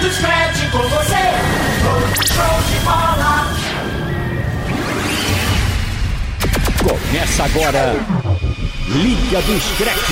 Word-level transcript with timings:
do 0.00 0.10
Scratch 0.10 0.70
com 0.72 0.78
você. 0.78 1.14
Show 2.32 2.60
de 2.70 2.78
bola. 2.84 3.46
Começa 6.82 7.44
agora. 7.44 7.96
Liga 8.88 9.42
do 9.42 9.60
Scratch. 9.60 10.10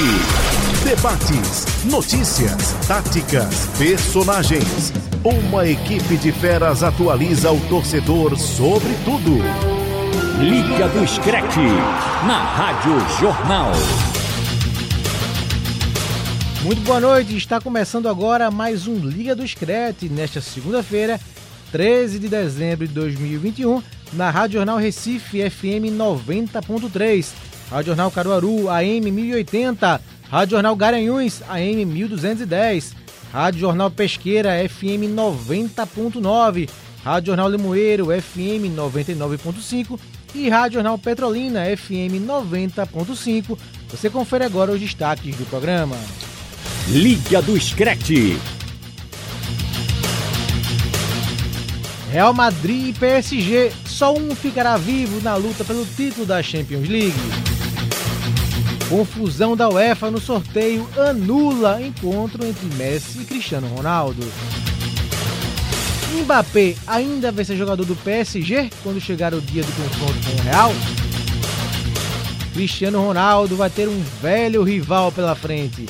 Debates, 0.84 1.84
notícias, 1.84 2.76
táticas, 2.86 3.68
personagens. 3.78 4.92
Uma 5.24 5.66
equipe 5.66 6.16
de 6.18 6.32
feras 6.32 6.82
atualiza 6.82 7.50
o 7.50 7.60
torcedor 7.68 8.36
sobre 8.36 8.92
tudo. 9.04 9.38
Liga 10.38 10.88
do 10.88 11.06
Scratch. 11.08 11.56
Na 12.26 12.44
Rádio 12.44 13.00
Jornal. 13.18 13.72
Muito 16.68 16.82
boa 16.82 17.00
noite, 17.00 17.34
está 17.34 17.58
começando 17.58 18.10
agora 18.10 18.50
mais 18.50 18.86
um 18.86 18.96
Liga 18.96 19.34
do 19.34 19.48
Scratch 19.48 20.02
nesta 20.02 20.38
segunda-feira, 20.38 21.18
13 21.72 22.18
de 22.18 22.28
dezembro 22.28 22.86
de 22.86 22.92
2021, 22.92 23.82
na 24.12 24.28
Rádio 24.28 24.58
Jornal 24.58 24.76
Recife 24.76 25.48
FM 25.48 25.96
90.3, 25.96 27.32
Rádio 27.70 27.86
Jornal 27.86 28.10
Caruaru 28.10 28.68
AM 28.68 29.10
1080, 29.10 29.98
Rádio 30.28 30.56
Jornal 30.56 30.76
Garanhuns 30.76 31.40
AM 31.48 31.86
1210, 31.86 32.94
Rádio 33.32 33.60
Jornal 33.60 33.90
Pesqueira 33.90 34.50
FM 34.68 35.16
90.9, 35.16 36.68
Rádio 37.02 37.26
Jornal 37.28 37.48
Limoeiro 37.48 38.08
FM 38.08 38.76
99.5 38.76 39.98
e 40.34 40.50
Rádio 40.50 40.74
Jornal 40.74 40.98
Petrolina 40.98 41.64
FM 41.64 42.28
90.5. 42.28 43.58
Você 43.88 44.10
confere 44.10 44.44
agora 44.44 44.72
os 44.72 44.78
destaques 44.78 45.34
do 45.34 45.46
programa. 45.46 45.96
Liga 46.90 47.42
do 47.42 47.60
Scratch. 47.60 48.40
Real 52.10 52.32
Madrid 52.32 52.88
e 52.88 52.92
PSG, 52.98 53.70
só 53.84 54.14
um 54.14 54.34
ficará 54.34 54.78
vivo 54.78 55.20
na 55.20 55.34
luta 55.34 55.66
pelo 55.66 55.84
título 55.84 56.24
da 56.24 56.42
Champions 56.42 56.88
League. 56.88 57.12
Confusão 58.88 59.54
da 59.54 59.68
UEFA 59.68 60.10
no 60.10 60.18
sorteio 60.18 60.88
anula 60.96 61.78
encontro 61.82 62.46
entre 62.46 62.64
Messi 62.76 63.20
e 63.20 63.24
Cristiano 63.26 63.66
Ronaldo. 63.66 64.26
Mbappé 66.22 66.74
ainda 66.86 67.30
vai 67.30 67.44
ser 67.44 67.58
jogador 67.58 67.84
do 67.84 67.96
PSG 67.96 68.70
quando 68.82 68.98
chegar 68.98 69.34
o 69.34 69.42
dia 69.42 69.62
do 69.62 69.72
confronto 69.72 70.18
com 70.24 70.40
o 70.40 70.42
Real? 70.42 70.72
Cristiano 72.54 73.04
Ronaldo 73.04 73.56
vai 73.56 73.68
ter 73.68 73.86
um 73.86 74.02
velho 74.22 74.62
rival 74.62 75.12
pela 75.12 75.34
frente. 75.34 75.84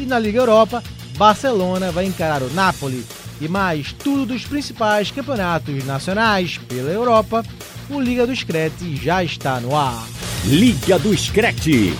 E 0.00 0.06
na 0.06 0.18
Liga 0.18 0.38
Europa, 0.38 0.82
Barcelona 1.18 1.92
vai 1.92 2.06
encarar 2.06 2.42
o 2.42 2.48
Napoli. 2.54 3.04
E 3.38 3.46
mais 3.46 3.92
tudo 3.92 4.24
dos 4.24 4.46
principais 4.46 5.10
campeonatos 5.10 5.84
nacionais 5.84 6.56
pela 6.56 6.90
Europa, 6.90 7.44
o 7.90 8.00
Liga 8.00 8.26
do 8.26 8.34
Scratch 8.34 8.80
já 8.94 9.22
está 9.22 9.60
no 9.60 9.76
ar. 9.76 10.08
Liga 10.46 10.98
do 10.98 11.14
Scratch. 11.14 11.92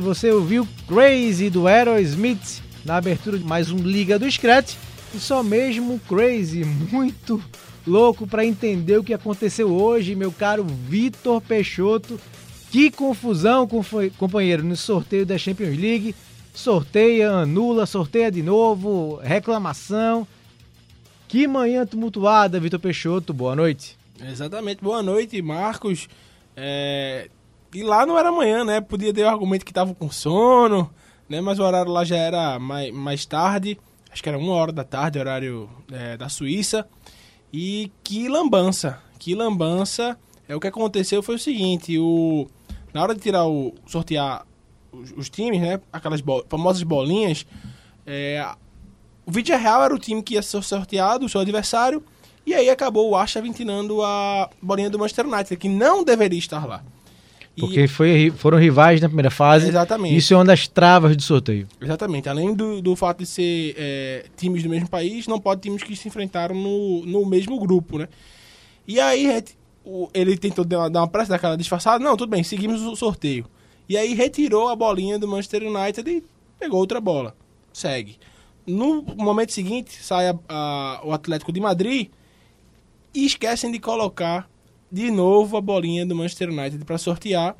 Você 0.00 0.30
ouviu 0.30 0.66
Crazy 0.86 1.50
do 1.50 1.66
Aerosmith 1.66 2.62
na 2.84 2.96
abertura 2.96 3.38
de 3.38 3.44
mais 3.44 3.70
um 3.70 3.78
Liga 3.78 4.18
do 4.18 4.30
Scratch. 4.30 4.74
E 5.14 5.18
só 5.18 5.42
mesmo 5.42 6.00
Crazy, 6.08 6.64
muito 6.64 7.42
louco 7.86 8.26
para 8.26 8.44
entender 8.44 8.98
o 8.98 9.04
que 9.04 9.14
aconteceu 9.14 9.72
hoje, 9.72 10.14
meu 10.14 10.30
caro 10.30 10.64
Vitor 10.64 11.40
Peixoto. 11.40 12.20
Que 12.70 12.90
confusão, 12.90 13.66
companheiro, 14.18 14.62
no 14.62 14.76
sorteio 14.76 15.24
da 15.24 15.38
Champions 15.38 15.78
League. 15.78 16.14
Sorteia, 16.52 17.30
anula, 17.30 17.86
sorteia 17.86 18.30
de 18.30 18.42
novo, 18.42 19.16
reclamação. 19.22 20.26
Que 21.26 21.46
manhã 21.46 21.86
tumultuada, 21.86 22.60
Vitor 22.60 22.80
Peixoto. 22.80 23.32
Boa 23.32 23.56
noite. 23.56 23.96
Exatamente. 24.20 24.82
Boa 24.82 25.02
noite, 25.02 25.40
Marcos. 25.40 26.08
É, 26.56 27.28
E 27.78 27.82
lá 27.84 28.04
não 28.04 28.18
era 28.18 28.30
amanhã, 28.30 28.64
né? 28.64 28.80
Podia 28.80 29.14
ter 29.14 29.22
o 29.22 29.28
argumento 29.28 29.64
que 29.64 29.72
tava 29.72 29.94
com 29.94 30.10
sono, 30.10 30.90
né? 31.28 31.40
Mas 31.40 31.60
o 31.60 31.62
horário 31.62 31.92
lá 31.92 32.04
já 32.04 32.16
era 32.16 32.58
mais, 32.58 32.92
mais 32.92 33.24
tarde. 33.24 33.78
Acho 34.10 34.20
que 34.20 34.28
era 34.28 34.36
uma 34.36 34.52
hora 34.52 34.72
da 34.72 34.82
tarde, 34.82 35.18
horário 35.18 35.70
é, 35.92 36.16
da 36.16 36.28
Suíça. 36.28 36.88
E 37.52 37.92
que 38.02 38.28
lambança. 38.28 39.00
Que 39.16 39.32
lambança. 39.34 40.18
É 40.48 40.56
o 40.56 40.60
que 40.60 40.66
aconteceu 40.66 41.22
foi 41.22 41.36
o 41.36 41.38
seguinte, 41.38 41.96
o 41.98 42.48
na 42.92 43.02
hora 43.02 43.14
de 43.14 43.20
tirar 43.20 43.46
o 43.46 43.74
sortear 43.86 44.44
os, 44.90 45.12
os 45.12 45.28
times, 45.30 45.60
né? 45.60 45.78
Aquelas 45.92 46.20
bo- 46.20 46.44
famosas 46.48 46.82
bolinhas, 46.82 47.46
é, 48.06 48.44
o 49.26 49.30
Vídeo 49.30 49.56
Real 49.56 49.84
era 49.84 49.94
o 49.94 49.98
time 49.98 50.22
que 50.22 50.34
ia 50.34 50.42
ser 50.42 50.62
sorteado, 50.64 51.26
o 51.26 51.28
seu 51.28 51.42
adversário, 51.42 52.02
e 52.46 52.54
aí 52.54 52.70
acabou 52.70 53.10
o 53.10 53.14
Acha 53.14 53.42
ventilando 53.42 54.02
a 54.02 54.48
bolinha 54.62 54.88
do 54.88 54.98
Manchester 54.98 55.26
United, 55.28 55.56
que 55.58 55.68
não 55.68 56.02
deveria 56.02 56.38
estar 56.38 56.66
lá. 56.66 56.82
E- 57.58 57.60
Porque 57.60 57.88
foi, 57.88 58.30
foram 58.36 58.56
rivais 58.58 59.00
na 59.00 59.08
primeira 59.08 59.30
fase. 59.30 59.68
Exatamente. 59.68 60.16
Isso 60.16 60.32
é 60.32 60.36
uma 60.36 60.44
das 60.44 60.66
travas 60.68 61.16
do 61.16 61.22
sorteio. 61.22 61.66
Exatamente. 61.80 62.28
Além 62.28 62.54
do, 62.54 62.80
do 62.80 62.94
fato 62.96 63.18
de 63.18 63.26
ser 63.26 63.74
é, 63.76 64.26
times 64.36 64.62
do 64.62 64.68
mesmo 64.68 64.88
país, 64.88 65.26
não 65.26 65.40
pode 65.40 65.60
times 65.60 65.82
que 65.82 65.94
se 65.96 66.06
enfrentaram 66.08 66.54
no, 66.54 67.04
no 67.04 67.26
mesmo 67.26 67.58
grupo, 67.58 67.98
né? 67.98 68.08
E 68.86 68.98
aí 69.00 69.26
ele 70.14 70.36
tentou 70.36 70.64
dar 70.64 70.78
uma, 70.78 70.90
dar 70.90 71.00
uma 71.00 71.08
pressa 71.08 71.30
daquela 71.30 71.56
disfarçada. 71.56 72.02
Não, 72.02 72.16
tudo 72.16 72.30
bem, 72.30 72.42
seguimos 72.42 72.80
o 72.82 72.94
sorteio. 72.96 73.44
E 73.88 73.96
aí 73.96 74.14
retirou 74.14 74.68
a 74.68 74.76
bolinha 74.76 75.18
do 75.18 75.26
Manchester 75.26 75.62
United 75.62 76.08
e 76.08 76.22
pegou 76.58 76.78
outra 76.78 77.00
bola. 77.00 77.34
Segue. 77.72 78.18
No 78.66 79.02
momento 79.16 79.52
seguinte, 79.52 79.92
sai 80.02 80.28
a- 80.28 80.38
a- 80.48 81.00
o 81.04 81.12
Atlético 81.12 81.50
de 81.52 81.60
Madrid 81.60 82.08
e 83.14 83.24
esquecem 83.24 83.72
de 83.72 83.78
colocar 83.78 84.48
de 84.90 85.10
novo 85.10 85.56
a 85.56 85.60
bolinha 85.60 86.04
do 86.06 86.14
Manchester 86.14 86.48
United 86.50 86.84
para 86.84 86.98
sortear 86.98 87.54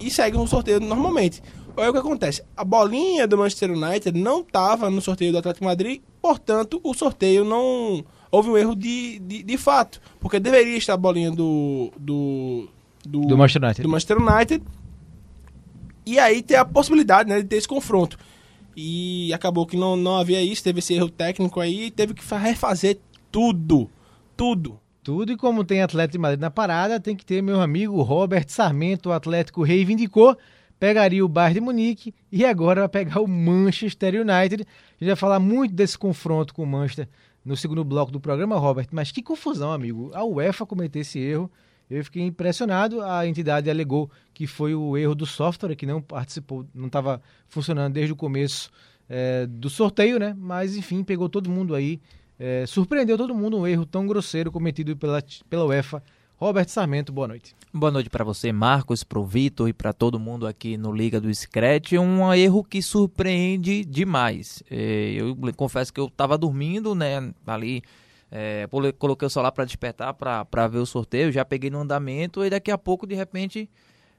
e 0.00 0.10
seguem 0.10 0.40
o 0.40 0.46
sorteio 0.46 0.80
normalmente. 0.80 1.42
Aí 1.76 1.88
o 1.88 1.92
que 1.92 1.98
acontece? 1.98 2.42
A 2.56 2.64
bolinha 2.64 3.26
do 3.26 3.38
Manchester 3.38 3.70
United 3.70 4.18
não 4.18 4.40
estava 4.40 4.90
no 4.90 5.00
sorteio 5.00 5.30
do 5.32 5.38
Atlético 5.38 5.64
Madrid, 5.64 6.00
portanto, 6.20 6.80
o 6.82 6.92
sorteio 6.94 7.44
não. 7.44 8.04
Houve 8.30 8.50
um 8.50 8.58
erro 8.58 8.74
de, 8.74 9.18
de, 9.20 9.42
de 9.42 9.56
fato. 9.56 10.00
Porque 10.20 10.38
deveria 10.40 10.76
estar 10.76 10.94
a 10.94 10.96
bolinha 10.96 11.30
do. 11.30 11.90
Do, 11.98 12.68
Do 13.04 13.38
Manchester 13.38 13.62
United. 13.64 13.82
do 13.82 13.88
Manchester 13.88 14.16
United. 14.18 14.64
E 16.04 16.18
aí 16.18 16.42
ter 16.42 16.56
a 16.56 16.64
possibilidade 16.64 17.28
né, 17.28 17.40
de 17.40 17.44
ter 17.46 17.56
esse 17.56 17.68
confronto. 17.68 18.18
E 18.76 19.32
acabou 19.32 19.66
que 19.66 19.76
não, 19.76 19.96
não 19.96 20.16
havia 20.16 20.42
isso, 20.42 20.62
teve 20.62 20.78
esse 20.80 20.94
erro 20.94 21.08
técnico 21.10 21.60
aí 21.60 21.86
e 21.86 21.90
teve 21.90 22.14
que 22.14 22.22
fa- 22.24 22.38
refazer 22.38 22.98
tudo. 23.30 23.88
Tudo. 24.36 24.78
Tudo 25.08 25.32
e 25.32 25.38
como 25.38 25.64
tem 25.64 25.80
Atlético 25.80 26.12
de 26.12 26.18
Madrid 26.18 26.38
na 26.38 26.50
parada, 26.50 27.00
tem 27.00 27.16
que 27.16 27.24
ter 27.24 27.42
meu 27.42 27.62
amigo 27.62 28.02
Robert 28.02 28.44
Sarmento, 28.48 29.08
o 29.08 29.12
Atlético 29.12 29.62
reivindicou, 29.62 30.36
pegaria 30.78 31.24
o 31.24 31.28
Bayern 31.30 31.54
de 31.54 31.60
Munique 31.62 32.14
e 32.30 32.44
agora 32.44 32.82
vai 32.82 32.90
pegar 32.90 33.22
o 33.22 33.26
Manchester 33.26 34.16
United. 34.16 34.64
A 34.64 34.98
gente 35.00 35.06
vai 35.06 35.16
falar 35.16 35.40
muito 35.40 35.72
desse 35.74 35.96
confronto 35.96 36.52
com 36.52 36.62
o 36.62 36.66
Manchester 36.66 37.08
no 37.42 37.56
segundo 37.56 37.82
bloco 37.84 38.12
do 38.12 38.20
programa, 38.20 38.58
Robert, 38.58 38.88
mas 38.92 39.10
que 39.10 39.22
confusão, 39.22 39.72
amigo. 39.72 40.10
A 40.12 40.22
UEFA 40.26 40.66
cometeu 40.66 41.00
esse 41.00 41.18
erro. 41.18 41.50
Eu 41.88 42.04
fiquei 42.04 42.22
impressionado. 42.22 43.00
A 43.00 43.26
entidade 43.26 43.70
alegou 43.70 44.10
que 44.34 44.46
foi 44.46 44.74
o 44.74 44.94
erro 44.94 45.14
do 45.14 45.24
software, 45.24 45.74
que 45.74 45.86
não 45.86 46.02
participou, 46.02 46.66
não 46.74 46.88
estava 46.88 47.22
funcionando 47.48 47.94
desde 47.94 48.12
o 48.12 48.16
começo 48.16 48.70
eh, 49.08 49.46
do 49.46 49.70
sorteio, 49.70 50.18
né? 50.18 50.36
Mas 50.38 50.76
enfim, 50.76 51.02
pegou 51.02 51.30
todo 51.30 51.48
mundo 51.48 51.74
aí 51.74 51.98
é, 52.38 52.64
surpreendeu 52.66 53.16
todo 53.16 53.34
mundo 53.34 53.58
um 53.58 53.66
erro 53.66 53.84
tão 53.84 54.06
grosseiro 54.06 54.52
cometido 54.52 54.96
pela, 54.96 55.22
pela 55.48 55.66
UEFA 55.66 56.02
Robert 56.36 56.68
Sarmento, 56.68 57.12
boa 57.12 57.26
noite. 57.26 57.56
Boa 57.74 57.90
noite 57.90 58.08
para 58.08 58.22
você, 58.22 58.52
Marcos, 58.52 59.02
para 59.02 59.18
o 59.18 59.26
Vitor 59.26 59.68
e 59.68 59.72
para 59.72 59.92
todo 59.92 60.20
mundo 60.20 60.46
aqui 60.46 60.76
no 60.76 60.92
Liga 60.92 61.20
do 61.20 61.34
Scratch. 61.34 61.94
Um 61.94 62.32
erro 62.32 62.62
que 62.62 62.80
surpreende 62.80 63.84
demais. 63.84 64.62
É, 64.70 65.14
eu 65.16 65.36
confesso 65.56 65.92
que 65.92 65.98
eu 65.98 66.06
estava 66.06 66.38
dormindo, 66.38 66.94
né, 66.94 67.34
ali, 67.44 67.82
é, 68.30 68.68
coloquei 69.00 69.26
o 69.26 69.30
celular 69.30 69.50
para 69.50 69.64
despertar, 69.64 70.14
para 70.14 70.68
ver 70.68 70.78
o 70.78 70.86
sorteio, 70.86 71.32
já 71.32 71.44
peguei 71.44 71.70
no 71.70 71.80
andamento 71.80 72.44
e 72.44 72.50
daqui 72.50 72.70
a 72.70 72.78
pouco, 72.78 73.04
de 73.04 73.16
repente, 73.16 73.68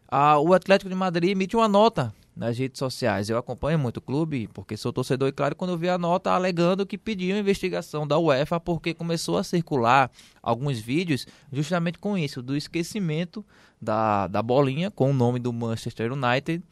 a, 0.06 0.38
o 0.40 0.54
Atlético 0.54 0.90
de 0.90 0.96
Madrid 0.96 1.30
emite 1.30 1.56
uma 1.56 1.70
nota 1.70 2.14
nas 2.40 2.58
redes 2.58 2.80
sociais. 2.80 3.30
Eu 3.30 3.38
acompanho 3.38 3.78
muito 3.78 3.98
o 3.98 4.02
clube, 4.02 4.48
porque 4.54 4.78
sou 4.78 4.94
torcedor, 4.94 5.28
e 5.28 5.32
claro, 5.34 5.58
quando 5.58 5.72
eu 5.72 5.78
vi 5.78 5.90
a 5.90 5.98
nota 5.98 6.32
alegando 6.32 6.86
que 6.86 6.98
pediam 6.98 7.38
investigação 7.38 8.08
da 8.08 8.18
UEFA, 8.18 8.62
porque 8.62 8.94
começou 8.94 9.38
a 9.38 9.44
circular 9.44 10.10
alguns 10.42 10.80
vídeos 10.80 11.28
justamente 11.52 12.00
com 12.00 12.18
isso, 12.18 12.42
do 12.42 12.56
esquecimento 12.56 13.46
da, 13.82 14.28
da 14.28 14.42
bolinha 14.42 14.90
com 14.90 15.12
o 15.12 15.14
nome 15.14 15.38
do 15.38 15.52
Manchester 15.52 16.14
United 16.14 16.64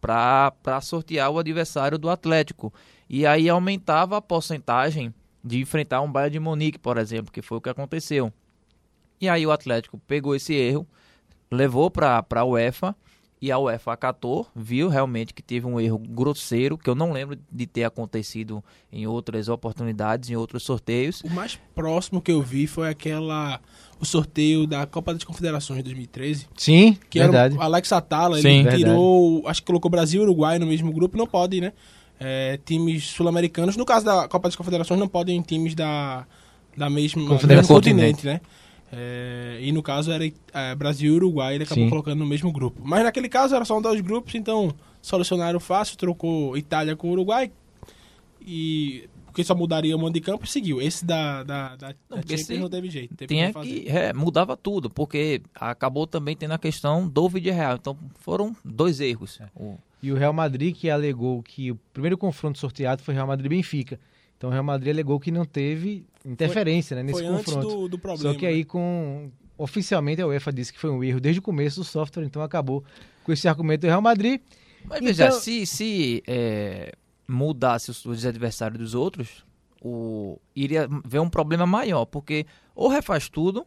para 0.00 0.80
sortear 0.80 1.28
o 1.28 1.40
adversário 1.40 1.98
do 1.98 2.08
Atlético. 2.08 2.72
E 3.10 3.26
aí 3.26 3.48
aumentava 3.48 4.16
a 4.16 4.22
porcentagem 4.22 5.12
de 5.42 5.58
enfrentar 5.58 6.02
um 6.02 6.10
Bayern 6.10 6.34
de 6.34 6.38
Monique, 6.38 6.78
por 6.78 6.98
exemplo, 6.98 7.32
que 7.32 7.42
foi 7.42 7.58
o 7.58 7.60
que 7.60 7.68
aconteceu. 7.68 8.32
E 9.20 9.28
aí 9.28 9.44
o 9.44 9.50
Atlético 9.50 9.98
pegou 10.06 10.36
esse 10.36 10.54
erro, 10.54 10.86
levou 11.50 11.90
para 11.90 12.24
a 12.30 12.44
UEFA 12.44 12.94
e 13.46 13.52
a 13.52 13.58
UEFA 13.60 13.92
acatou, 13.92 14.44
viu 14.56 14.88
realmente 14.88 15.32
que 15.32 15.40
teve 15.40 15.68
um 15.68 15.78
erro 15.78 15.98
grosseiro, 15.98 16.76
que 16.76 16.90
eu 16.90 16.96
não 16.96 17.12
lembro 17.12 17.38
de 17.52 17.64
ter 17.64 17.84
acontecido 17.84 18.62
em 18.92 19.06
outras 19.06 19.48
oportunidades, 19.48 20.30
em 20.30 20.34
outros 20.34 20.64
sorteios. 20.64 21.20
O 21.20 21.30
mais 21.30 21.56
próximo 21.72 22.20
que 22.20 22.32
eu 22.32 22.42
vi 22.42 22.66
foi 22.66 22.88
aquela 22.88 23.60
o 24.00 24.04
sorteio 24.04 24.66
da 24.66 24.84
Copa 24.84 25.14
das 25.14 25.22
Confederações 25.22 25.78
de 25.78 25.84
2013. 25.84 26.48
Sim, 26.56 26.98
que 27.08 27.20
verdade. 27.20 27.54
Era 27.54 27.62
o 27.62 27.64
Alex 27.64 27.92
Atala, 27.92 28.40
Sim, 28.40 28.48
ele 28.48 28.62
verdade. 28.64 28.82
tirou, 28.82 29.46
acho 29.46 29.60
que 29.60 29.66
colocou 29.66 29.88
Brasil 29.88 30.22
e 30.22 30.24
Uruguai 30.24 30.58
no 30.58 30.66
mesmo 30.66 30.92
grupo, 30.92 31.16
não 31.16 31.26
pode, 31.26 31.60
né? 31.60 31.72
É, 32.18 32.58
times 32.64 33.04
sul-americanos, 33.04 33.76
no 33.76 33.84
caso 33.84 34.06
da 34.06 34.26
Copa 34.26 34.48
das 34.48 34.56
Confederações, 34.56 34.98
não 34.98 35.06
podem 35.06 35.40
times 35.40 35.76
da, 35.76 36.26
da 36.76 36.90
mesma 36.90 37.22
do 37.22 37.46
mesmo 37.46 37.68
continente, 37.68 38.26
né? 38.26 38.40
É, 38.98 39.58
e 39.60 39.70
no 39.72 39.82
caso 39.82 40.10
era 40.10 40.24
é, 40.54 40.74
Brasil 40.74 41.12
e 41.12 41.16
Uruguai, 41.16 41.54
ele 41.54 41.64
acabou 41.64 41.84
Sim. 41.84 41.90
colocando 41.90 42.18
no 42.20 42.26
mesmo 42.26 42.50
grupo. 42.50 42.80
Mas 42.84 43.02
naquele 43.04 43.28
caso 43.28 43.54
era 43.54 43.64
só 43.64 43.76
um 43.78 43.82
dois 43.82 44.00
grupos, 44.00 44.34
então 44.34 44.72
solucionaram 45.02 45.60
fácil, 45.60 45.96
trocou 45.98 46.56
Itália 46.56 46.96
com 46.96 47.10
Uruguai 47.10 47.50
e 48.40 49.08
porque 49.26 49.44
só 49.44 49.54
mudaria 49.54 49.94
o 49.94 49.98
mando 49.98 50.14
de 50.14 50.20
campo 50.22 50.46
e 50.46 50.48
seguiu. 50.48 50.80
Esse 50.80 51.04
da, 51.04 51.42
da, 51.42 51.76
da, 51.76 51.88
Não, 52.08 52.16
da 52.16 52.16
porque 52.22 52.38
Champions 52.38 52.46
se 52.46 52.58
não 52.58 52.70
teve 52.70 52.88
jeito. 52.88 53.14
Teve 53.14 53.34
Tinha 53.34 53.52
fazer. 53.52 53.68
que 53.82 53.88
é, 53.90 54.12
mudava 54.14 54.56
tudo, 54.56 54.88
porque 54.88 55.42
acabou 55.54 56.06
também 56.06 56.34
tendo 56.34 56.52
a 56.52 56.58
questão 56.58 57.06
do 57.06 57.28
vídeo 57.28 57.52
real. 57.52 57.76
Então 57.76 57.98
foram 58.20 58.56
dois 58.64 58.98
erros. 58.98 59.38
O- 59.54 59.76
E 60.02 60.10
o 60.10 60.14
Real 60.16 60.32
Madrid 60.32 60.74
que 60.74 60.88
alegou 60.88 61.42
que 61.42 61.70
o 61.70 61.76
primeiro 61.92 62.16
confronto 62.16 62.58
sorteado 62.58 63.02
foi 63.02 63.12
Real 63.12 63.26
Madrid 63.26 63.46
e 63.52 63.56
Benfica. 63.56 64.00
Então 64.38 64.48
o 64.48 64.52
Real 64.52 64.64
Madrid 64.64 64.90
alegou 64.94 65.20
que 65.20 65.30
não 65.30 65.44
teve 65.44 66.02
interferência 66.26 66.96
né, 66.96 67.02
nesse 67.02 67.20
Foi 67.20 67.26
antes 67.28 67.44
confronto. 67.46 67.68
do, 67.68 67.88
do 67.88 67.98
problema. 67.98 68.32
Só 68.32 68.38
que 68.38 68.46
aí 68.46 68.64
com 68.64 69.30
oficialmente 69.58 70.20
a 70.20 70.26
UEFA 70.26 70.52
disse 70.52 70.72
que 70.72 70.78
foi 70.78 70.90
um 70.90 71.02
erro 71.02 71.20
desde 71.20 71.38
o 71.38 71.42
começo 71.42 71.80
do 71.80 71.84
software, 71.84 72.24
então 72.24 72.42
acabou 72.42 72.84
com 73.24 73.32
esse 73.32 73.48
argumento 73.48 73.82
do 73.82 73.86
Real 73.86 74.02
Madrid. 74.02 74.40
Mas 74.84 74.98
Então- 74.98 75.06
veja, 75.08 75.30
se, 75.32 75.64
se 75.66 76.22
é, 76.26 76.92
mudasse 77.26 77.90
os, 77.90 78.04
os 78.04 78.24
adversários 78.26 78.78
dos 78.78 78.94
outros, 78.94 79.44
o, 79.82 80.38
iria 80.54 80.88
ver 81.04 81.20
um 81.20 81.28
problema 81.30 81.66
maior, 81.66 82.04
porque 82.04 82.46
ou 82.74 82.88
refaz 82.88 83.28
tudo 83.28 83.66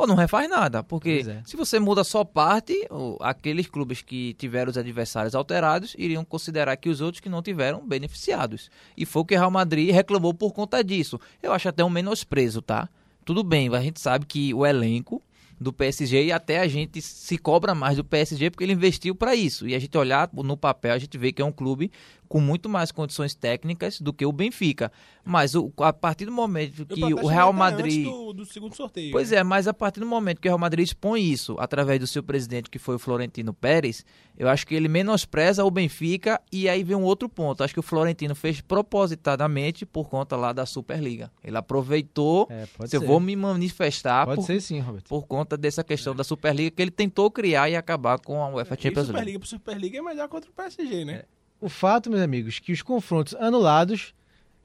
ou 0.00 0.06
não 0.06 0.14
refaz 0.14 0.48
nada. 0.48 0.82
Porque 0.82 1.24
é. 1.26 1.42
se 1.44 1.56
você 1.56 1.78
muda 1.78 2.02
só 2.02 2.24
parte, 2.24 2.74
aqueles 3.20 3.66
clubes 3.66 4.00
que 4.00 4.34
tiveram 4.34 4.70
os 4.70 4.78
adversários 4.78 5.34
alterados 5.34 5.94
iriam 5.98 6.24
considerar 6.24 6.76
que 6.76 6.88
os 6.88 7.00
outros 7.00 7.20
que 7.20 7.28
não 7.28 7.42
tiveram 7.42 7.86
beneficiados. 7.86 8.70
E 8.96 9.04
foi 9.04 9.22
o 9.22 9.24
que 9.24 9.34
o 9.34 9.38
Real 9.38 9.50
Madrid 9.50 9.90
reclamou 9.90 10.32
por 10.32 10.52
conta 10.52 10.82
disso. 10.82 11.20
Eu 11.42 11.52
acho 11.52 11.68
até 11.68 11.84
um 11.84 11.90
menosprezo, 11.90 12.62
tá? 12.62 12.88
Tudo 13.24 13.44
bem, 13.44 13.72
a 13.74 13.80
gente 13.80 14.00
sabe 14.00 14.24
que 14.24 14.54
o 14.54 14.64
elenco 14.64 15.22
do 15.60 15.74
PSG 15.74 16.24
e 16.24 16.32
até 16.32 16.60
a 16.60 16.66
gente 16.66 17.02
se 17.02 17.36
cobra 17.36 17.74
mais 17.74 17.98
do 17.98 18.04
PSG 18.04 18.48
porque 18.48 18.64
ele 18.64 18.72
investiu 18.72 19.14
para 19.14 19.34
isso. 19.34 19.68
E 19.68 19.74
a 19.74 19.78
gente 19.78 19.96
olhar 19.98 20.30
no 20.32 20.56
papel, 20.56 20.94
a 20.94 20.98
gente 20.98 21.18
vê 21.18 21.30
que 21.30 21.42
é 21.42 21.44
um 21.44 21.52
clube 21.52 21.92
com 22.30 22.40
muito 22.40 22.68
mais 22.68 22.92
condições 22.92 23.34
técnicas 23.34 24.00
do 24.00 24.12
que 24.12 24.24
o 24.24 24.30
Benfica. 24.30 24.92
Mas 25.24 25.56
o- 25.56 25.72
a 25.78 25.92
partir 25.92 26.26
do 26.26 26.30
momento 26.32 26.86
que 26.86 27.02
o 27.12 27.26
Real 27.26 27.52
Madrid 27.52 28.06
antes 28.06 28.12
Do, 28.12 28.32
do 28.32 28.46
segundo 28.46 28.74
sorteio. 28.76 29.10
Pois 29.10 29.32
né? 29.32 29.38
é, 29.38 29.42
mas 29.42 29.66
a 29.66 29.74
partir 29.74 29.98
do 29.98 30.06
momento 30.06 30.40
que 30.40 30.46
o 30.46 30.50
Real 30.50 30.58
Madrid 30.58 30.86
expõe 30.86 31.20
isso 31.24 31.56
através 31.58 31.98
do 31.98 32.06
seu 32.06 32.22
presidente, 32.22 32.70
que 32.70 32.78
foi 32.78 32.94
o 32.94 32.98
Florentino 33.00 33.52
Pérez, 33.52 34.06
eu 34.38 34.48
acho 34.48 34.64
que 34.64 34.76
ele 34.76 34.86
menospreza 34.86 35.64
o 35.64 35.70
Benfica 35.72 36.40
e 36.52 36.68
aí 36.68 36.84
vem 36.84 36.96
um 36.96 37.02
outro 37.02 37.28
ponto. 37.28 37.64
Acho 37.64 37.74
que 37.74 37.80
o 37.80 37.82
Florentino 37.82 38.34
fez 38.36 38.60
propositadamente 38.60 39.84
por 39.84 40.08
conta 40.08 40.36
lá 40.36 40.52
da 40.52 40.64
Superliga. 40.64 41.32
Ele 41.42 41.56
aproveitou, 41.56 42.46
É, 42.48 42.66
pode 42.78 42.90
se 42.90 42.96
eu 42.96 43.00
vou 43.02 43.18
me 43.18 43.34
manifestar 43.34 44.24
Pode 44.24 44.36
por, 44.36 44.46
ser 44.46 44.60
sim, 44.60 44.78
Robert. 44.78 45.02
por 45.08 45.26
conta 45.26 45.56
dessa 45.56 45.82
questão 45.82 46.14
da 46.14 46.22
Superliga 46.22 46.70
que 46.70 46.80
ele 46.80 46.92
tentou 46.92 47.28
criar 47.28 47.68
e 47.68 47.74
acabar 47.74 48.20
com 48.20 48.40
a 48.40 48.48
UEFA 48.50 48.76
Champions 48.76 48.94
League. 48.94 49.06
Superliga 49.08 49.38
pro 49.40 49.48
Superliga 49.48 49.98
é 49.98 50.02
melhor 50.02 50.28
contra 50.28 50.48
o 50.48 50.52
PSG, 50.52 51.04
né? 51.04 51.24
O 51.60 51.68
fato, 51.68 52.08
meus 52.10 52.22
amigos, 52.22 52.58
que 52.58 52.72
os 52.72 52.82
confrontos 52.82 53.34
anulados 53.34 54.14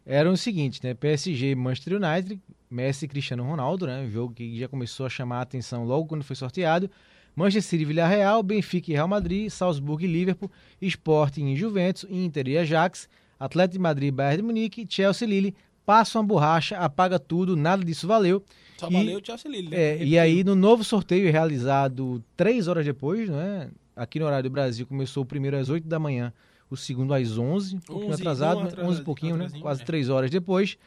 eram 0.06 0.32
os 0.32 0.42
seguintes, 0.42 0.82
né? 0.82 0.94
PSG 0.94 1.52
e 1.52 1.56
Manchester 1.56 2.00
United, 2.02 2.40
Messi 2.70 3.06
e 3.06 3.08
Cristiano 3.08 3.44
Ronaldo, 3.44 3.86
né? 3.88 4.02
Um 4.02 4.10
jogo 4.10 4.34
que 4.34 4.58
já 4.58 4.68
começou 4.68 5.06
a 5.06 5.10
chamar 5.10 5.40
a 5.40 5.42
atenção 5.42 5.84
logo 5.84 6.08
quando 6.08 6.24
foi 6.24 6.36
sorteado. 6.36 6.90
Manchester 7.36 7.64
City 7.64 7.84
e 7.84 7.86
Villarreal, 7.86 8.42
Benfica 8.42 8.92
e 8.92 8.94
Real 8.94 9.08
Madrid, 9.10 9.50
Salzburgo 9.50 10.04
e 10.04 10.08
Liverpool, 10.08 10.50
Sporting 10.82 11.48
e 11.48 11.56
Juventus, 11.58 12.06
Inter 12.10 12.48
e 12.48 12.58
Ajax, 12.58 13.10
Atlético 13.38 13.74
de 13.74 13.80
Madrid 13.80 14.08
e 14.08 14.12
Bayern 14.12 14.38
de 14.38 14.44
Munique, 14.44 14.86
Chelsea 14.88 15.28
e 15.28 15.32
Lille, 15.32 15.56
passa 15.86 16.18
uma 16.18 16.24
borracha, 16.26 16.78
apaga 16.78 17.20
tudo, 17.20 17.58
nada 17.58 17.84
disso 17.84 18.08
valeu. 18.08 18.42
Só 18.78 18.88
E- 18.90 18.94
valeu 18.94 19.20
o 19.20 19.26
Chelsea 19.26 19.52
Lille, 19.52 19.68
né? 19.70 19.78
É, 19.78 20.04
e 20.04 20.18
aí, 20.18 20.46
no 20.46 20.56
novo 20.56 20.82
sorteio 20.84 21.30
realizado 21.30 22.24
três 22.38 22.70
horas 22.70 22.86
depois, 22.86 23.28
né? 23.30 23.70
Aqui 23.96 24.18
no 24.18 24.26
horário 24.26 24.50
do 24.50 24.54
Brasil, 24.54 24.86
começou 24.88 25.24
o 25.24 25.26
primeiro 25.26 25.58
às 25.58 25.68
8 25.68 25.86
da 25.88 26.00
manhã, 26.00 26.32
o 26.70 26.76
segundo 26.76 27.14
às 27.14 27.38
11, 27.38 27.76
um 27.76 27.80
pouquinho 27.80 28.12
11, 28.12 28.22
atrasado, 28.22 28.60
né? 28.62 28.68
atrasado, 28.68 28.90
11 28.90 29.02
e 29.02 29.04
pouquinho, 29.04 29.38
né? 29.38 29.48
Quase 29.60 29.82
é. 29.82 29.86
três 29.86 30.10
horas 30.10 30.32
depois. 30.32 30.78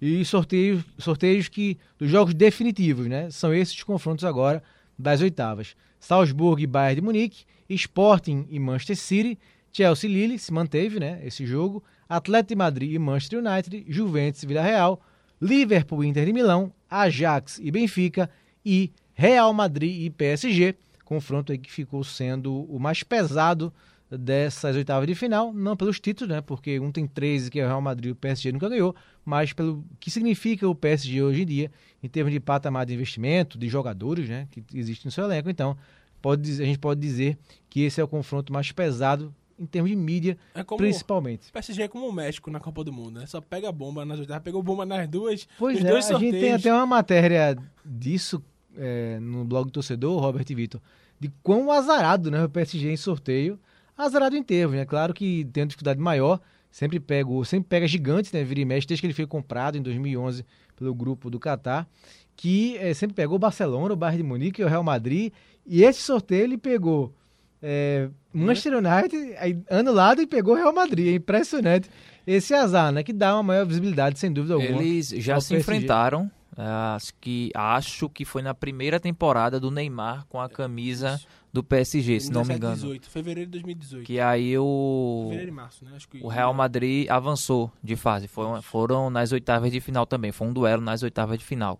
E 0.00 0.24
sorteios, 0.24 0.82
sorteios 0.98 1.48
que 1.48 1.78
dos 1.98 2.10
jogos 2.10 2.34
definitivos, 2.34 3.06
né? 3.06 3.30
São 3.30 3.54
esses 3.54 3.74
os 3.74 3.82
confrontos 3.82 4.24
agora 4.24 4.62
das 4.98 5.20
oitavas. 5.20 5.76
Salzburgo 6.00 6.60
e 6.60 6.66
Bayern 6.66 6.96
de 6.96 7.00
Munique, 7.02 7.44
Sporting 7.68 8.46
e 8.50 8.58
Manchester 8.58 8.96
City, 8.96 9.38
Chelsea 9.70 10.10
e 10.10 10.12
Lille 10.12 10.38
se 10.38 10.52
manteve, 10.52 10.98
né? 10.98 11.20
Esse 11.24 11.46
jogo. 11.46 11.82
Atlético 12.08 12.48
de 12.48 12.56
Madrid 12.56 12.92
e 12.92 12.98
Manchester 12.98 13.38
United, 13.38 13.86
Juventus 13.88 14.42
e 14.42 14.46
Villarreal, 14.46 15.00
Liverpool 15.40 16.04
e 16.04 16.08
Inter 16.08 16.26
de 16.26 16.32
Milão, 16.32 16.72
Ajax 16.90 17.58
e 17.62 17.70
Benfica 17.70 18.28
e 18.64 18.92
Real 19.14 19.52
Madrid 19.54 20.04
e 20.04 20.10
PSG. 20.10 20.74
Confronto 21.04 21.52
aí 21.52 21.58
que 21.58 21.70
ficou 21.70 22.04
sendo 22.04 22.64
o 22.64 22.78
mais 22.78 23.02
pesado 23.02 23.72
dessas 24.18 24.76
oitavas 24.76 25.06
de 25.06 25.14
final, 25.14 25.52
não 25.52 25.76
pelos 25.76 25.98
títulos, 25.98 26.34
né? 26.34 26.40
Porque 26.40 26.78
um 26.78 26.92
tem 26.92 27.06
13 27.06 27.50
que 27.50 27.58
é 27.60 27.64
o 27.64 27.68
Real 27.68 27.80
Madrid 27.80 28.12
o 28.12 28.14
PSG 28.14 28.52
nunca 28.52 28.68
ganhou, 28.68 28.94
mas 29.24 29.52
pelo 29.52 29.84
que 29.98 30.10
significa 30.10 30.68
o 30.68 30.74
PSG 30.74 31.22
hoje 31.22 31.42
em 31.42 31.46
dia 31.46 31.70
em 32.02 32.08
termos 32.08 32.32
de 32.32 32.38
patamar 32.40 32.84
de 32.84 32.92
investimento, 32.94 33.56
de 33.58 33.68
jogadores, 33.68 34.28
né, 34.28 34.46
que 34.50 34.62
existe 34.74 35.04
no 35.04 35.10
seu 35.10 35.24
elenco. 35.24 35.48
Então, 35.48 35.76
pode 36.20 36.42
dizer- 36.42 36.62
a 36.64 36.66
gente 36.66 36.78
pode 36.78 37.00
dizer 37.00 37.38
que 37.70 37.80
esse 37.82 38.00
é 38.00 38.04
o 38.04 38.08
confronto 38.08 38.52
mais 38.52 38.70
pesado 38.70 39.34
em 39.58 39.64
termos 39.66 39.90
de 39.90 39.96
mídia, 39.96 40.36
É 40.54 40.64
como 40.64 40.78
principalmente. 40.78 41.48
o 41.50 41.52
PSG 41.52 41.82
é 41.82 41.88
como 41.88 42.08
o 42.08 42.12
México 42.12 42.50
na 42.50 42.58
Copa 42.58 42.82
do 42.82 42.92
Mundo, 42.92 43.20
né? 43.20 43.26
Só 43.26 43.40
pega 43.40 43.70
bomba 43.70 44.04
nas 44.04 44.18
oitavas, 44.18 44.42
pegou 44.42 44.62
bomba 44.62 44.84
nas 44.84 45.08
duas. 45.08 45.46
Pois 45.58 45.82
é, 45.84 45.90
a 45.96 46.02
gente 46.18 46.32
tem 46.32 46.52
até 46.52 46.72
uma 46.72 46.86
matéria 46.86 47.56
disso 47.84 48.42
é, 48.76 49.18
no 49.20 49.44
blog 49.44 49.66
do 49.66 49.70
torcedor, 49.70 50.18
Robert 50.20 50.46
e 50.48 50.54
Vitor, 50.54 50.80
de 51.20 51.30
quão 51.42 51.70
azarado 51.70 52.30
né, 52.30 52.42
o 52.44 52.48
PSG 52.48 52.90
em 52.90 52.96
sorteio. 52.96 53.58
Azarado 53.96 54.36
em 54.36 54.42
termos, 54.42 54.76
né? 54.76 54.84
Claro 54.84 55.12
que 55.12 55.44
tem 55.52 55.62
uma 55.62 55.66
dificuldade 55.68 56.00
maior, 56.00 56.40
sempre 56.70 56.98
pega, 56.98 57.28
sempre 57.44 57.68
pega 57.68 57.86
gigantes, 57.86 58.32
né? 58.32 58.42
Vira 58.42 58.60
e 58.60 58.64
mexe, 58.64 58.86
desde 58.86 59.00
que 59.00 59.06
ele 59.06 59.14
foi 59.14 59.26
comprado 59.26 59.76
em 59.76 59.82
2011 59.82 60.44
pelo 60.76 60.94
grupo 60.94 61.30
do 61.30 61.38
Catar, 61.38 61.86
que 62.34 62.76
é, 62.78 62.94
sempre 62.94 63.14
pegou 63.14 63.36
o 63.36 63.38
Barcelona, 63.38 63.92
o 63.92 63.96
Bayern 63.96 64.22
de 64.22 64.28
Munique 64.28 64.62
e 64.62 64.64
o 64.64 64.68
Real 64.68 64.82
Madrid. 64.82 65.32
E 65.66 65.84
esse 65.84 66.00
sorteio 66.00 66.44
ele 66.44 66.58
pegou 66.58 67.14
é, 67.62 68.08
Manchester 68.32 68.74
United, 68.78 69.36
aí, 69.38 69.58
anulado, 69.70 70.20
e 70.20 70.26
pegou 70.26 70.54
o 70.54 70.56
Real 70.56 70.72
Madrid. 70.72 71.08
É 71.08 71.14
impressionante 71.16 71.88
esse 72.26 72.52
azar, 72.54 72.90
né? 72.90 73.02
Que 73.02 73.12
dá 73.12 73.36
uma 73.36 73.42
maior 73.42 73.66
visibilidade, 73.66 74.18
sem 74.18 74.32
dúvida 74.32 74.54
alguma. 74.54 74.82
Eles 74.82 75.08
já 75.10 75.40
se 75.40 75.50
PSG. 75.50 75.56
enfrentaram. 75.56 76.30
Acho 76.54 77.14
que, 77.18 77.50
acho 77.54 78.10
que 78.10 78.26
foi 78.26 78.42
na 78.42 78.52
primeira 78.52 79.00
temporada 79.00 79.58
do 79.58 79.70
Neymar 79.70 80.26
com 80.28 80.38
a 80.38 80.50
camisa 80.50 81.18
do 81.52 81.62
PSG, 81.62 82.18
se 82.18 82.32
não 82.32 82.42
me 82.42 82.54
17, 82.54 82.56
engano. 82.56 82.74
18, 82.76 83.10
fevereiro 83.10 83.50
de 83.50 83.52
2018. 83.58 84.06
Que 84.06 84.18
aí 84.18 84.56
o, 84.56 85.24
Fevereiro 85.24 85.50
e 85.50 85.54
março, 85.54 85.84
né? 85.84 85.92
Acho 85.94 86.08
que 86.08 86.18
o 86.22 86.28
Real 86.28 86.54
Madrid 86.54 87.08
avançou 87.10 87.70
de 87.82 87.94
fase. 87.94 88.26
Foram, 88.26 88.62
foram 88.62 89.10
nas 89.10 89.32
oitavas 89.32 89.70
de 89.70 89.80
final 89.80 90.06
também. 90.06 90.32
Foi 90.32 90.46
um 90.46 90.52
duelo 90.52 90.80
nas 90.80 91.02
oitavas 91.02 91.38
de 91.38 91.44
final. 91.44 91.78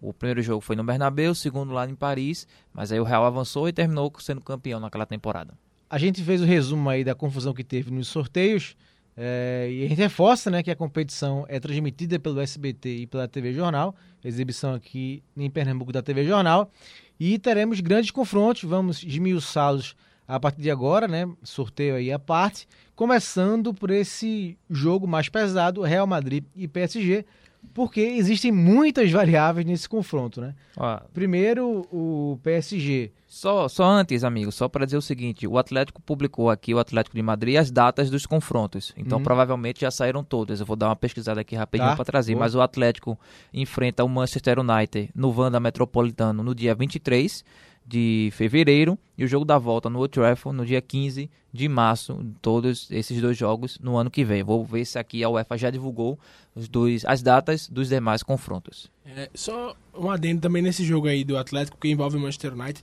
O 0.00 0.12
primeiro 0.12 0.42
jogo 0.42 0.60
foi 0.60 0.76
no 0.76 0.84
Bernabéu, 0.84 1.32
o 1.32 1.34
segundo 1.34 1.72
lá 1.72 1.88
em 1.88 1.94
Paris, 1.94 2.46
mas 2.74 2.92
aí 2.92 3.00
o 3.00 3.04
Real 3.04 3.24
avançou 3.24 3.66
e 3.66 3.72
terminou 3.72 4.12
sendo 4.18 4.42
campeão 4.42 4.78
naquela 4.78 5.06
temporada. 5.06 5.54
A 5.88 5.96
gente 5.96 6.22
fez 6.22 6.42
o 6.42 6.44
resumo 6.44 6.90
aí 6.90 7.02
da 7.02 7.14
confusão 7.14 7.54
que 7.54 7.64
teve 7.64 7.90
nos 7.90 8.08
sorteios. 8.08 8.76
É, 9.16 9.68
e 9.70 9.84
a 9.84 9.88
gente 9.88 9.98
reforça 9.98 10.50
né, 10.50 10.62
que 10.62 10.70
a 10.70 10.76
competição 10.76 11.46
é 11.48 11.60
transmitida 11.60 12.18
pelo 12.18 12.40
SBT 12.40 12.96
e 12.96 13.06
pela 13.06 13.28
TV 13.28 13.52
Jornal, 13.52 13.94
exibição 14.24 14.74
aqui 14.74 15.22
em 15.36 15.48
Pernambuco 15.48 15.92
da 15.92 16.02
TV 16.02 16.24
Jornal. 16.24 16.70
E 17.18 17.38
teremos 17.38 17.80
grandes 17.80 18.10
confrontos, 18.10 18.64
vamos 18.64 19.02
esmiuçá-los 19.02 19.94
a 20.26 20.40
partir 20.40 20.62
de 20.62 20.70
agora, 20.70 21.06
né? 21.06 21.28
Sorteio 21.42 21.96
aí 21.96 22.12
à 22.12 22.18
parte. 22.18 22.66
Começando 22.96 23.74
por 23.74 23.90
esse 23.90 24.56
jogo 24.70 25.06
mais 25.06 25.28
pesado, 25.28 25.82
Real 25.82 26.06
Madrid 26.06 26.44
e 26.56 26.66
PSG, 26.66 27.24
porque 27.72 28.00
existem 28.00 28.52
muitas 28.52 29.10
variáveis 29.10 29.66
nesse 29.66 29.88
confronto, 29.88 30.40
né? 30.40 30.54
Ó, 30.76 31.00
Primeiro, 31.12 31.86
o 31.92 32.38
PSG. 32.42 33.10
Só, 33.26 33.66
só 33.68 33.84
antes, 33.84 34.22
amigo, 34.22 34.52
só 34.52 34.68
para 34.68 34.84
dizer 34.84 34.96
o 34.96 35.02
seguinte: 35.02 35.46
o 35.46 35.58
Atlético 35.58 36.00
publicou 36.02 36.50
aqui, 36.50 36.72
o 36.74 36.78
Atlético 36.78 37.16
de 37.16 37.22
Madrid, 37.22 37.56
as 37.56 37.70
datas 37.70 38.10
dos 38.10 38.26
confrontos. 38.26 38.92
Então, 38.96 39.18
Uhum. 39.18 39.24
provavelmente 39.24 39.80
já 39.80 39.90
saíram 39.90 40.22
todas. 40.22 40.60
Eu 40.60 40.66
vou 40.66 40.76
dar 40.76 40.88
uma 40.88 40.96
pesquisada 40.96 41.40
aqui 41.40 41.56
rapidinho 41.56 41.90
Tá, 41.90 41.96
para 41.96 42.04
trazer. 42.04 42.32
boa. 42.34 42.44
Mas 42.44 42.54
o 42.54 42.60
Atlético 42.60 43.18
enfrenta 43.52 44.04
o 44.04 44.08
Manchester 44.08 44.58
United 44.60 45.10
no 45.14 45.36
Wanda 45.36 45.58
Metropolitano 45.58 46.42
no 46.44 46.54
dia 46.54 46.74
23 46.74 47.44
de 47.86 48.30
fevereiro 48.32 48.98
e 49.16 49.24
o 49.24 49.28
jogo 49.28 49.44
da 49.44 49.58
volta 49.58 49.90
no 49.90 49.98
Old 49.98 50.10
Trafford 50.12 50.56
no 50.56 50.64
dia 50.64 50.80
15 50.80 51.30
de 51.52 51.68
março. 51.68 52.24
Todos 52.40 52.90
esses 52.90 53.20
dois 53.20 53.36
jogos 53.36 53.78
no 53.80 53.96
ano 53.96 54.10
que 54.10 54.24
vem. 54.24 54.42
Vou 54.42 54.64
ver 54.64 54.84
se 54.84 54.98
aqui 54.98 55.22
a 55.22 55.28
UEFA 55.28 55.58
já 55.58 55.70
divulgou 55.70 56.18
os 56.54 56.68
dois, 56.68 57.04
as 57.04 57.22
datas 57.22 57.68
dos 57.68 57.88
demais 57.88 58.22
confrontos. 58.22 58.90
É, 59.04 59.28
só 59.34 59.76
um 59.94 60.10
adendo 60.10 60.40
também 60.40 60.62
nesse 60.62 60.84
jogo 60.84 61.06
aí 61.06 61.24
do 61.24 61.36
Atlético 61.36 61.76
que 61.78 61.88
envolve 61.88 62.16
o 62.16 62.20
Manchester 62.20 62.54
United. 62.54 62.82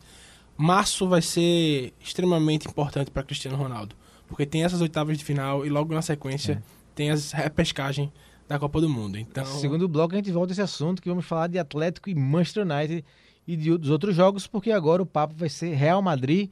Março 0.56 1.08
vai 1.08 1.22
ser 1.22 1.94
extremamente 2.00 2.68
importante 2.68 3.10
para 3.10 3.24
Cristiano 3.24 3.58
Ronaldo, 3.58 3.96
porque 4.28 4.46
tem 4.46 4.64
essas 4.64 4.80
oitavas 4.82 5.18
de 5.18 5.24
final 5.24 5.66
e 5.66 5.70
logo 5.70 5.94
na 5.94 6.02
sequência 6.02 6.62
tem 6.94 7.10
as 7.10 7.32
repescagem 7.32 8.12
da 8.48 8.60
Copa 8.60 8.82
do 8.82 8.90
Mundo. 8.90 9.18
Então, 9.18 9.46
Segundo 9.46 9.88
bloco, 9.88 10.14
a 10.14 10.18
gente 10.18 10.30
volta 10.32 10.52
a 10.52 10.54
esse 10.54 10.62
assunto 10.62 11.02
que 11.02 11.10
vamos 11.10 11.26
falar 11.26 11.48
de 11.48 11.58
Atlético 11.58 12.10
e 12.10 12.16
Manchester 12.16 12.64
United 12.64 13.04
e 13.48 13.56
de, 13.56 13.78
dos 13.78 13.90
outros 13.90 14.16
jogos, 14.16 14.48
porque 14.48 14.72
agora 14.72 15.02
o 15.02 15.06
papo 15.06 15.34
vai 15.36 15.50
ser 15.50 15.74
Real 15.74 16.02
Madrid 16.02 16.50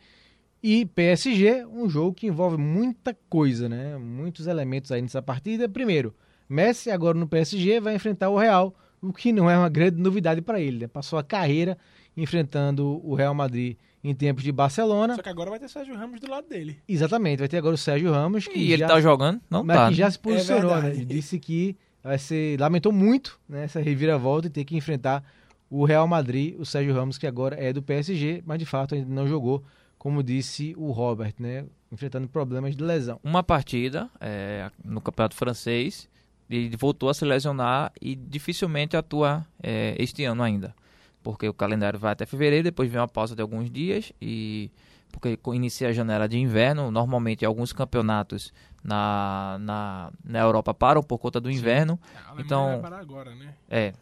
e 0.62 0.86
PSG, 0.86 1.66
um 1.66 1.90
jogo 1.90 2.14
que 2.14 2.28
envolve 2.28 2.58
muita 2.58 3.18
coisa, 3.30 3.70
né? 3.70 3.98
Muitos 3.98 4.48
elementos 4.48 4.92
aí 4.92 5.02
nessa 5.02 5.22
partida. 5.22 5.70
Primeiro, 5.70 6.14
Messi 6.50 6.92
agora 6.92 7.18
no 7.18 7.28
PSG 7.28 7.80
vai 7.80 7.96
enfrentar 7.96 8.30
o 8.30 8.38
Real, 8.38 8.76
o 9.02 9.14
que 9.14 9.32
não 9.32 9.50
é 9.50 9.58
uma 9.58 9.70
grande 9.70 10.02
novidade 10.02 10.42
para 10.42 10.60
ele, 10.60 10.80
né? 10.80 10.88
Passou 10.88 11.18
a 11.18 11.24
carreira 11.24 11.78
enfrentando 12.18 13.00
o 13.06 13.16
Real 13.16 13.34
Madrid 13.34 13.78
em 14.04 14.14
tempos 14.14 14.44
de 14.44 14.52
Barcelona. 14.52 15.16
só 15.16 15.22
que 15.22 15.30
agora 15.30 15.50
vai 15.50 15.60
ter 15.60 15.70
Sérgio 15.70 15.96
Ramos 15.96 16.20
do 16.20 16.30
lado 16.30 16.48
dele. 16.48 16.78
Exatamente, 16.88 17.40
vai 17.40 17.48
ter 17.48 17.58
agora 17.58 17.76
o 17.76 17.78
Sérgio 17.78 18.12
Ramos 18.12 18.48
que 18.48 18.58
E 18.58 18.74
ele 18.74 18.82
já 18.82 18.88
tá 18.88 19.00
jogando? 19.00 19.42
Não 19.50 19.64
mas 19.64 19.78
tá. 19.78 19.86
que 19.86 19.92
né? 19.92 19.98
já 19.98 20.12
se 20.12 20.20
posicionou, 20.20 20.76
né? 20.76 20.82
verdade. 20.82 21.02
Ele 21.02 21.06
Disse 21.06 21.40
que 21.40 21.78
vai 22.04 22.18
ser. 22.18 22.60
Lamentou 22.60 22.92
muito 22.92 23.40
né, 23.48 23.64
essa 23.64 23.80
reviravolta 23.80 24.48
e 24.48 24.50
ter 24.50 24.66
que 24.66 24.76
enfrentar 24.76 25.24
o 25.70 25.86
Real 25.86 26.08
Madrid, 26.08 26.56
o 26.60 26.66
Sérgio 26.66 26.94
Ramos, 26.94 27.18
que 27.18 27.28
agora 27.28 27.56
é 27.60 27.72
do 27.72 27.82
PSG, 27.82 28.44
mas 28.46 28.58
de 28.58 28.66
fato 28.66 28.96
ainda 28.96 29.14
não 29.14 29.28
jogou, 29.28 29.64
como 29.98 30.24
disse 30.24 30.74
o 30.78 30.92
Robert, 30.92 31.34
né? 31.40 31.66
Enfrentando 31.92 32.28
problemas 32.28 32.76
de 32.76 32.84
lesão. 32.84 33.20
uma 33.24 33.44
partida 33.44 34.10
é, 34.20 34.70
no 34.84 35.02
campeonato 35.02 35.36
francês 35.36 36.08
ele 36.50 36.76
voltou 36.78 37.10
a 37.10 37.14
se 37.14 37.24
lesionar 37.26 37.92
e 38.02 38.16
dificilmente 38.16 38.98
atua 38.98 39.46
é, 39.62 39.96
este 40.00 40.24
ano 40.24 40.42
ainda 40.42 40.74
porque 41.22 41.48
o 41.48 41.54
calendário 41.54 42.00
vai 42.00 42.14
até 42.14 42.26
fevereiro 42.26 42.64
depois 42.64 42.90
vem 42.90 43.00
uma 43.00 43.08
pausa 43.08 43.36
de 43.36 43.42
alguns 43.42 43.70
dias 43.70 44.12
e 44.22 44.72
porque 45.12 45.40
inicia 45.48 45.90
a 45.90 45.92
janela 45.92 46.28
de 46.28 46.38
inverno 46.38 46.92
normalmente 46.92 47.46
alguns 47.46 47.74
campeonatos 47.74 48.54
na, 48.84 49.58
na, 49.60 50.12
na 50.24 50.40
Europa 50.40 50.74
param 50.74 51.04
por 51.04 51.18
conta 51.20 51.40
do 51.40 51.50
inverno 51.52 52.00
A 52.16 52.30
Alemanha 52.32 52.46
Então- 52.46 52.86
agora, 52.96 53.36
né? 53.36 53.54
é 53.70 53.94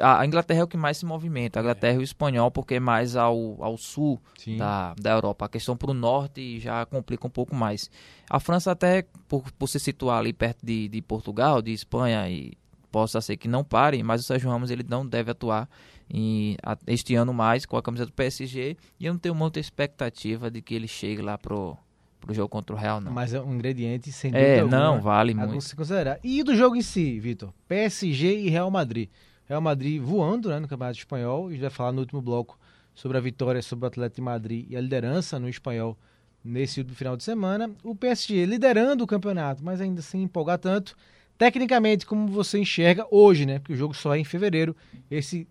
a 0.00 0.20
a 0.20 0.26
Inglaterra 0.26 0.60
é 0.60 0.64
o 0.64 0.68
que 0.68 0.76
mais 0.76 0.96
se 0.98 1.04
movimenta 1.06 1.58
a 1.58 1.62
Inglaterra 1.62 1.94
e 1.94 1.98
o 1.98 2.02
espanhol 2.02 2.50
porque 2.50 2.74
é 2.74 2.80
mais 2.80 3.16
ao, 3.16 3.62
ao 3.62 3.76
sul 3.76 4.20
Sim. 4.38 4.56
da, 4.56 4.94
da 5.00 5.10
Europa. 5.12 5.44
A 5.46 5.48
questão 5.48 5.76
para 5.76 5.90
o 5.90 5.94
norte 5.94 6.58
já 6.60 6.84
complica 6.86 7.26
um 7.26 7.30
pouco 7.30 7.54
mais. 7.54 7.90
A 8.28 8.38
França 8.40 8.70
até, 8.72 9.04
por, 9.28 9.50
por 9.52 9.68
se 9.68 9.78
situar 9.80 10.18
ali 10.18 10.32
perto 10.32 10.64
de, 10.64 10.88
de 10.88 11.00
Portugal, 11.02 11.62
de 11.62 11.72
Espanha, 11.72 12.28
e 12.28 12.52
possa 12.90 13.20
ser 13.20 13.36
que 13.36 13.46
não 13.48 13.62
pare, 13.62 14.02
mas 14.02 14.20
o 14.20 14.24
Sérgio 14.24 14.50
Ramos 14.50 14.70
ele 14.70 14.84
não 14.88 15.06
deve 15.06 15.30
atuar 15.30 15.68
em, 16.08 16.56
a- 16.62 16.76
este 16.88 17.14
ano 17.14 17.32
mais 17.32 17.64
com 17.64 17.76
a 17.76 17.82
camisa 17.82 18.04
do 18.04 18.12
PSG 18.12 18.76
e 18.98 19.06
eu 19.06 19.12
não 19.12 19.20
tenho 19.20 19.34
muita 19.34 19.60
expectativa 19.60 20.50
de 20.50 20.60
que 20.60 20.74
ele 20.74 20.88
chegue 20.88 21.22
lá 21.22 21.38
pro, 21.38 21.76
pro 22.20 22.34
jogo 22.34 22.48
contra 22.48 22.74
o 22.74 22.78
Real, 22.78 23.00
não. 23.00 23.10
Mas 23.10 23.34
é 23.34 23.40
um 23.40 23.54
ingrediente 23.54 24.12
sem 24.12 24.30
dúvida 24.30 24.48
é, 24.48 24.60
alguma, 24.60 24.78
não, 24.78 25.00
vale 25.00 25.34
muito. 25.34 25.60
se 25.60 25.74
considerar. 25.74 26.18
E 26.22 26.42
do 26.42 26.54
jogo 26.54 26.76
em 26.76 26.82
si, 26.82 27.18
Vitor? 27.18 27.52
PSG 27.66 28.40
e 28.40 28.48
Real 28.48 28.70
Madrid. 28.70 29.08
Real 29.46 29.60
Madrid 29.60 30.00
voando 30.00 30.48
né, 30.48 30.60
no 30.60 30.68
Campeonato 30.68 30.98
Espanhol. 30.98 31.48
A 31.48 31.50
gente 31.50 31.60
vai 31.60 31.70
falar 31.70 31.92
no 31.92 32.00
último 32.00 32.22
bloco 32.22 32.58
sobre 32.94 33.18
a 33.18 33.20
vitória 33.20 33.60
sobre 33.62 33.86
o 33.86 33.88
Atlético 33.88 34.16
de 34.16 34.22
Madrid 34.22 34.66
e 34.68 34.76
a 34.76 34.80
liderança 34.80 35.38
no 35.38 35.48
Espanhol 35.48 35.98
nesse 36.44 36.80
último 36.80 36.96
final 36.96 37.16
de 37.16 37.24
semana. 37.24 37.70
O 37.82 37.94
PSG 37.94 38.46
liderando 38.46 39.04
o 39.04 39.06
campeonato, 39.06 39.64
mas 39.64 39.80
ainda 39.80 40.02
sem 40.02 40.22
empolgar 40.22 40.58
tanto. 40.58 40.96
Tecnicamente, 41.38 42.04
como 42.04 42.28
você 42.28 42.58
enxerga 42.58 43.06
hoje, 43.10 43.46
né? 43.46 43.58
Porque 43.58 43.72
o 43.72 43.76
jogo 43.76 43.94
só 43.94 44.14
é 44.14 44.18
em 44.18 44.24
fevereiro. 44.24 44.76
Esse, 45.10 45.48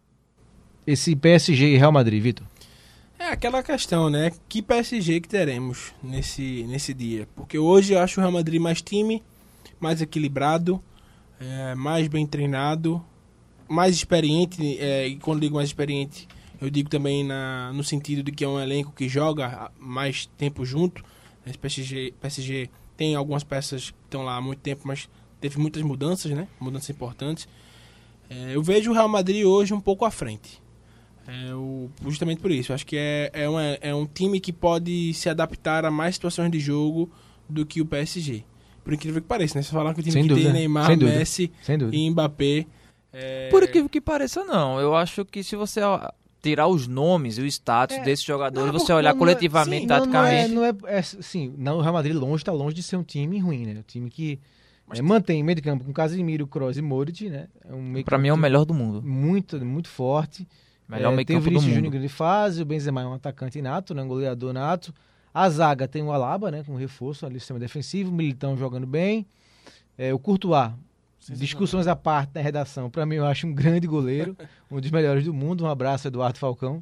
esse 0.85 1.15
PSG 1.15 1.73
e 1.73 1.77
Real 1.77 1.91
Madrid, 1.91 2.21
Vitor. 2.21 2.45
É 3.19 3.33
aquela 3.33 3.61
questão, 3.61 4.09
né? 4.09 4.31
Que 4.47 4.61
PSG 4.61 5.19
que 5.19 5.27
teremos 5.27 5.93
nesse, 6.01 6.63
nesse 6.69 6.93
dia? 6.93 7.27
Porque 7.35 7.59
hoje 7.59 7.91
eu 7.91 7.99
acho 7.99 8.17
o 8.17 8.23
Real 8.23 8.31
Madrid 8.31 8.61
mais 8.61 8.81
time, 8.81 9.21
mais 9.77 10.01
equilibrado, 10.01 10.81
é, 11.37 11.75
mais 11.75 12.07
bem 12.07 12.25
treinado, 12.25 13.03
mais 13.67 13.93
experiente. 13.93 14.79
é, 14.79 15.05
e 15.05 15.17
quando 15.17 15.41
digo 15.41 15.55
mais 15.55 15.67
experiente, 15.67 16.29
eu 16.61 16.69
digo 16.69 16.89
também 16.89 17.25
na, 17.25 17.73
no 17.73 17.83
sentido 17.83 18.23
de 18.23 18.31
que 18.31 18.45
é 18.45 18.47
um 18.47 18.57
elenco 18.57 18.93
que 18.93 19.09
joga 19.09 19.69
mais 19.77 20.25
tempo 20.37 20.65
junto. 20.65 21.03
Esse 21.45 21.57
PSG, 21.57 22.13
PSG 22.21 22.69
tem 22.95 23.15
algumas 23.15 23.43
peças 23.43 23.91
que 23.91 23.97
estão 24.05 24.23
lá 24.23 24.37
há 24.37 24.41
muito 24.41 24.59
tempo, 24.59 24.83
mas 24.85 25.09
teve 25.41 25.59
muitas 25.59 25.83
mudanças, 25.83 26.31
né? 26.31 26.47
Mudanças 26.57 26.89
importantes. 26.89 27.49
É, 28.29 28.55
eu 28.55 28.63
vejo 28.63 28.91
o 28.91 28.93
Real 28.93 29.09
Madrid 29.09 29.43
hoje 29.43 29.73
um 29.73 29.81
pouco 29.81 30.05
à 30.05 30.11
frente. 30.11 30.61
É, 31.29 31.53
o- 31.53 31.89
justamente 32.07 32.41
por 32.41 32.49
isso. 32.51 32.73
Acho 32.73 32.85
que 32.85 32.95
é, 32.97 33.29
é, 33.33 33.47
uma- 33.49 33.63
é 33.81 33.93
um 33.93 34.05
time 34.05 34.39
que 34.39 34.51
pode 34.51 35.13
se 35.13 35.29
adaptar 35.29 35.85
a 35.85 35.91
mais 35.91 36.15
situações 36.15 36.49
de 36.51 36.59
jogo 36.59 37.11
do 37.47 37.65
que 37.65 37.81
o 37.81 37.85
PSG. 37.85 38.43
Por 38.83 38.93
incrível 38.93 39.21
que 39.21 39.27
pareça, 39.27 39.57
né? 39.57 39.61
Você 39.61 39.71
falar 39.71 39.93
que 39.93 39.99
o 39.99 40.03
time 40.03 40.13
Sem 40.13 40.23
que 40.23 40.29
dúvida, 40.29 40.47
tem 40.49 40.59
Neymar, 40.59 40.85
sem. 40.87 40.97
Messi 40.97 41.51
dúvida. 41.77 41.95
e 41.95 42.09
Mbappé. 42.09 42.65
é, 43.13 43.49
Por 43.49 43.63
incrível 43.63 43.89
que 43.89 44.01
pareça, 44.01 44.43
não. 44.43 44.79
Eu 44.79 44.95
acho 44.95 45.23
que 45.25 45.43
se 45.43 45.55
você 45.55 45.81
tirar 46.41 46.67
os 46.67 46.87
nomes 46.87 47.37
e 47.37 47.41
o 47.41 47.45
status 47.45 47.97
É, 47.97 48.03
desses 48.03 48.23
jogadores, 48.25 48.71
não, 48.71 48.79
você 48.79 48.93
olhar 48.93 49.09
não 49.13 49.17
é- 49.17 49.19
coletivamente, 49.19 49.81
sim, 49.81 49.87
Não, 49.87 49.97
não 50.05 50.25
é, 50.25 50.45
taticamente. 50.45 50.53
não 50.53 50.65
é, 50.65 50.97
é, 50.97 51.01
sim, 51.01 51.53
não, 51.57 51.77
o 51.77 51.81
Real 51.81 51.93
Madrid 51.93 52.15
longe 52.15 52.41
está 52.41 52.51
longe 52.51 52.73
de 52.75 52.81
ser 52.81 52.95
um 52.95 53.03
time 53.03 53.37
ruim, 53.39 53.65
né? 53.65 53.79
Um 53.79 53.83
time 53.85 54.09
que 54.09 54.39
é, 54.91 55.01
mantém 55.01 55.43
meio 55.43 55.55
de 55.57 55.61
campo 55.61 55.83
com 55.83 55.91
Casemiro, 55.93 56.47
Kroos 56.47 56.77
e 56.77 56.81
Modric, 56.81 57.29
né? 57.29 57.47
É 57.69 57.73
um 57.75 57.81
meio 57.81 58.05
Pra 58.05 58.17
mim 58.17 58.29
é 58.29 58.33
o 58.33 58.37
melhor 58.37 58.63
do 58.65 58.73
mundo. 58.73 59.01
muito, 59.03 59.63
muito 59.63 59.89
forte. 59.89 60.47
Melhor 60.89 61.13
É, 61.13 61.15
meio 61.15 61.25
tem 61.25 61.37
o 61.37 61.41
Vinícius 61.41 61.71
Júnior 61.71 61.91
grande 61.91 62.09
fase, 62.09 62.63
o 62.63 62.65
Benzema 62.65 63.01
é 63.01 63.05
um 63.05 63.13
atacante 63.13 63.61
nato, 63.61 63.93
né? 63.93 64.01
Um 64.01 64.07
goleador 64.07 64.51
nato. 64.51 64.93
A 65.31 65.47
zaga 65.47 65.87
tem 65.87 66.01
o 66.01 66.11
Alaba, 66.11 66.49
né? 66.49 66.63
Com 66.63 66.75
reforço 66.75 67.25
ali, 67.25 67.39
sistema 67.39 67.59
defensivo, 67.59 68.09
o 68.09 68.13
Militão 68.13 68.57
jogando 68.57 68.87
bem. 68.87 69.27
É, 69.95 70.11
o 70.11 70.17
Courtois, 70.17 70.71
discussões 71.29 71.85
à 71.85 71.95
parte 71.95 72.31
na 72.33 72.41
redação, 72.41 72.89
para 72.89 73.05
mim 73.05 73.15
eu 73.15 73.25
acho 73.25 73.45
um 73.45 73.53
grande 73.53 73.85
goleiro, 73.85 74.35
um 74.71 74.81
dos 74.81 74.89
melhores 74.89 75.23
do 75.23 75.33
mundo. 75.33 75.63
Um 75.63 75.69
abraço, 75.69 76.07
Eduardo 76.07 76.39
Falcão. 76.39 76.81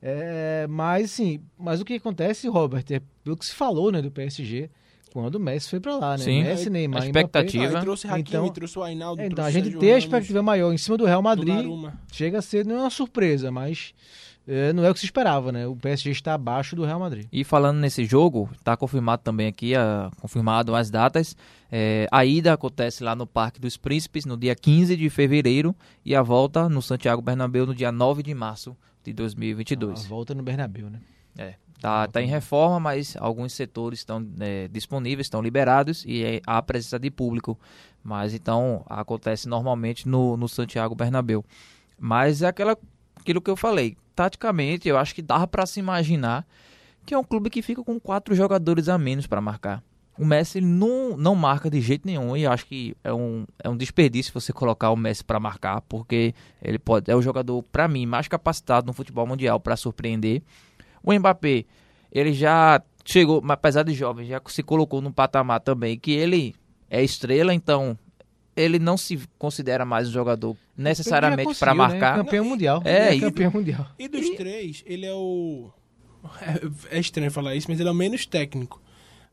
É, 0.00 0.66
mas 0.68 1.10
sim, 1.10 1.40
mas 1.58 1.80
o 1.80 1.84
que 1.84 1.94
acontece, 1.94 2.48
Robert, 2.48 2.84
é 2.90 3.00
pelo 3.22 3.36
que 3.36 3.44
se 3.44 3.54
falou, 3.54 3.90
né, 3.90 4.00
do 4.00 4.10
PSG, 4.10 4.70
quando 5.14 5.36
o 5.36 5.40
Messi 5.40 5.70
foi 5.70 5.80
para 5.80 5.96
lá, 5.96 6.10
né? 6.18 6.24
Sim. 6.24 6.42
Messi, 6.42 6.68
Neymar, 6.68 7.02
A 7.02 7.06
e 7.06 7.08
Mbappé. 7.10 7.20
expectativa. 7.20 7.64
Ah, 7.78 7.80
e 7.80 7.82
trouxe 7.82 8.06
Hakimi, 8.08 8.20
Então- 8.20 8.48
trouxe 8.50 8.78
o 8.78 8.82
Ainaldo, 8.82 9.22
Então, 9.22 9.36
trouxe 9.36 9.50
a 9.58 9.62
gente 9.62 9.78
tem 9.78 9.92
a 9.94 9.98
expectativa 9.98 10.42
maior 10.42 10.72
em 10.72 10.76
cima 10.76 10.96
do 10.98 11.04
Real 11.06 11.22
Madrid. 11.22 11.46
Donnarumma. 11.46 12.00
Chega 12.12 12.38
a 12.40 12.42
ser 12.42 12.66
não 12.66 12.76
é 12.76 12.80
uma 12.80 12.90
surpresa, 12.90 13.50
mas 13.50 13.94
é, 14.46 14.72
não 14.72 14.84
é 14.84 14.90
o 14.90 14.92
que 14.94 14.98
se 15.00 15.06
esperava, 15.06 15.50
né? 15.52 15.66
O 15.66 15.76
PSG 15.76 16.10
está 16.10 16.34
abaixo 16.34 16.74
do 16.76 16.84
Real 16.84 16.98
Madrid. 16.98 17.26
E 17.32 17.44
falando 17.44 17.78
nesse 17.78 18.04
jogo, 18.04 18.50
tá 18.64 18.76
confirmado 18.76 19.22
também 19.22 19.46
aqui, 19.46 19.74
a, 19.74 20.10
confirmado 20.20 20.74
as 20.74 20.90
datas. 20.90 21.36
É, 21.70 22.06
a 22.10 22.24
ida 22.26 22.52
acontece 22.52 23.02
lá 23.04 23.14
no 23.16 23.26
Parque 23.26 23.60
dos 23.60 23.76
Príncipes 23.76 24.24
no 24.26 24.36
dia 24.36 24.54
15 24.54 24.96
de 24.96 25.08
fevereiro 25.08 25.74
e 26.04 26.14
a 26.14 26.22
volta 26.22 26.68
no 26.68 26.82
Santiago 26.82 27.22
Bernabéu 27.22 27.64
no 27.66 27.74
dia 27.74 27.90
9 27.90 28.22
de 28.22 28.34
março 28.34 28.76
de 29.04 29.12
A 29.12 29.14
2022. 29.14 30.06
volta 30.06 30.34
no 30.34 30.42
Bernabéu, 30.42 30.90
né? 30.90 30.98
É, 31.38 31.54
tá, 31.84 32.08
tá 32.08 32.22
em 32.22 32.26
reforma, 32.26 32.80
mas 32.80 33.14
alguns 33.20 33.52
setores 33.52 33.98
estão 33.98 34.26
é, 34.40 34.68
disponíveis, 34.68 35.26
estão 35.26 35.42
liberados 35.42 36.02
e 36.06 36.24
é, 36.24 36.40
há 36.46 36.62
presença 36.62 36.98
de 36.98 37.10
público. 37.10 37.58
Mas 38.02 38.32
então 38.32 38.82
acontece 38.88 39.46
normalmente 39.46 40.08
no, 40.08 40.34
no 40.34 40.48
Santiago 40.48 40.94
Bernabéu. 40.94 41.44
Mas 41.98 42.40
é 42.40 42.46
aquela 42.46 42.78
aquilo 43.20 43.42
que 43.42 43.50
eu 43.50 43.56
falei. 43.56 43.98
Taticamente, 44.16 44.88
eu 44.88 44.96
acho 44.96 45.14
que 45.14 45.20
dava 45.20 45.46
para 45.46 45.66
se 45.66 45.78
imaginar 45.78 46.46
que 47.04 47.12
é 47.12 47.18
um 47.18 47.24
clube 47.24 47.50
que 47.50 47.60
fica 47.60 47.84
com 47.84 48.00
quatro 48.00 48.34
jogadores 48.34 48.88
a 48.88 48.96
menos 48.96 49.26
para 49.26 49.42
marcar. 49.42 49.82
O 50.18 50.24
Messi 50.24 50.62
não, 50.62 51.18
não 51.18 51.34
marca 51.34 51.68
de 51.68 51.82
jeito 51.82 52.06
nenhum 52.06 52.34
e 52.34 52.46
acho 52.46 52.64
que 52.64 52.96
é 53.04 53.12
um, 53.12 53.44
é 53.62 53.68
um 53.68 53.76
desperdício 53.76 54.32
você 54.32 54.54
colocar 54.54 54.90
o 54.90 54.96
Messi 54.96 55.22
para 55.22 55.38
marcar, 55.38 55.82
porque 55.82 56.34
ele 56.62 56.78
pode 56.78 57.10
é 57.10 57.16
o 57.16 57.20
jogador, 57.20 57.62
para 57.64 57.86
mim, 57.86 58.06
mais 58.06 58.26
capacitado 58.26 58.86
no 58.86 58.94
futebol 58.94 59.26
mundial 59.26 59.60
para 59.60 59.76
surpreender. 59.76 60.40
O 61.04 61.12
Mbappé, 61.12 61.64
ele 62.10 62.32
já 62.32 62.82
chegou, 63.04 63.42
apesar 63.48 63.82
de 63.82 63.92
jovem, 63.92 64.26
já 64.26 64.40
se 64.46 64.62
colocou 64.62 65.00
num 65.00 65.12
patamar 65.12 65.60
também 65.60 65.98
que 65.98 66.12
ele 66.12 66.54
é 66.90 67.02
estrela, 67.02 67.52
então 67.52 67.98
ele 68.56 68.78
não 68.78 68.96
se 68.96 69.20
considera 69.38 69.84
mais 69.84 70.08
um 70.08 70.12
jogador 70.12 70.56
necessariamente 70.76 71.58
para 71.58 71.72
né? 71.72 71.78
marcar. 71.78 72.16
Campeão 72.16 72.44
mundial. 72.44 72.80
É, 72.84 73.14
e- 73.14 73.20
campeão 73.20 73.50
mundial. 73.50 73.86
E 73.98 74.08
dos 74.08 74.30
três, 74.30 74.82
ele 74.86 75.04
é 75.06 75.12
o. 75.12 75.70
É, 76.90 76.96
é 76.96 77.00
estranho 77.00 77.30
falar 77.30 77.54
isso, 77.54 77.66
mas 77.68 77.78
ele 77.78 77.88
é 77.88 77.92
o 77.92 77.94
menos 77.94 78.24
técnico. 78.26 78.80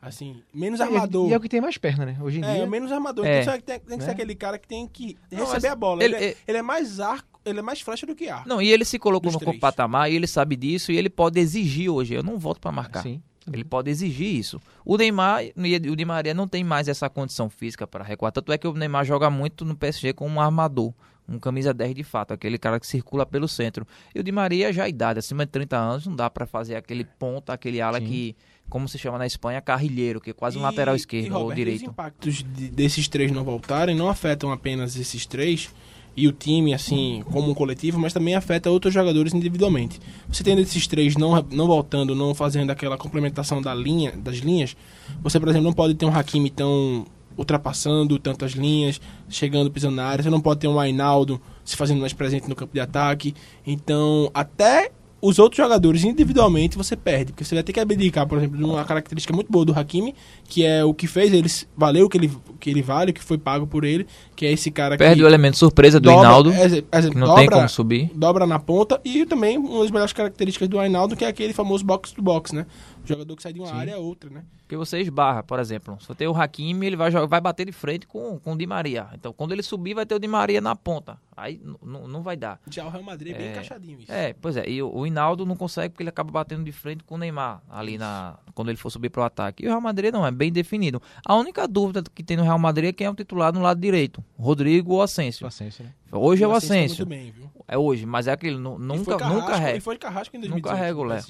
Assim, 0.01 0.41
menos 0.51 0.81
armador. 0.81 1.29
E 1.29 1.33
é 1.33 1.37
o 1.37 1.39
que 1.39 1.47
tem 1.47 1.61
mais 1.61 1.77
perna, 1.77 2.05
né? 2.07 2.17
Hoje 2.19 2.39
em 2.39 2.43
É, 2.43 2.55
dia. 2.55 2.63
o 2.65 2.69
menos 2.69 2.91
armador. 2.91 3.23
É. 3.23 3.41
Então, 3.43 3.53
tem, 3.61 3.79
tem 3.79 3.97
que 3.99 4.03
ser 4.03 4.07
Né? 4.09 4.13
aquele 4.13 4.33
cara 4.33 4.57
que 4.57 4.67
tem 4.67 4.87
que 4.87 5.15
Não, 5.31 5.39
receber 5.41 5.53
mas 5.53 5.65
a 5.65 5.75
bola. 5.75 6.03
ele- 6.03 6.15
Ele, 6.15 6.23
é, 6.25 6.27
ele- 6.29 6.37
ele 6.47 6.57
é 6.57 6.61
mais 6.63 6.99
arco, 6.99 7.30
ele 7.45 7.59
é 7.59 7.61
mais 7.61 7.81
flecha 7.81 8.05
do 8.05 8.15
que 8.15 8.27
arco. 8.29 8.47
Não, 8.47 8.61
e 8.61 8.69
ele 8.71 8.85
se 8.85 8.97
colocou 8.99 9.31
no 9.31 9.39
três. 9.39 9.59
patamar 9.59 10.11
e 10.11 10.15
ele 10.15 10.27
sabe 10.27 10.55
disso 10.55 10.91
e 10.91 10.97
ele 10.97 11.09
pode 11.09 11.39
exigir 11.39 11.89
hoje. 11.89 12.13
Eu 12.13 12.23
não 12.23 12.37
volto 12.37 12.59
para 12.59 12.71
marcar. 12.71 13.01
Sim. 13.03 13.21
Ele 13.51 13.63
pode 13.63 13.89
exigir 13.89 14.35
isso. 14.35 14.61
O 14.85 14.95
Neymar 14.97 15.43
e 15.43 15.75
o 15.89 15.95
Di 15.95 16.05
Maria 16.05 16.33
não 16.33 16.47
tem 16.47 16.63
mais 16.63 16.87
essa 16.87 17.09
condição 17.09 17.49
física 17.49 17.87
para 17.87 18.03
recuar. 18.03 18.31
Tanto 18.31 18.51
é 18.53 18.57
que 18.57 18.67
o 18.67 18.73
Neymar 18.73 19.03
joga 19.03 19.29
muito 19.31 19.65
no 19.65 19.75
PSG 19.75 20.13
como 20.13 20.35
um 20.35 20.41
armador. 20.41 20.93
Um 21.27 21.39
camisa 21.39 21.73
10 21.73 21.95
de 21.95 22.03
fato, 22.03 22.33
aquele 22.33 22.57
cara 22.57 22.79
que 22.79 22.85
circula 22.85 23.25
pelo 23.25 23.47
centro. 23.47 23.85
E 24.13 24.19
o 24.19 24.23
Di 24.23 24.31
Maria 24.31 24.71
já 24.73 24.85
é 24.85 24.89
idade, 24.89 25.19
acima 25.19 25.45
de 25.45 25.51
30 25.51 25.77
anos, 25.77 26.05
não 26.05 26.15
dá 26.15 26.29
para 26.29 26.45
fazer 26.45 26.75
aquele 26.75 27.03
ponta, 27.05 27.53
aquele 27.53 27.79
ala 27.79 27.99
Sim. 27.99 28.05
que, 28.05 28.35
como 28.69 28.87
se 28.89 28.97
chama 28.97 29.17
na 29.17 29.25
Espanha, 29.25 29.61
carrilheiro, 29.61 30.19
que 30.19 30.31
é 30.31 30.33
quase 30.33 30.57
um 30.57 30.61
E- 30.61 30.63
lateral 30.63 30.93
e, 30.93 30.97
esquerdo 30.97 31.27
Robert, 31.29 31.41
ou 31.43 31.49
Os 31.49 31.55
direito. 31.55 31.85
impactos 31.85 32.43
de- 32.43 32.69
desses 32.69 33.07
três 33.07 33.31
não 33.31 33.43
voltarem 33.45 33.95
não 33.95 34.09
afetam 34.09 34.51
apenas 34.51 34.97
esses 34.97 35.25
três 35.25 35.69
e 36.15 36.27
o 36.27 36.31
time, 36.31 36.73
assim, 36.73 37.23
como 37.31 37.49
um 37.49 37.53
coletivo, 37.53 37.99
mas 37.99 38.13
também 38.13 38.35
afeta 38.35 38.69
outros 38.69 38.93
jogadores 38.93 39.33
individualmente. 39.33 39.99
Você 40.27 40.43
tendo 40.43 40.61
esses 40.61 40.85
três 40.87 41.15
não, 41.15 41.41
não 41.51 41.67
voltando, 41.67 42.13
não 42.13 42.33
fazendo 42.33 42.69
aquela 42.69 42.97
complementação 42.97 43.61
da 43.61 43.73
linha, 43.73 44.11
das 44.11 44.37
linhas, 44.37 44.75
você, 45.23 45.39
por 45.39 45.49
exemplo, 45.49 45.65
não 45.65 45.73
pode 45.73 45.95
ter 45.95 46.05
um 46.05 46.13
Hakimi 46.13 46.49
tão 46.49 47.05
ultrapassando 47.37 48.19
tantas 48.19 48.51
linhas, 48.51 48.99
chegando 49.29 49.71
pisando 49.71 49.95
na 49.95 50.05
área, 50.05 50.23
você 50.23 50.29
não 50.29 50.41
pode 50.41 50.59
ter 50.59 50.67
um 50.67 50.79
Ainaldo 50.79 51.41
se 51.63 51.77
fazendo 51.77 52.01
mais 52.01 52.13
presente 52.13 52.49
no 52.49 52.55
campo 52.55 52.73
de 52.73 52.79
ataque. 52.79 53.33
Então, 53.65 54.29
até 54.33 54.91
os 55.21 55.37
outros 55.37 55.57
jogadores 55.57 56.03
individualmente 56.03 56.75
você 56.77 56.95
perde, 56.95 57.31
porque 57.31 57.45
você 57.45 57.53
vai 57.53 57.63
ter 57.63 57.71
que 57.71 57.79
abdicar, 57.79 58.25
por 58.27 58.37
exemplo, 58.39 58.57
de 58.57 58.63
uma 58.63 58.83
característica 58.83 59.33
muito 59.33 59.51
boa 59.51 59.63
do 59.63 59.71
Hakimi, 59.77 60.15
que 60.49 60.65
é 60.65 60.83
o 60.83 60.93
que 60.93 61.05
fez 61.05 61.31
ele 61.31 61.49
valer 61.77 62.03
o 62.03 62.09
que 62.09 62.17
ele, 62.17 62.31
que 62.59 62.69
ele 62.69 62.81
vale, 62.81 63.11
o 63.11 63.13
que 63.13 63.23
foi 63.23 63.37
pago 63.37 63.67
por 63.67 63.83
ele, 63.83 64.07
que 64.35 64.45
é 64.45 64.51
esse 64.51 64.71
cara 64.71 64.97
Perde 64.97 65.17
que 65.17 65.23
o 65.23 65.27
elemento 65.27 65.57
surpresa 65.57 65.99
do 65.99 66.09
dobra- 66.09 66.27
Hinaldo, 66.27 66.51
que 66.51 67.15
não 67.17 67.27
dobra, 67.27 67.35
tem 67.35 67.49
como 67.49 67.69
subir. 67.69 68.09
dobra 68.15 68.47
na 68.47 68.57
ponta, 68.57 68.99
e 69.05 69.25
também 69.25 69.57
uma 69.57 69.81
das 69.81 69.91
melhores 69.91 70.13
características 70.13 70.67
do 70.67 70.79
Ainaldo, 70.79 71.15
que 71.15 71.23
é 71.23 71.27
aquele 71.27 71.53
famoso 71.53 71.85
box 71.85 72.11
to 72.11 72.21
box, 72.21 72.51
né? 72.53 72.65
O 73.03 73.07
jogador 73.07 73.35
que 73.35 73.41
sai 73.43 73.51
de 73.53 73.59
uma 73.59 73.67
Sim. 73.67 73.73
área 73.75 73.95
a 73.95 73.99
outra, 73.99 74.29
né? 74.29 74.43
Porque 74.61 74.77
você 74.77 74.99
esbarra, 74.99 75.43
por 75.43 75.59
exemplo. 75.59 75.97
Se 75.99 76.07
você 76.07 76.15
tem 76.15 76.27
o 76.27 76.33
Hakimi, 76.39 76.85
ele 76.85 76.95
vai, 76.95 77.11
jogar, 77.11 77.25
vai 77.25 77.41
bater 77.41 77.65
de 77.65 77.71
frente 77.73 78.07
com, 78.07 78.39
com 78.39 78.53
o 78.53 78.57
Di 78.57 78.65
Maria. 78.65 79.07
Então, 79.13 79.33
quando 79.33 79.51
ele 79.51 79.61
subir, 79.63 79.93
vai 79.93 80.05
ter 80.05 80.15
o 80.15 80.19
Di 80.19 80.27
Maria 80.27 80.61
na 80.61 80.75
ponta. 80.75 81.17
Aí 81.35 81.59
não 81.83 82.21
vai 82.21 82.37
dar. 82.37 82.59
Já 82.69 82.85
o 82.85 82.89
Real 82.89 83.03
Madrid 83.03 83.33
é 83.33 83.37
bem 83.37 83.47
É. 83.47 83.51
encaixadinho 83.51 83.99
isso. 83.99 84.11
É, 84.11 84.33
pois 84.39 84.55
é. 84.55 84.69
E 84.69 84.81
o, 84.81 84.89
o 84.95 85.05
Hinaldo 85.07 85.45
não 85.45 85.55
consegue 85.57 85.89
porque 85.89 86.03
ele 86.03 86.09
acaba 86.09 86.31
batendo 86.31 86.63
de 86.63 86.71
frente 86.71 87.03
com 87.03 87.15
o 87.15 87.17
Neymar 87.17 87.61
ali 87.69 87.97
na 87.97 88.37
quando 88.53 88.69
ele 88.69 88.77
for 88.77 88.89
subir 88.89 89.09
pro 89.09 89.23
ataque. 89.23 89.63
E 89.63 89.65
o 89.65 89.69
Real 89.69 89.81
Madrid 89.81 90.13
não, 90.13 90.25
é 90.25 90.31
bem 90.31 90.51
definido. 90.51 91.01
A 91.25 91.35
única 91.35 91.67
dúvida 91.67 92.03
que 92.13 92.23
tem 92.23 92.37
no 92.37 92.43
Real 92.43 92.59
Madrid 92.59 92.89
é 92.89 92.93
quem 92.93 93.07
é 93.07 93.09
o 93.09 93.15
titular 93.15 93.51
no 93.53 93.61
lado 93.61 93.79
direito. 93.81 94.23
Rodrigo 94.37 94.93
ou 94.93 95.01
Asensio. 95.01 95.45
Ascenso, 95.47 95.83
né? 95.83 95.91
Hoje 96.11 96.43
é 96.43 96.47
o 96.47 96.51
Asensio 96.51 96.69
tá 96.69 96.75
Asensio. 96.75 97.05
Muito 97.07 97.09
bem, 97.09 97.31
viu? 97.31 97.51
É 97.67 97.77
hoje, 97.77 98.05
mas 98.05 98.27
é 98.27 98.31
aquele 98.33 98.57
nunca 98.57 99.17
Carrasco- 99.17 99.39
nunca 99.41 99.57
E 99.57 99.63
é. 99.75 99.77
de 99.79 99.99
Carrasco 99.99 100.35
em 100.37 100.39
2018. 100.39 100.55
Nunca 100.55 100.73
regular. 100.75 101.23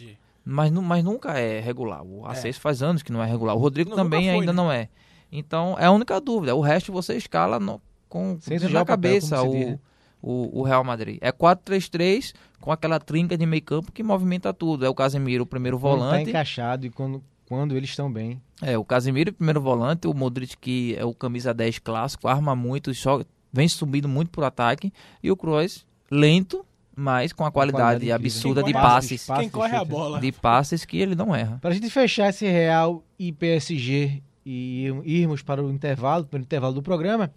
Mas, 0.43 0.71
mas 0.71 1.03
nunca 1.03 1.37
é 1.39 1.59
regular. 1.59 2.03
O 2.03 2.25
Asensio 2.25 2.61
faz 2.61 2.81
anos 2.81 3.03
que 3.03 3.11
não 3.11 3.21
é 3.23 3.27
regular. 3.27 3.55
O 3.55 3.59
Rodrigo 3.59 3.91
Não, 3.91 3.97
também 3.97 4.21
foi, 4.25 4.29
ainda 4.39 4.47
né? 4.51 4.53
não 4.53 4.71
é. 4.71 4.89
Então, 5.31 5.75
é 5.79 5.85
a 5.85 5.91
única 5.91 6.19
dúvida. 6.19 6.55
O 6.55 6.61
resto 6.61 6.91
você 6.91 7.15
escala 7.15 7.59
no- 7.59 7.81
com 8.09 8.37
Sem 8.41 8.57
na 8.59 8.67
papel, 8.69 8.85
cabeça 8.85 9.37
diz, 9.37 9.77
o, 10.21 10.29
o, 10.29 10.59
o 10.59 10.63
Real 10.63 10.83
Madrid. 10.83 11.17
É 11.21 11.31
4-3-3 11.31 12.33
com 12.59 12.71
aquela 12.71 12.99
trinca 12.99 13.37
de 13.37 13.45
meio 13.45 13.61
campo 13.63 13.91
que 13.91 14.03
movimenta 14.03 14.53
tudo. 14.53 14.85
É 14.85 14.89
o 14.89 14.93
Casemiro, 14.95 15.43
o 15.43 15.47
primeiro 15.47 15.77
tá 15.77 15.81
volante. 15.81 16.29
encaixado 16.29 16.85
e 16.85 16.89
quando, 16.89 17.23
quando 17.45 17.77
eles 17.77 17.89
estão 17.91 18.11
bem. 18.11 18.41
É, 18.61 18.77
o 18.77 18.83
Casemiro, 18.83 19.31
o 19.31 19.33
primeiro 19.33 19.61
volante. 19.61 20.07
O 20.07 20.13
Modric, 20.13 20.57
que 20.57 20.95
é 20.97 21.05
o 21.05 21.13
camisa 21.13 21.53
10 21.53 21.79
clássico, 21.79 22.27
arma 22.27 22.55
muito, 22.55 22.93
só, 22.93 23.23
vem 23.53 23.67
subindo 23.67 24.09
muito 24.09 24.29
pro 24.31 24.43
ataque. 24.43 24.91
E 25.23 25.31
o 25.31 25.37
Kroos, 25.37 25.85
lento, 26.09 26.65
mas 27.01 27.33
com 27.33 27.43
a 27.43 27.51
qualidade, 27.51 27.83
qualidade 27.83 28.11
absurda 28.11 28.61
de 28.61 28.71
passes. 28.71 29.25
Passes, 29.25 29.41
Quem 29.41 29.49
corre 29.49 29.75
a 29.75 29.79
chute. 29.79 29.89
bola. 29.89 30.19
De 30.19 30.31
passes 30.31 30.85
que 30.85 30.97
ele 30.97 31.15
não 31.15 31.35
erra. 31.35 31.57
Para 31.59 31.71
a 31.71 31.73
gente 31.73 31.89
fechar 31.89 32.29
esse 32.29 32.45
Real 32.45 33.03
e 33.17 33.31
PSG 33.31 34.21
e 34.45 34.85
irmos 35.03 35.41
para 35.41 35.63
o 35.63 35.71
intervalo, 35.71 36.25
para 36.25 36.37
o 36.37 36.41
intervalo 36.41 36.75
do 36.75 36.83
programa, 36.83 37.33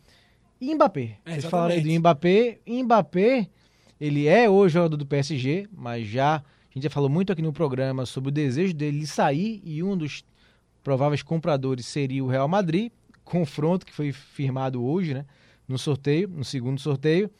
Mbappé. 0.61 1.19
É, 1.25 1.33
Vocês 1.33 1.45
falaram 1.47 1.75
aí 1.75 1.81
do 1.81 1.91
Mbappé. 1.99 2.59
Mbappé, 2.67 3.49
ele 3.99 4.27
é 4.27 4.49
hoje 4.49 4.75
jogador 4.75 4.99
do 4.99 5.07
PSG, 5.07 5.67
mas 5.73 6.07
já 6.07 6.37
a 6.37 6.43
gente 6.75 6.85
já 6.85 6.91
falou 6.91 7.09
muito 7.09 7.33
aqui 7.33 7.41
no 7.41 7.53
programa 7.53 8.05
sobre 8.05 8.29
o 8.29 8.33
desejo 8.33 8.75
dele 8.75 8.99
de 8.99 9.07
sair 9.07 9.63
e 9.65 9.83
um 9.83 9.97
dos 9.97 10.25
prováveis 10.83 11.23
compradores 11.23 11.87
seria 11.87 12.23
o 12.23 12.29
Real 12.29 12.49
Madrid. 12.49 12.93
Confronto 13.25 13.87
que 13.87 13.95
foi 13.95 14.13
firmado 14.13 14.85
hoje, 14.85 15.15
né? 15.15 15.25
No 15.67 15.79
sorteio, 15.79 16.29
no 16.29 16.45
segundo 16.45 16.79
sorteio. 16.79 17.31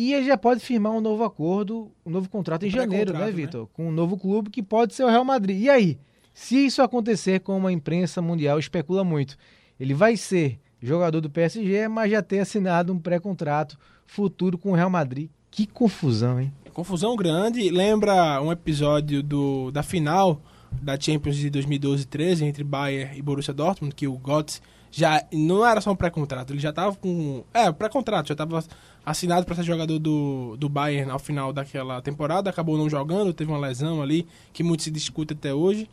E 0.00 0.14
ele 0.14 0.26
já 0.26 0.38
pode 0.38 0.60
firmar 0.60 0.92
um 0.92 1.00
novo 1.00 1.24
acordo, 1.24 1.90
um 2.06 2.10
novo 2.10 2.28
contrato 2.28 2.62
em 2.62 2.68
Um 2.68 2.70
janeiro, 2.70 3.12
né, 3.12 3.18
né? 3.18 3.32
Vitor? 3.32 3.66
Com 3.72 3.88
um 3.88 3.90
novo 3.90 4.16
clube 4.16 4.48
que 4.48 4.62
pode 4.62 4.94
ser 4.94 5.02
o 5.02 5.08
Real 5.08 5.24
Madrid. 5.24 5.60
E 5.60 5.68
aí? 5.68 5.98
Se 6.32 6.54
isso 6.54 6.80
acontecer, 6.80 7.40
como 7.40 7.66
a 7.66 7.72
imprensa 7.72 8.22
mundial 8.22 8.60
especula 8.60 9.02
muito, 9.02 9.36
ele 9.78 9.94
vai 9.94 10.16
ser 10.16 10.60
jogador 10.80 11.20
do 11.20 11.28
PSG, 11.28 11.88
mas 11.88 12.12
já 12.12 12.22
ter 12.22 12.38
assinado 12.38 12.92
um 12.92 12.98
pré-contrato 13.00 13.76
futuro 14.06 14.56
com 14.56 14.70
o 14.70 14.74
Real 14.76 14.88
Madrid. 14.88 15.30
Que 15.50 15.66
confusão, 15.66 16.40
hein? 16.40 16.52
Confusão 16.72 17.16
grande. 17.16 17.68
Lembra 17.68 18.40
um 18.40 18.52
episódio 18.52 19.20
do, 19.20 19.72
da 19.72 19.82
final 19.82 20.40
da 20.80 20.96
Champions 20.96 21.34
de 21.34 21.50
2012-13 21.50 22.42
entre 22.42 22.62
Bayern 22.62 23.18
e 23.18 23.20
Borussia 23.20 23.52
Dortmund, 23.52 23.92
que 23.96 24.06
o 24.06 24.16
Götze 24.16 24.60
já 24.90 25.24
não 25.32 25.66
era 25.66 25.80
só 25.80 25.92
um 25.92 25.96
pré-contrato, 25.96 26.52
ele 26.52 26.60
já 26.60 26.70
estava 26.70 26.94
com... 26.96 27.44
É, 27.52 27.70
pré-contrato, 27.72 28.28
já 28.28 28.34
estava 28.34 28.64
assinado 29.04 29.46
para 29.46 29.54
ser 29.54 29.62
jogador 29.62 29.98
do, 29.98 30.56
do 30.56 30.68
Bayern 30.68 31.10
ao 31.10 31.18
final 31.18 31.52
daquela 31.52 32.00
temporada, 32.02 32.50
acabou 32.50 32.76
não 32.76 32.88
jogando, 32.88 33.32
teve 33.32 33.50
uma 33.50 33.58
lesão 33.58 34.02
ali, 34.02 34.26
que 34.52 34.62
muito 34.62 34.82
se 34.82 34.90
discute 34.90 35.34
até 35.34 35.52
hoje. 35.52 35.88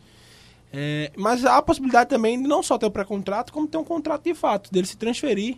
É, 0.73 1.11
mas 1.15 1.45
há 1.45 1.57
a 1.57 1.61
possibilidade 1.61 2.09
também 2.09 2.41
de 2.41 2.47
não 2.47 2.61
só 2.61 2.77
ter 2.77 2.85
o 2.85 2.91
pré-contrato, 2.91 3.53
como 3.53 3.67
ter 3.67 3.77
um 3.77 3.83
contrato 3.83 4.23
de 4.23 4.33
fato, 4.33 4.71
dele 4.71 4.85
se 4.85 4.97
transferir 4.97 5.57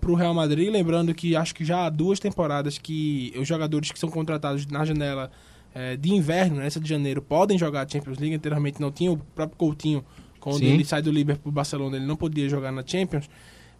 para 0.00 0.10
o 0.10 0.14
Real 0.14 0.34
Madrid. 0.34 0.70
Lembrando 0.70 1.14
que 1.14 1.34
acho 1.34 1.54
que 1.54 1.64
já 1.64 1.86
há 1.86 1.90
duas 1.90 2.20
temporadas 2.20 2.76
que 2.78 3.32
os 3.36 3.48
jogadores 3.48 3.90
que 3.90 3.98
são 3.98 4.10
contratados 4.10 4.66
na 4.66 4.84
janela 4.84 5.30
é, 5.74 5.96
de 5.96 6.12
inverno, 6.12 6.56
nessa 6.56 6.78
de 6.78 6.88
janeiro, 6.88 7.20
podem 7.22 7.58
jogar 7.58 7.86
a 7.86 7.88
Champions 7.88 8.18
League. 8.18 8.36
Anteriormente 8.36 8.80
não 8.80 8.92
tinha 8.92 9.10
o 9.10 9.16
próprio 9.16 9.56
Coutinho, 9.56 10.04
quando 10.44 10.58
Sim. 10.58 10.66
ele 10.66 10.84
sai 10.84 11.00
do 11.00 11.10
Liverpool 11.10 11.44
para 11.44 11.48
o 11.48 11.52
Barcelona, 11.52 11.96
ele 11.96 12.04
não 12.04 12.16
podia 12.16 12.46
jogar 12.50 12.70
na 12.70 12.86
Champions 12.86 13.30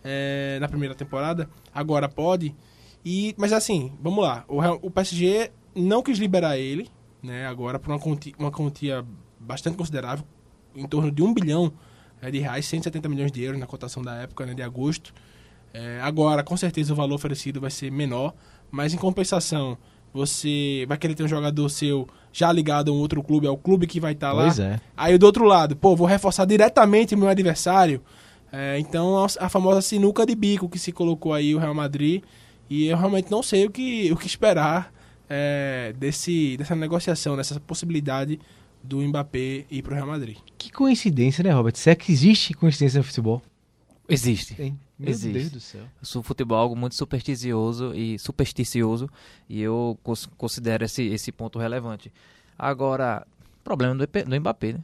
é, 0.03 0.57
na 0.59 0.66
primeira 0.66 0.94
temporada. 0.94 1.46
Agora 1.74 2.09
pode. 2.09 2.55
E, 3.05 3.35
mas 3.37 3.53
assim, 3.53 3.92
vamos 4.00 4.24
lá. 4.24 4.46
O, 4.48 4.62
o 4.87 4.90
PSG 4.90 5.50
não 5.74 6.03
quis 6.03 6.16
liberar 6.16 6.57
ele, 6.57 6.88
né? 7.22 7.46
Agora 7.46 7.79
por 7.79 7.90
uma 7.90 8.00
quantia, 8.00 8.33
uma 8.38 8.50
quantia 8.50 9.05
bastante 9.38 9.77
considerável, 9.77 10.24
em 10.74 10.88
torno 10.88 11.11
de 11.11 11.22
um 11.22 11.35
bilhão 11.35 11.70
é, 12.22 12.31
de 12.31 12.38
reais, 12.38 12.64
170 12.64 13.11
milhões 13.11 13.31
de 13.31 13.42
euros 13.42 13.61
na 13.61 13.66
cotação 13.66 14.03
da 14.03 14.14
época, 14.14 14.46
né, 14.46 14.55
de 14.55 14.62
agosto. 14.62 15.12
É, 15.74 16.00
agora, 16.00 16.42
com 16.42 16.57
certeza, 16.57 16.94
o 16.94 16.96
valor 16.96 17.16
oferecido 17.16 17.61
vai 17.61 17.70
ser 17.70 17.92
menor, 17.92 18.33
mas 18.70 18.94
em 18.94 18.96
compensação, 18.96 19.77
você 20.14 20.85
vai 20.87 20.96
querer 20.96 21.16
ter 21.16 21.24
um 21.24 21.29
jogador 21.29 21.68
seu 21.68 22.07
já 22.33 22.50
ligado 22.53 22.90
a 22.90 22.94
um 22.94 22.98
outro 22.98 23.20
clube, 23.20 23.48
ao 23.48 23.57
clube 23.57 23.87
que 23.87 23.98
vai 23.98 24.12
estar 24.12 24.33
lá. 24.33 24.44
Pois 24.44 24.61
é. 24.61 24.81
Aí 24.96 25.18
do 25.18 25.27
outro 25.27 25.44
lado, 25.44 25.74
pô, 25.74 25.96
vou 25.96 26.07
reforçar 26.07 26.44
diretamente 26.44 27.16
meu 27.16 27.29
adversário. 27.29 28.00
É, 28.53 28.79
então 28.79 29.27
a, 29.40 29.48
famosa 29.48 29.83
sinuca 29.83 30.24
de 30.24 30.35
bico 30.37 30.68
que 30.68 30.79
se 30.79 30.92
colocou 30.92 31.35
aí 31.35 31.53
o 31.55 31.59
Real 31.59 31.74
Madrid. 31.74 32.22
E 32.70 32.87
eu 32.87 32.96
realmente 32.96 33.31
não 33.31 33.42
sei 33.42 33.66
o 33.66 33.70
que, 33.70 34.11
o 34.12 34.16
que 34.16 34.27
esperar 34.27 34.92
é, 35.29 35.92
desse, 35.98 36.57
dessa 36.57 36.77
negociação, 36.77 37.37
dessa 37.37 37.59
possibilidade 37.59 38.38
do 38.83 39.00
Mbappé 39.00 39.64
ir 39.70 39.83
pro 39.83 39.94
Real 39.94 40.07
Madrid. 40.07 40.37
Que 40.57 40.70
coincidência, 40.70 41.42
né, 41.42 41.50
Robert? 41.50 41.74
Se 41.77 41.90
é 41.90 41.94
que 41.94 42.12
existe 42.12 42.55
coincidência 42.55 42.98
no 42.98 43.05
futebol. 43.05 43.42
Existe. 44.09 44.55
Tem. 44.55 44.79
Meu 44.99 45.09
Existe. 45.11 45.33
Deus 45.38 45.51
do 45.51 45.61
céu. 45.61 45.83
Sou 46.03 46.23
futebol 46.23 46.59
algo 46.59 46.77
muito 46.77 46.95
supersticioso 46.95 47.95
e 47.95 48.19
supersticioso 48.19 49.09
e 49.49 49.61
eu 49.62 49.99
cons- 50.03 50.27
considero 50.37 50.85
esse, 50.85 51.03
esse 51.05 51.33
ponto 51.33 51.59
relevante. 51.59 52.12
Agora, 52.59 53.27
problema 53.62 53.95
do, 53.95 54.07
do 54.07 54.40
Mbappé, 54.40 54.75
né? 54.75 54.81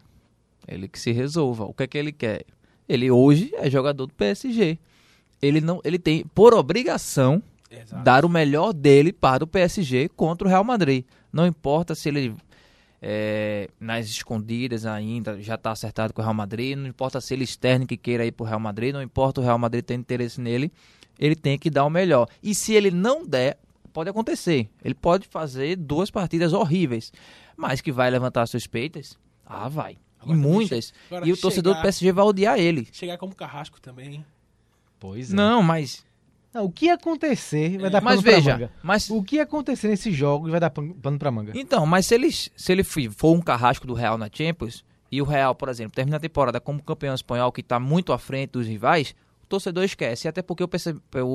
Ele 0.67 0.89
que 0.89 0.99
se 0.99 1.13
resolva. 1.13 1.65
O 1.65 1.73
que 1.75 1.83
é 1.83 1.87
que 1.87 1.99
ele 1.99 2.13
quer? 2.13 2.45
Ele 2.89 3.11
hoje 3.11 3.51
é 3.55 3.69
jogador 3.71 4.07
do 4.07 4.15
PSG. 4.15 4.79
Ele 5.41 5.61
não, 5.61 5.81
ele 5.85 5.99
tem 5.99 6.25
por 6.35 6.53
obrigação 6.55 7.43
Exato. 7.71 8.03
dar 8.03 8.25
o 8.25 8.29
melhor 8.29 8.73
dele 8.73 9.13
para 9.13 9.45
o 9.45 9.47
PSG 9.47 10.09
contra 10.11 10.47
o 10.47 10.51
Real 10.51 10.65
Madrid. 10.65 11.05
Não 11.33 11.47
importa 11.47 11.95
se 11.95 12.09
ele 12.09 12.35
é, 13.03 13.69
nas 13.79 14.07
escondidas 14.07 14.85
ainda 14.87 15.41
já 15.43 15.55
está 15.55 15.71
acertado 15.71 16.13
com 16.13 16.21
o 16.21 16.25
Real 16.25 16.35
Madrid, 16.35 16.77
não 16.77 16.87
importa 16.87 17.21
se 17.21 17.33
ele 17.35 17.45
externo 17.45 17.87
que 17.87 17.97
queira 17.97 18.25
ir 18.27 18.33
para 18.33 18.45
o 18.45 18.47
Real 18.47 18.61
Madrid, 18.61 18.93
não 18.93 19.03
importa 19.03 19.41
o 19.41 19.45
Real 19.45 19.59
Madrid 19.59 19.85
ter 19.85 19.95
interesse 19.95 20.41
nele, 20.41 20.71
ele 21.19 21.35
tem 21.35 21.59
que 21.59 21.71
dar 21.71 21.85
o 21.85 21.91
melhor. 21.91 22.29
E 22.43 22.55
se 22.55 22.73
ele 22.75 22.91
não 22.91 23.27
der, 23.27 23.59
pode 23.93 24.09
acontecer. 24.11 24.69
Ele 24.85 24.95
pode 24.95 25.27
fazer 25.29 25.77
duas 25.77 26.11
partidas 26.11 26.53
horríveis, 26.53 27.13
mas 27.57 27.81
que 27.81 27.91
vai 27.93 28.11
levantar 28.11 28.47
suspeitas, 28.47 29.19
ah, 29.47 29.69
vai. 29.69 29.97
Agora 30.21 30.37
e 30.37 30.41
muitas. 30.41 30.93
agora 31.11 31.27
E 31.27 31.33
o 31.33 31.37
torcedor 31.37 31.73
do 31.73 31.77
chegar- 31.77 31.83
PSG 31.83 32.13
vai 32.13 32.25
odiar 32.25 32.59
ele. 32.59 32.87
Chegar 32.93 33.17
como 33.17 33.35
carrasco 33.35 33.81
também. 33.81 34.23
Pois 34.99 35.33
é. 35.33 35.37
Não, 35.37 35.63
mas. 35.63 36.05
Não, 36.53 36.65
o 36.65 36.71
que 36.73 36.89
acontecer 36.91 37.79
vai 37.79 37.91
dar 37.91 38.01
pano 38.01 38.17
Mas 38.17 38.23
pra 38.23 38.33
veja, 38.35 38.53
manga. 38.55 38.71
mas 38.83 39.09
O 39.11 39.23
que 39.23 39.39
acontecer 39.41 39.89
nesses 39.89 40.15
jogos 40.15 40.51
vai 40.51 40.59
dar 40.61 40.71
pan- 40.71 40.93
pano 40.93 41.19
pra 41.19 41.31
manga. 41.31 41.53
Então, 41.55 41.87
mas 41.87 42.07
se 42.07 42.15
ele, 42.15 42.31
se 42.33 42.51
ele 42.73 42.83
for 42.83 43.33
um 43.37 43.41
carrasco 43.41 43.87
do 43.87 43.95
Real 43.95 44.19
na 44.19 44.29
Champions, 44.33 44.85
e 45.13 45.21
o 45.21 45.25
Real, 45.25 45.55
por 45.55 45.69
exemplo, 45.69 45.93
termina 45.95 46.17
a 46.17 46.21
temporada 46.21 46.61
como 46.61 46.83
campeão 46.83 47.15
espanhol 47.15 47.51
que 47.53 47.61
está 47.61 47.79
muito 47.81 48.13
à 48.13 48.19
frente 48.19 48.51
dos 48.53 48.67
rivais, 48.67 49.15
o 49.43 49.47
torcedor 49.47 49.83
esquece. 49.85 50.29
Até 50.29 50.41
porque 50.43 50.63
o, 50.65 50.69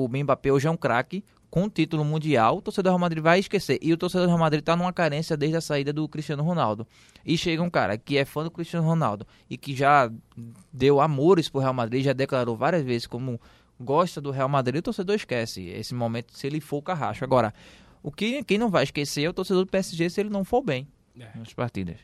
o 0.04 0.08
Mbappé 0.08 0.50
hoje 0.52 0.66
é 0.66 0.70
um 0.70 0.76
craque 0.76 1.22
com 1.50 1.68
título 1.68 2.04
mundial, 2.04 2.56
o 2.58 2.62
torcedor 2.62 2.84
do 2.84 2.94
Real 2.94 2.98
Madrid 2.98 3.22
vai 3.22 3.38
esquecer. 3.38 3.78
E 3.82 3.92
o 3.92 3.96
torcedor 3.96 4.26
do 4.26 4.30
Real 4.30 4.38
Madrid 4.40 4.60
está 4.60 4.74
numa 4.76 4.92
carência 4.92 5.36
desde 5.36 5.56
a 5.58 5.60
saída 5.60 5.92
do 5.92 6.06
Cristiano 6.08 6.42
Ronaldo. 6.42 6.86
E 7.24 7.36
chega 7.38 7.62
um 7.62 7.70
cara 7.70 7.96
que 7.98 8.16
é 8.18 8.24
fã 8.24 8.42
do 8.44 8.50
Cristiano 8.50 8.86
Ronaldo 8.86 9.26
e 9.48 9.56
que 9.58 9.74
já 9.74 10.10
deu 10.72 11.00
amores 11.00 11.48
pro 11.48 11.60
Real 11.60 11.74
Madrid, 11.74 12.04
já 12.04 12.12
declarou 12.12 12.56
várias 12.56 12.82
vezes 12.82 13.06
como 13.06 13.40
gosta 13.80 14.20
do 14.20 14.30
Real 14.30 14.48
Madrid, 14.48 14.78
o 14.80 14.82
torcedor 14.82 15.16
esquece 15.16 15.62
esse 15.68 15.94
momento 15.94 16.32
se 16.36 16.46
ele 16.46 16.60
for 16.60 16.78
o 16.78 16.82
carrasco. 16.82 17.24
Agora, 17.24 17.52
o 18.02 18.10
que 18.10 18.42
quem 18.44 18.58
não 18.58 18.70
vai 18.70 18.84
esquecer 18.84 19.22
é 19.24 19.28
o 19.28 19.32
torcedor 19.34 19.64
do 19.64 19.70
PSG 19.70 20.08
se 20.10 20.20
ele 20.20 20.30
não 20.30 20.44
for 20.44 20.62
bem 20.62 20.86
É. 21.18 21.26
nas 21.38 21.52
partidas. 21.52 21.96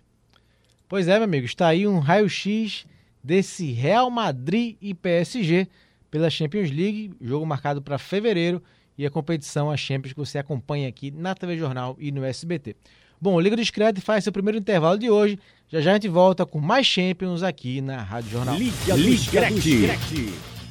Pois 0.89 1.09
é, 1.09 1.15
meu 1.15 1.25
amigo, 1.25 1.47
está 1.47 1.69
aí 1.69 1.87
um 1.87 1.99
raio-x 1.99 2.85
desse 3.25 3.71
Real 3.73 4.11
Madrid 4.11 4.77
e 4.81 4.93
PSG 4.93 5.67
pela 6.11 6.29
Champions 6.29 6.71
League, 6.71 7.13
jogo 7.21 7.47
marcado 7.47 7.81
para 7.81 7.97
fevereiro 7.97 8.63
e 8.99 9.07
a 9.07 9.11
competição 9.11 9.71
a 9.71 9.77
Champions 9.77 10.13
que 10.13 10.19
você 10.19 10.39
acompanha 10.39 10.87
aqui 10.89 11.11
na 11.11 11.35
TV 11.35 11.57
Jornal 11.57 11.97
e 11.99 12.13
no 12.13 12.23
SBT. 12.25 12.77
Bom, 13.19 13.35
o 13.35 13.41
Liga 13.41 13.57
do 13.57 13.63
Discreto 13.63 14.01
faz 14.03 14.25
seu 14.25 14.33
primeiro 14.33 14.59
intervalo 14.59 14.99
de 14.99 15.09
hoje. 15.09 15.39
Já 15.69 15.81
já 15.81 15.93
a 15.93 15.95
gente 15.95 16.09
volta 16.09 16.45
com 16.45 16.61
mais 16.61 16.87
Champions 16.87 17.43
aqui 17.43 17.81
na 17.81 18.03
Rádio 18.03 18.31
Jornal. 18.31 18.57
Liga 18.59 18.95
do 18.97 19.17
Screte. 19.17 20.62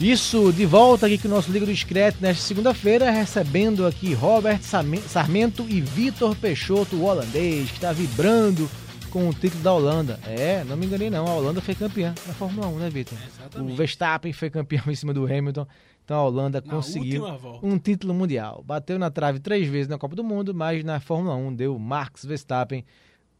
Isso, 0.00 0.50
de 0.50 0.64
volta 0.64 1.04
aqui 1.04 1.18
com 1.18 1.28
o 1.28 1.30
nosso 1.30 1.52
Liga 1.52 1.66
do 1.66 1.72
Discreto 1.72 2.22
nesta 2.22 2.42
segunda-feira, 2.42 3.10
recebendo 3.10 3.86
aqui 3.86 4.14
Robert 4.14 4.62
Sarmento 4.62 5.66
e 5.68 5.82
Vitor 5.82 6.34
Peixoto, 6.34 6.96
o 6.96 7.04
holandês, 7.04 7.68
que 7.68 7.76
está 7.76 7.92
vibrando 7.92 8.66
com 9.10 9.28
o 9.28 9.34
título 9.34 9.62
da 9.62 9.74
Holanda. 9.74 10.18
É, 10.24 10.64
não 10.64 10.74
me 10.74 10.86
enganei 10.86 11.10
não, 11.10 11.26
a 11.26 11.34
Holanda 11.34 11.60
foi 11.60 11.74
campeã 11.74 12.14
na 12.26 12.32
Fórmula 12.32 12.66
1, 12.68 12.78
né, 12.78 12.88
Vitor? 12.88 13.18
Exatamente. 13.28 13.72
O 13.72 13.76
Verstappen 13.76 14.32
foi 14.32 14.48
campeão 14.48 14.84
em 14.88 14.94
cima 14.94 15.12
do 15.12 15.26
Hamilton, 15.26 15.66
então 16.02 16.16
a 16.16 16.24
Holanda 16.24 16.62
Na 16.64 16.72
conseguiu 16.72 17.22
um 17.62 17.78
título 17.78 18.14
mundial. 18.14 18.64
Bateu 18.66 18.98
na 18.98 19.10
trave 19.10 19.38
três 19.38 19.68
vezes 19.68 19.88
na 19.88 19.98
Copa 19.98 20.16
do 20.16 20.24
Mundo, 20.24 20.54
mas 20.54 20.82
na 20.82 20.98
Fórmula 20.98 21.34
1 21.36 21.54
deu 21.54 21.78
Max 21.78 22.24
Verstappen 22.24 22.86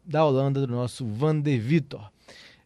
da 0.05 0.27
Holanda, 0.27 0.67
do 0.67 0.73
nosso 0.75 1.07
Van 1.07 1.41
de 1.41 1.59
Vitor. 1.59 2.11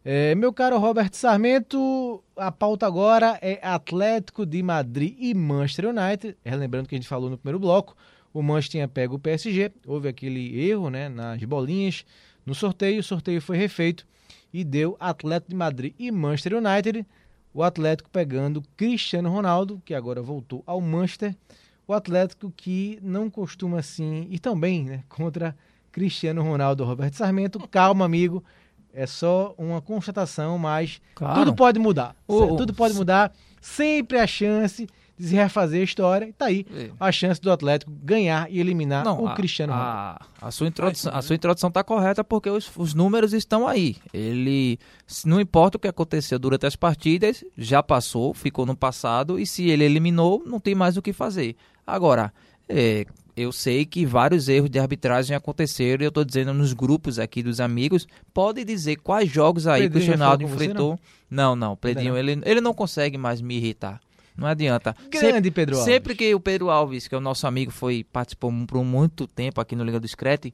É, 0.07 0.35
meu 0.35 0.53
caro 0.53 0.77
Robert 0.77 1.09
Sarmento, 1.13 2.23
a 2.37 2.51
pauta 2.51 2.85
agora 2.85 3.39
é 3.41 3.57
Atlético 3.63 4.45
de 4.45 4.61
Madrid 4.61 5.15
e 5.17 5.33
Manchester 5.33 5.89
United. 5.89 6.37
Relembrando 6.45 6.87
que 6.87 6.93
a 6.93 6.97
gente 6.99 7.07
falou 7.07 7.27
no 7.27 7.39
primeiro 7.39 7.57
bloco, 7.57 7.97
o 8.31 8.43
Manchester 8.43 8.71
tinha 8.73 8.87
pego 8.87 9.15
o 9.15 9.19
PSG, 9.19 9.71
houve 9.83 10.07
aquele 10.07 10.63
erro 10.63 10.91
né, 10.91 11.09
nas 11.09 11.43
bolinhas 11.43 12.05
no 12.45 12.53
sorteio, 12.53 12.99
o 12.99 13.03
sorteio 13.03 13.41
foi 13.41 13.57
refeito 13.57 14.05
e 14.53 14.63
deu 14.63 14.95
Atlético 14.99 15.49
de 15.49 15.55
Madrid 15.55 15.95
e 15.97 16.11
Manchester 16.11 16.53
United. 16.53 17.03
O 17.51 17.63
Atlético 17.63 18.07
pegando 18.11 18.61
Cristiano 18.77 19.31
Ronaldo, 19.31 19.81
que 19.83 19.95
agora 19.95 20.21
voltou 20.21 20.61
ao 20.67 20.79
Manchester. 20.79 21.35
O 21.87 21.93
Atlético 21.93 22.53
que 22.55 22.99
não 23.01 23.27
costuma 23.27 23.79
assim 23.79 24.29
tão 24.39 24.59
bem 24.59 24.83
né, 24.83 25.03
contra 25.09 25.55
Cristiano 25.91 26.43
Ronaldo, 26.43 26.83
Roberto 26.83 27.15
Sarmento. 27.15 27.57
Calma, 27.69 28.05
amigo. 28.05 28.43
É 28.95 29.05
só 29.05 29.53
uma 29.57 29.81
constatação, 29.81 30.57
mas 30.57 31.01
Claro. 31.13 31.39
tudo 31.39 31.53
pode 31.55 31.77
mudar. 31.79 32.15
O- 32.27 32.39
certo? 32.39 32.55
tudo 32.57 32.73
pode 32.73 32.93
mudar. 32.93 33.31
Sempre 33.61 34.17
a 34.19 34.25
chance 34.25 34.87
de 35.17 35.27
se 35.27 35.35
refazer 35.35 35.81
a 35.81 35.83
história. 35.83 36.25
E 36.27 36.33
tá 36.33 36.45
aí 36.45 36.65
É. 36.73 36.89
a 36.99 37.11
chance 37.11 37.41
do 37.41 37.51
Atlético 37.51 37.91
ganhar 37.91 38.49
e 38.49 38.59
eliminar 38.59 39.05
o 39.07 39.27
a- 39.27 39.33
Cristiano 39.35 39.73
Ronaldo. 39.73 40.19
a, 40.41 40.47
a 40.47 40.51
sua 40.51 40.67
introdução, 40.67 41.13
a 41.13 41.21
sua 41.21 41.35
introdução 41.35 41.67
está 41.67 41.83
correta 41.83 42.23
porque 42.23 42.49
os, 42.49 42.71
os 42.77 42.93
números 42.93 43.33
estão 43.33 43.67
aí. 43.67 43.97
Ele, 44.13 44.79
não 45.25 45.41
importa 45.41 45.77
o 45.77 45.79
que 45.79 45.87
aconteceu 45.87 46.37
durante 46.39 46.65
as 46.65 46.75
partidas, 46.75 47.43
já 47.57 47.81
passou, 47.83 48.33
ficou 48.33 48.65
no 48.65 48.75
passado 48.77 49.37
e 49.39 49.45
se 49.45 49.69
ele 49.69 49.83
eliminou, 49.83 50.41
não 50.45 50.59
tem 50.59 50.73
mais 50.75 50.95
o 50.95 51.01
que 51.01 51.11
fazer. 51.11 51.55
Agora, 51.85 52.33
é, 52.69 53.05
eu 53.35 53.51
sei 53.51 53.85
que 53.85 54.05
vários 54.05 54.47
erros 54.47 54.69
de 54.69 54.79
arbitragem 54.79 55.35
aconteceram. 55.35 56.03
e 56.03 56.05
Eu 56.05 56.09
estou 56.09 56.23
dizendo 56.23 56.53
nos 56.53 56.73
grupos 56.73 57.19
aqui 57.19 57.43
dos 57.43 57.59
amigos. 57.59 58.07
Pode 58.33 58.63
dizer 58.63 58.95
quais 58.97 59.29
jogos 59.29 59.67
aí 59.67 59.89
que 59.89 59.97
o 59.97 60.01
Ronaldo 60.13 60.43
enfrentou. 60.63 60.99
Não, 61.29 61.55
não, 61.55 61.73
o 61.73 61.77
Pedrinho, 61.77 62.17
ele, 62.17 62.39
ele 62.45 62.61
não 62.61 62.73
consegue 62.73 63.17
mais 63.17 63.41
me 63.41 63.55
irritar. 63.57 63.99
Não 64.37 64.47
adianta. 64.47 64.95
Sempre- 65.03 65.19
Grande 65.31 65.51
Pedro 65.51 65.75
Alves. 65.77 65.93
Sempre 65.93 66.15
que 66.15 66.35
o 66.35 66.39
Pedro 66.39 66.69
Alves, 66.69 67.07
que 67.07 67.15
é 67.15 67.17
o 67.17 67.21
nosso 67.21 67.45
amigo, 67.47 67.71
foi 67.71 68.03
participou 68.03 68.51
por 68.67 68.83
muito 68.83 69.27
tempo 69.27 69.59
aqui 69.61 69.75
no 69.75 69.83
Liga 69.83 69.99
do 69.99 70.07
Screte, 70.07 70.53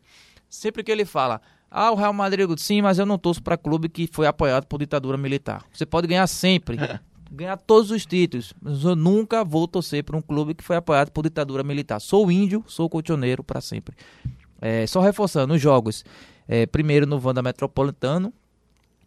sempre 0.49 0.83
que 0.83 0.91
ele 0.91 1.03
fala, 1.05 1.41
ah, 1.69 1.91
o 1.91 1.95
Real 1.95 2.13
Madrid, 2.13 2.47
sim, 2.57 2.81
mas 2.81 2.99
eu 2.99 3.05
não 3.05 3.17
torço 3.17 3.41
para 3.41 3.57
clube 3.57 3.89
que 3.89 4.07
foi 4.11 4.27
apoiado 4.27 4.65
por 4.65 4.77
ditadura 4.79 5.17
militar. 5.17 5.63
Você 5.73 5.85
pode 5.85 6.05
ganhar 6.07 6.27
sempre, 6.27 6.77
ganhar 7.31 7.55
todos 7.55 7.91
os 7.91 8.05
títulos, 8.05 8.53
mas 8.61 8.83
eu 8.83 8.95
nunca 8.95 9.43
vou 9.43 9.65
torcer 9.67 10.03
para 10.03 10.17
um 10.17 10.21
clube 10.21 10.53
que 10.53 10.63
foi 10.63 10.75
apoiado 10.75 11.11
por 11.11 11.23
ditadura 11.23 11.63
militar. 11.63 12.01
Sou 12.01 12.29
índio, 12.29 12.63
sou 12.67 12.89
colchoneiro 12.89 13.41
para 13.41 13.61
sempre. 13.61 13.95
É, 14.59 14.85
só 14.85 14.99
reforçando 14.99 15.53
os 15.53 15.61
jogos, 15.61 16.03
é, 16.47 16.65
primeiro 16.65 17.07
no 17.07 17.17
Vanda 17.17 17.41
Metropolitano, 17.41 18.33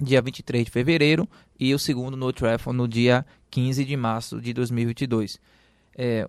dia 0.01 0.23
23 0.23 0.65
de 0.65 0.71
fevereiro, 0.71 1.29
e 1.61 1.75
o 1.75 1.79
segundo 1.79 2.17
no 2.17 2.33
Trafford 2.33 2.77
no 2.77 2.89
dia 2.89 3.25
15 3.51 3.85
de 3.85 3.97
março 3.97 4.41
de 4.41 4.53
2022. 4.55 5.39
É, 5.97 6.29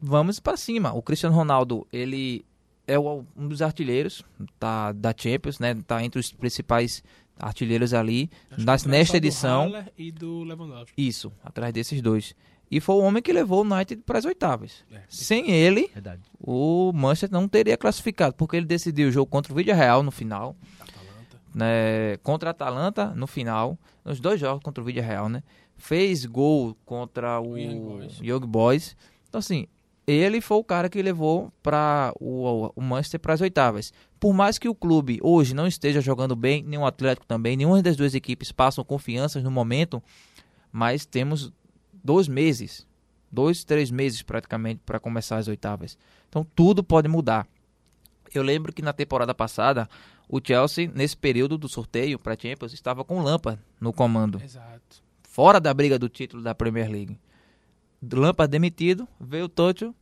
vamos 0.00 0.40
para 0.40 0.56
cima. 0.56 0.92
O 0.92 1.02
Cristiano 1.02 1.36
Ronaldo, 1.36 1.86
ele 1.92 2.44
é 2.86 2.98
um 2.98 3.24
dos 3.36 3.62
artilheiros 3.62 4.24
tá, 4.58 4.92
da 4.92 5.14
Champions, 5.16 5.58
né? 5.58 5.74
Tá 5.86 6.02
entre 6.02 6.18
os 6.18 6.32
principais 6.32 7.02
artilheiros 7.38 7.92
ali 7.94 8.30
nas, 8.56 8.84
nesta 8.84 9.16
edição. 9.16 9.64
Haller 9.64 9.92
E 9.96 10.10
do 10.10 10.42
Lewandowski. 10.44 10.94
Isso, 10.96 11.32
atrás 11.44 11.72
desses 11.72 12.00
dois. 12.00 12.34
E 12.70 12.80
foi 12.80 12.96
o 12.96 12.98
homem 12.98 13.22
que 13.22 13.32
levou 13.32 13.64
o 13.64 13.74
United 13.74 14.02
para 14.04 14.18
as 14.18 14.24
oitavas. 14.24 14.84
É. 14.90 15.00
Sem 15.08 15.50
ele, 15.52 15.88
Verdade. 15.94 16.22
o 16.40 16.90
Manchester 16.92 17.30
não 17.30 17.46
teria 17.46 17.76
classificado, 17.76 18.34
porque 18.34 18.56
ele 18.56 18.66
decidiu 18.66 19.08
o 19.08 19.12
jogo 19.12 19.30
contra 19.30 19.52
o 19.52 19.56
Villarreal 19.56 20.02
no 20.02 20.10
final, 20.10 20.56
Atalanta. 20.80 21.40
né, 21.54 22.16
contra 22.24 22.50
a 22.50 22.52
Atalanta 22.52 23.06
no 23.14 23.26
final, 23.28 23.78
nos 24.04 24.18
dois 24.18 24.40
jogos 24.40 24.62
contra 24.64 24.82
o 24.82 24.84
Villarreal, 24.84 25.28
né? 25.28 25.42
Fez 25.76 26.24
gol 26.26 26.76
contra 26.84 27.38
o 27.40 27.50
O 27.52 27.58
Young 27.58 27.78
Boys. 27.80 28.18
Young 28.20 28.46
Boys. 28.46 28.96
Então 29.28 29.38
assim, 29.38 29.68
ele 30.06 30.40
foi 30.40 30.58
o 30.58 30.64
cara 30.64 30.88
que 30.88 31.02
levou 31.02 31.52
para 31.62 32.12
o, 32.20 32.70
o 32.76 32.80
Manchester 32.80 33.18
para 33.18 33.34
as 33.34 33.40
oitavas. 33.40 33.92
Por 34.20 34.32
mais 34.32 34.56
que 34.56 34.68
o 34.68 34.74
clube 34.74 35.18
hoje 35.20 35.54
não 35.54 35.66
esteja 35.66 36.00
jogando 36.00 36.36
bem, 36.36 36.62
nem 36.62 36.78
o 36.78 36.86
Atlético 36.86 37.26
também, 37.26 37.56
nenhuma 37.56 37.82
das 37.82 37.96
duas 37.96 38.14
equipes 38.14 38.52
passam 38.52 38.84
confianças 38.84 39.42
no 39.42 39.50
momento, 39.50 40.02
mas 40.70 41.04
temos 41.04 41.52
dois 42.04 42.28
meses, 42.28 42.86
dois, 43.30 43.64
três 43.64 43.90
meses 43.90 44.22
praticamente 44.22 44.80
para 44.86 45.00
começar 45.00 45.38
as 45.38 45.48
oitavas. 45.48 45.98
Então 46.28 46.46
tudo 46.54 46.84
pode 46.84 47.08
mudar. 47.08 47.46
Eu 48.32 48.42
lembro 48.42 48.72
que 48.72 48.82
na 48.82 48.92
temporada 48.92 49.34
passada 49.34 49.88
o 50.28 50.40
Chelsea 50.42 50.90
nesse 50.94 51.16
período 51.16 51.58
do 51.58 51.68
sorteio 51.68 52.18
para 52.18 52.36
Champions 52.38 52.72
estava 52.72 53.04
com 53.04 53.18
o 53.18 53.22
Lampard 53.22 53.60
no 53.80 53.92
comando, 53.92 54.40
Exato. 54.42 55.02
fora 55.22 55.60
da 55.60 55.72
briga 55.74 55.98
do 55.98 56.08
título 56.08 56.42
da 56.42 56.54
Premier 56.54 56.90
League. 56.90 57.18
Lampard 58.02 58.50
demitido, 58.50 59.06
veio 59.20 59.46
o 59.46 59.48
Tuchel, 59.48 59.94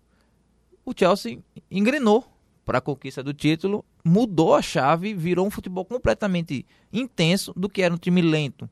o 0.85 0.93
Chelsea 0.97 1.39
engrenou 1.71 2.25
para 2.65 2.79
a 2.79 2.81
conquista 2.81 3.23
do 3.23 3.35
título, 3.35 3.85
mudou 4.05 4.55
a 4.55 4.63
chave, 4.63 5.15
virou 5.15 5.47
um 5.47 5.51
futebol 5.51 5.85
completamente 5.85 6.67
intenso 6.93 7.53
do 7.55 7.69
que 7.69 7.83
era 7.83 7.95
um 7.95 7.99
time 7.99 8.23
lento 8.23 8.69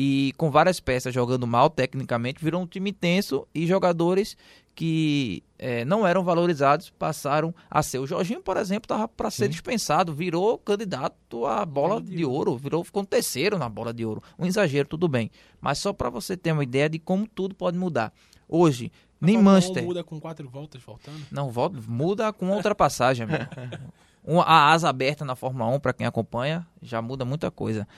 e 0.00 0.32
com 0.36 0.48
várias 0.48 0.78
peças 0.78 1.12
jogando 1.12 1.44
mal 1.44 1.68
tecnicamente, 1.68 2.40
virou 2.40 2.62
um 2.62 2.66
time 2.68 2.92
tenso 2.92 3.48
e 3.52 3.66
jogadores 3.66 4.36
que 4.72 5.42
é, 5.58 5.84
não 5.84 6.06
eram 6.06 6.22
valorizados 6.22 6.88
passaram 6.88 7.52
a 7.68 7.82
ser. 7.82 7.98
O 7.98 8.06
Jorginho, 8.06 8.40
por 8.40 8.56
exemplo, 8.56 8.84
estava 8.84 9.08
para 9.08 9.28
ser 9.28 9.48
dispensado, 9.48 10.14
virou 10.14 10.56
candidato 10.56 11.44
à 11.46 11.66
bola 11.66 12.00
de 12.00 12.24
ouro, 12.24 12.56
virou 12.56 12.84
ficou 12.84 13.02
um 13.02 13.04
terceiro 13.04 13.58
na 13.58 13.68
bola 13.68 13.92
de 13.92 14.04
ouro. 14.04 14.22
Um 14.38 14.46
exagero, 14.46 14.88
tudo 14.88 15.08
bem. 15.08 15.32
Mas 15.60 15.78
só 15.78 15.92
para 15.92 16.08
você 16.08 16.36
ter 16.36 16.52
uma 16.52 16.62
ideia 16.62 16.88
de 16.88 17.00
como 17.00 17.26
tudo 17.26 17.56
pode 17.56 17.76
mudar. 17.76 18.12
Hoje, 18.48 18.90
A 19.20 19.26
nem 19.26 19.36
1 19.36 19.42
Manchester. 19.42 19.84
muda 19.84 20.02
com 20.02 20.18
quatro 20.20 20.48
voltas 20.48 20.82
faltando. 20.82 21.20
Não, 21.30 21.50
volta, 21.50 21.78
muda 21.86 22.32
com 22.32 22.50
ultrapassagem, 22.50 23.24
amigo. 23.24 23.44
Um- 24.24 24.40
a 24.42 24.70
asa 24.72 24.90
aberta 24.90 25.24
na 25.24 25.34
Fórmula 25.34 25.66
1, 25.70 25.80
para 25.80 25.92
quem 25.94 26.06
acompanha, 26.06 26.66
já 26.82 27.00
muda 27.00 27.24
muita 27.24 27.50
coisa. 27.50 27.88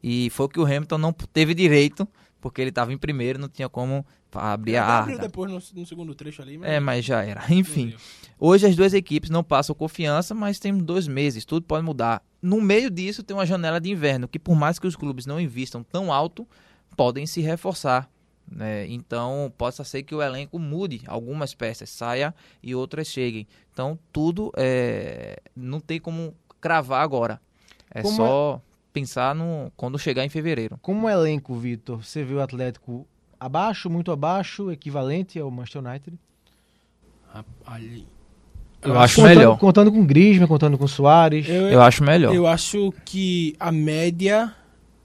E 0.00 0.30
foi 0.30 0.46
que 0.48 0.60
o 0.60 0.64
Hamilton 0.64 0.98
não 0.98 1.12
teve 1.12 1.52
direito, 1.52 2.06
porque 2.40 2.60
ele 2.60 2.68
estava 2.70 2.92
em 2.92 2.98
primeiro, 2.98 3.40
não 3.40 3.48
tinha 3.48 3.68
como 3.68 4.06
abrir 4.32 4.76
a 4.76 4.84
Até 4.84 4.92
abriu 5.00 5.14
arca. 5.16 5.26
depois 5.26 5.50
no, 5.50 5.80
no 5.80 5.86
segundo 5.86 6.14
trecho 6.14 6.42
ali, 6.42 6.56
mas... 6.58 6.70
É, 6.70 6.78
mas 6.78 7.04
já 7.04 7.24
era. 7.24 7.42
não 7.48 7.56
Enfim, 7.56 7.92
hoje 8.38 8.66
as 8.68 8.76
duas 8.76 8.94
equipes 8.94 9.30
não 9.30 9.42
passam 9.42 9.74
confiança, 9.74 10.32
mas 10.32 10.60
tem 10.60 10.76
dois 10.78 11.08
meses, 11.08 11.44
tudo 11.44 11.66
pode 11.66 11.84
mudar. 11.84 12.22
No 12.40 12.60
meio 12.60 12.88
disso 12.88 13.24
tem 13.24 13.36
uma 13.36 13.44
janela 13.44 13.80
de 13.80 13.90
inverno, 13.90 14.28
que 14.28 14.38
por 14.38 14.54
mais 14.54 14.78
que 14.78 14.86
os 14.86 14.94
clubes 14.94 15.26
não 15.26 15.40
invistam 15.40 15.82
tão 15.82 16.12
alto, 16.12 16.46
podem 16.96 17.26
se 17.26 17.40
reforçar. 17.40 18.08
Né? 18.50 18.86
Então, 18.88 19.52
possa 19.56 19.84
ser 19.84 20.02
que 20.02 20.14
o 20.14 20.20
elenco 20.22 20.58
mude, 20.58 21.02
algumas 21.06 21.54
peças 21.54 21.88
saia 21.88 22.34
e 22.62 22.74
outras 22.74 23.06
cheguem. 23.06 23.46
Então, 23.72 23.98
tudo 24.12 24.52
é, 24.56 25.40
não 25.54 25.78
tem 25.80 26.00
como 26.00 26.34
cravar 26.60 27.02
agora. 27.02 27.40
É 27.92 28.02
Como 28.02 28.16
só 28.16 28.62
pensar 28.92 29.34
no 29.34 29.70
quando 29.76 29.98
chegar 29.98 30.24
em 30.24 30.28
fevereiro. 30.28 30.78
Como 30.82 31.08
elenco, 31.08 31.54
Vitor, 31.54 32.02
você 32.04 32.24
viu 32.24 32.38
o 32.38 32.40
Atlético 32.40 33.06
abaixo, 33.38 33.88
muito 33.88 34.10
abaixo, 34.12 34.70
equivalente 34.70 35.38
ao 35.38 35.50
Manchester 35.50 35.84
United? 35.84 36.18
Ali. 37.64 38.06
Eu 38.82 38.98
acho 38.98 39.16
contando, 39.16 39.36
melhor. 39.36 39.58
Contando 39.58 39.92
com 39.92 40.06
Griezmann, 40.06 40.48
contando 40.48 40.78
com 40.78 40.86
Soares. 40.86 41.48
Eu, 41.48 41.68
Eu 41.68 41.82
acho 41.82 42.02
melhor. 42.02 42.34
eu 42.34 42.46
acho 42.46 42.92
que 43.04 43.54
a 43.60 43.70
média 43.70 44.54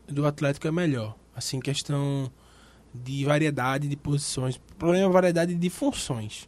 do 0.08 0.26
Atlético 0.26 0.68
é 0.68 0.72
melhor. 0.72 1.16
Assim, 1.36 1.60
questão 1.60 2.32
de 3.04 3.26
variedade 3.26 3.88
de 3.88 3.96
posições. 3.96 4.56
O 4.56 4.76
problema 4.78 5.04
é 5.06 5.08
a 5.08 5.12
variedade 5.12 5.54
de 5.56 5.70
funções. 5.70 6.48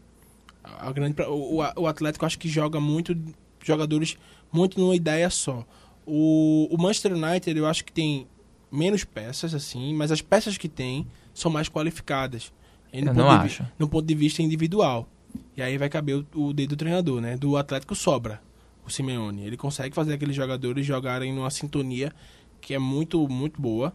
A 0.63 0.91
grande, 0.91 1.21
o, 1.23 1.61
o- 1.61 1.81
o 1.81 1.87
Atlético 1.87 2.25
acho 2.25 2.37
que 2.39 2.47
joga 2.49 2.79
muito 2.79 3.15
jogadores 3.63 4.17
muito 4.51 4.79
numa 4.79 4.95
ideia 4.95 5.29
só. 5.29 5.65
O, 6.05 6.67
o 6.73 6.81
Manchester 6.81 7.13
United 7.13 7.57
eu 7.57 7.65
acho 7.65 7.83
que 7.83 7.91
tem 7.91 8.27
menos 8.71 9.03
peças 9.03 9.53
assim, 9.53 9.93
mas 9.93 10.11
as 10.11 10.21
peças 10.21 10.57
que 10.57 10.69
tem 10.69 11.05
são 11.33 11.51
mais 11.51 11.67
qualificadas. 11.69 12.51
E 12.93 13.01
no 13.01 13.09
Eu 13.09 13.13
não 13.13 13.29
vi- 13.39 13.45
acho. 13.45 13.65
No 13.77 13.87
ponto 13.87 14.05
de 14.05 14.15
vista 14.15 14.41
individual. 14.41 15.07
E 15.55 15.61
aí 15.61 15.77
vai 15.77 15.89
caber 15.89 16.23
o, 16.33 16.47
o 16.47 16.53
dedo 16.53 16.69
do 16.69 16.75
treinador, 16.77 17.19
né? 17.21 17.35
Do 17.37 17.57
Atlético 17.57 17.93
sobra 17.95 18.41
o 18.85 18.89
Simeone. 18.89 19.45
Ele 19.45 19.57
consegue 19.57 19.93
fazer 19.93 20.13
aqueles 20.13 20.35
jogadores 20.35 20.85
jogarem 20.85 21.33
numa 21.33 21.49
sintonia 21.49 22.13
que 22.61 22.73
é 22.73 22.79
muito, 22.79 23.27
muito 23.27 23.61
boa. 23.61 23.93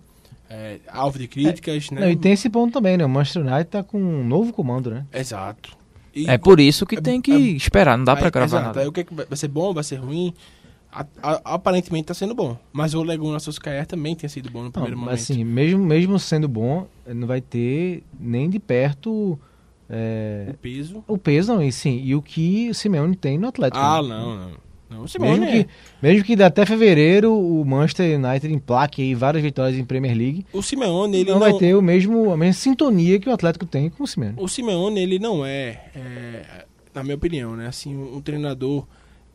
É, 0.54 0.80
alvo 0.88 1.18
de 1.18 1.26
críticas, 1.26 1.90
né? 1.90 2.02
Não, 2.02 2.10
e 2.10 2.16
tem 2.16 2.32
esse 2.32 2.50
ponto 2.50 2.72
também, 2.74 2.98
né? 2.98 3.04
O 3.06 3.08
Manchester 3.08 3.42
United 3.42 3.64
tá 3.70 3.82
com 3.82 3.98
um 3.98 4.22
novo 4.26 4.52
comando, 4.52 4.90
né? 4.90 5.06
Exato. 5.12 5.74
E 6.14 6.28
É 6.28 6.36
por 6.36 6.60
isso 6.60 6.84
que 6.84 6.96
é- 6.96 7.00
tem 7.00 7.22
que 7.22 7.32
é- 7.32 7.38
esperar, 7.38 7.96
não 7.96 8.04
dá 8.04 8.14
pra 8.14 8.26
Aí, 8.26 8.30
cravar 8.30 8.48
exato. 8.60 8.64
nada. 8.66 8.80
Aí 8.80 8.86
o 8.86 8.92
que, 8.92 9.00
é 9.00 9.04
que 9.04 9.14
vai 9.14 9.26
ser 9.34 9.48
bom, 9.48 9.72
vai 9.72 9.82
ser 9.82 9.96
ruim? 9.96 10.34
A- 10.92 11.06
a- 11.22 11.40
aparentemente 11.54 12.04
tá 12.08 12.12
sendo 12.12 12.34
bom. 12.34 12.54
Mas 12.70 12.92
o 12.92 13.02
Leguna 13.02 13.40
Solskjaer 13.40 13.86
também 13.86 14.14
tem 14.14 14.28
sido 14.28 14.50
bom 14.50 14.58
no 14.58 14.64
Não, 14.66 14.72
primeiro 14.72 14.98
momento. 14.98 15.14
assim, 15.14 15.42
mesmo, 15.42 15.82
mesmo 15.82 16.18
sendo 16.18 16.46
bom, 16.48 16.86
não 17.06 17.26
vai 17.26 17.40
ter 17.40 18.02
nem 18.20 18.50
de 18.50 18.58
perto 18.58 19.38
é, 19.88 20.48
O 20.50 20.54
peso. 20.58 21.04
o 21.08 21.16
peso, 21.18 21.54
não, 21.54 21.62
e 21.62 21.72
sim, 21.72 22.00
e 22.04 22.14
o 22.14 22.20
que 22.22 22.68
o 22.70 22.74
Simeone 22.74 23.16
tem 23.16 23.38
no 23.38 23.48
Atlético. 23.48 23.82
Ah, 23.82 24.02
né? 24.02 24.08
não, 24.08 24.36
não. 24.36 24.50
Não 24.92 25.08
Simone. 25.08 25.40
Mesmo 25.40 25.44
é- 25.46 25.64
que, 25.64 25.68
mesmo 26.02 26.24
que 26.24 26.42
até 26.42 26.64
fevereiro 26.66 27.32
o 27.32 27.64
Manchester 27.64 28.18
United 28.18 28.52
emplaque 28.52 29.02
aí 29.02 29.14
várias 29.14 29.42
vitórias 29.42 29.78
em 29.78 29.84
Premier 29.84 30.16
League, 30.16 30.46
O 30.52 30.62
Simeone, 30.62 31.16
ele 31.18 31.24
não, 31.30 31.34
não, 31.34 31.40
vai 31.40 31.52
ter 31.58 31.74
o 31.74 31.82
mesmo, 31.82 32.30
a 32.32 32.36
mesma 32.36 32.52
sintonia 32.52 33.18
que 33.18 33.28
o 33.28 33.32
Atlético 33.32 33.66
tem 33.66 33.88
com 33.90 34.04
o 34.04 34.06
Simeone. 34.06 34.36
O 34.38 34.46
Simeone, 34.48 35.00
ele 35.00 35.18
não 35.18 35.44
é, 35.44 35.80
é, 35.94 36.64
na 36.94 37.02
minha 37.02 37.16
opinião, 37.16 37.56
né, 37.56 37.66
assim, 37.66 37.96
um 37.96 38.20
treinador 38.20 38.86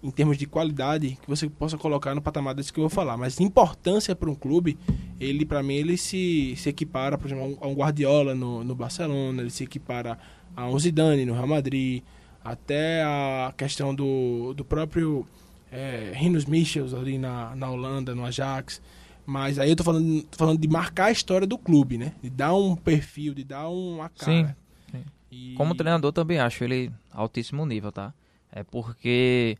em 0.03 0.11
termos 0.11 0.37
de 0.37 0.45
qualidade 0.45 1.17
que 1.21 1.27
você 1.27 1.49
possa 1.49 1.75
colocar 1.75 2.13
no 2.13 2.21
patamar 2.21 2.53
desse 2.53 2.71
que 2.71 2.79
eu 2.79 2.83
vou 2.83 2.89
falar, 2.89 3.17
mas 3.17 3.39
importância 3.39 4.15
para 4.15 4.29
um 4.29 4.35
clube, 4.35 4.77
ele 5.19 5.43
para 5.43 5.63
mim 5.63 5.73
ele 5.73 5.97
se, 5.97 6.53
se 6.55 6.69
equipara, 6.69 7.17
por 7.17 7.25
exemplo, 7.27 7.43
a 7.43 7.47
um- 7.47 7.57
a 7.61 7.67
um 7.67 7.73
Guardiola 7.73 8.35
no, 8.35 8.63
no 8.63 8.75
Barcelona, 8.75 9.41
ele 9.41 9.49
se 9.49 9.63
equipara 9.63 10.17
a 10.55 10.69
um 10.69 10.77
Zidane 10.77 11.25
no 11.25 11.33
Real 11.33 11.47
Madrid, 11.47 12.03
até 12.43 13.01
a 13.03 13.51
questão 13.57 13.93
do, 13.93 14.53
do 14.53 14.63
próprio 14.63 15.25
é, 15.71 16.11
Rinus 16.15 16.45
Michels 16.45 16.93
ali 16.93 17.17
na, 17.17 17.55
na 17.55 17.69
Holanda, 17.69 18.13
no 18.15 18.25
Ajax. 18.25 18.81
Mas 19.25 19.59
aí 19.59 19.69
eu 19.69 19.75
tô 19.75 19.83
falando, 19.83 20.23
tô 20.23 20.37
falando 20.37 20.59
de 20.59 20.67
marcar 20.67 21.05
a 21.05 21.11
história 21.11 21.45
do 21.45 21.57
clube, 21.57 21.97
né? 21.97 22.13
De 22.23 22.29
dar 22.29 22.53
um 22.55 22.75
perfil, 22.75 23.33
de 23.33 23.43
dar 23.43 23.67
uma 23.67 24.07
cara. 24.09 24.55
Sim, 24.91 24.99
sim. 24.99 25.03
E- 25.29 25.53
Como 25.57 25.75
treinador 25.75 26.13
também 26.13 26.39
acho 26.39 26.63
ele 26.63 26.91
altíssimo 27.11 27.65
nível, 27.65 27.91
tá? 27.91 28.13
É 28.51 28.63
porque 28.63 29.57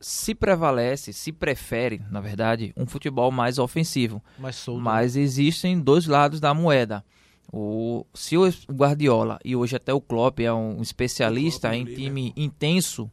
se 0.00 0.34
prevalece, 0.34 1.12
se 1.12 1.32
prefere, 1.32 2.00
na 2.10 2.20
verdade, 2.20 2.72
um 2.76 2.86
futebol 2.86 3.30
mais 3.30 3.58
ofensivo. 3.58 4.22
Mas 4.38 4.56
solto. 4.56 4.80
Mas 4.80 5.16
existem 5.16 5.78
dois 5.78 6.06
lados 6.06 6.40
da 6.40 6.54
moeda. 6.54 7.04
O, 7.52 8.04
se 8.14 8.36
o 8.36 8.46
Guardiola 8.70 9.38
e 9.44 9.56
hoje 9.56 9.74
até 9.74 9.92
o 9.92 10.00
Klopp 10.00 10.40
é 10.40 10.52
um 10.52 10.80
especialista 10.82 11.74
em 11.74 11.84
né? 11.84 11.94
time 11.94 12.32
intenso, 12.36 13.10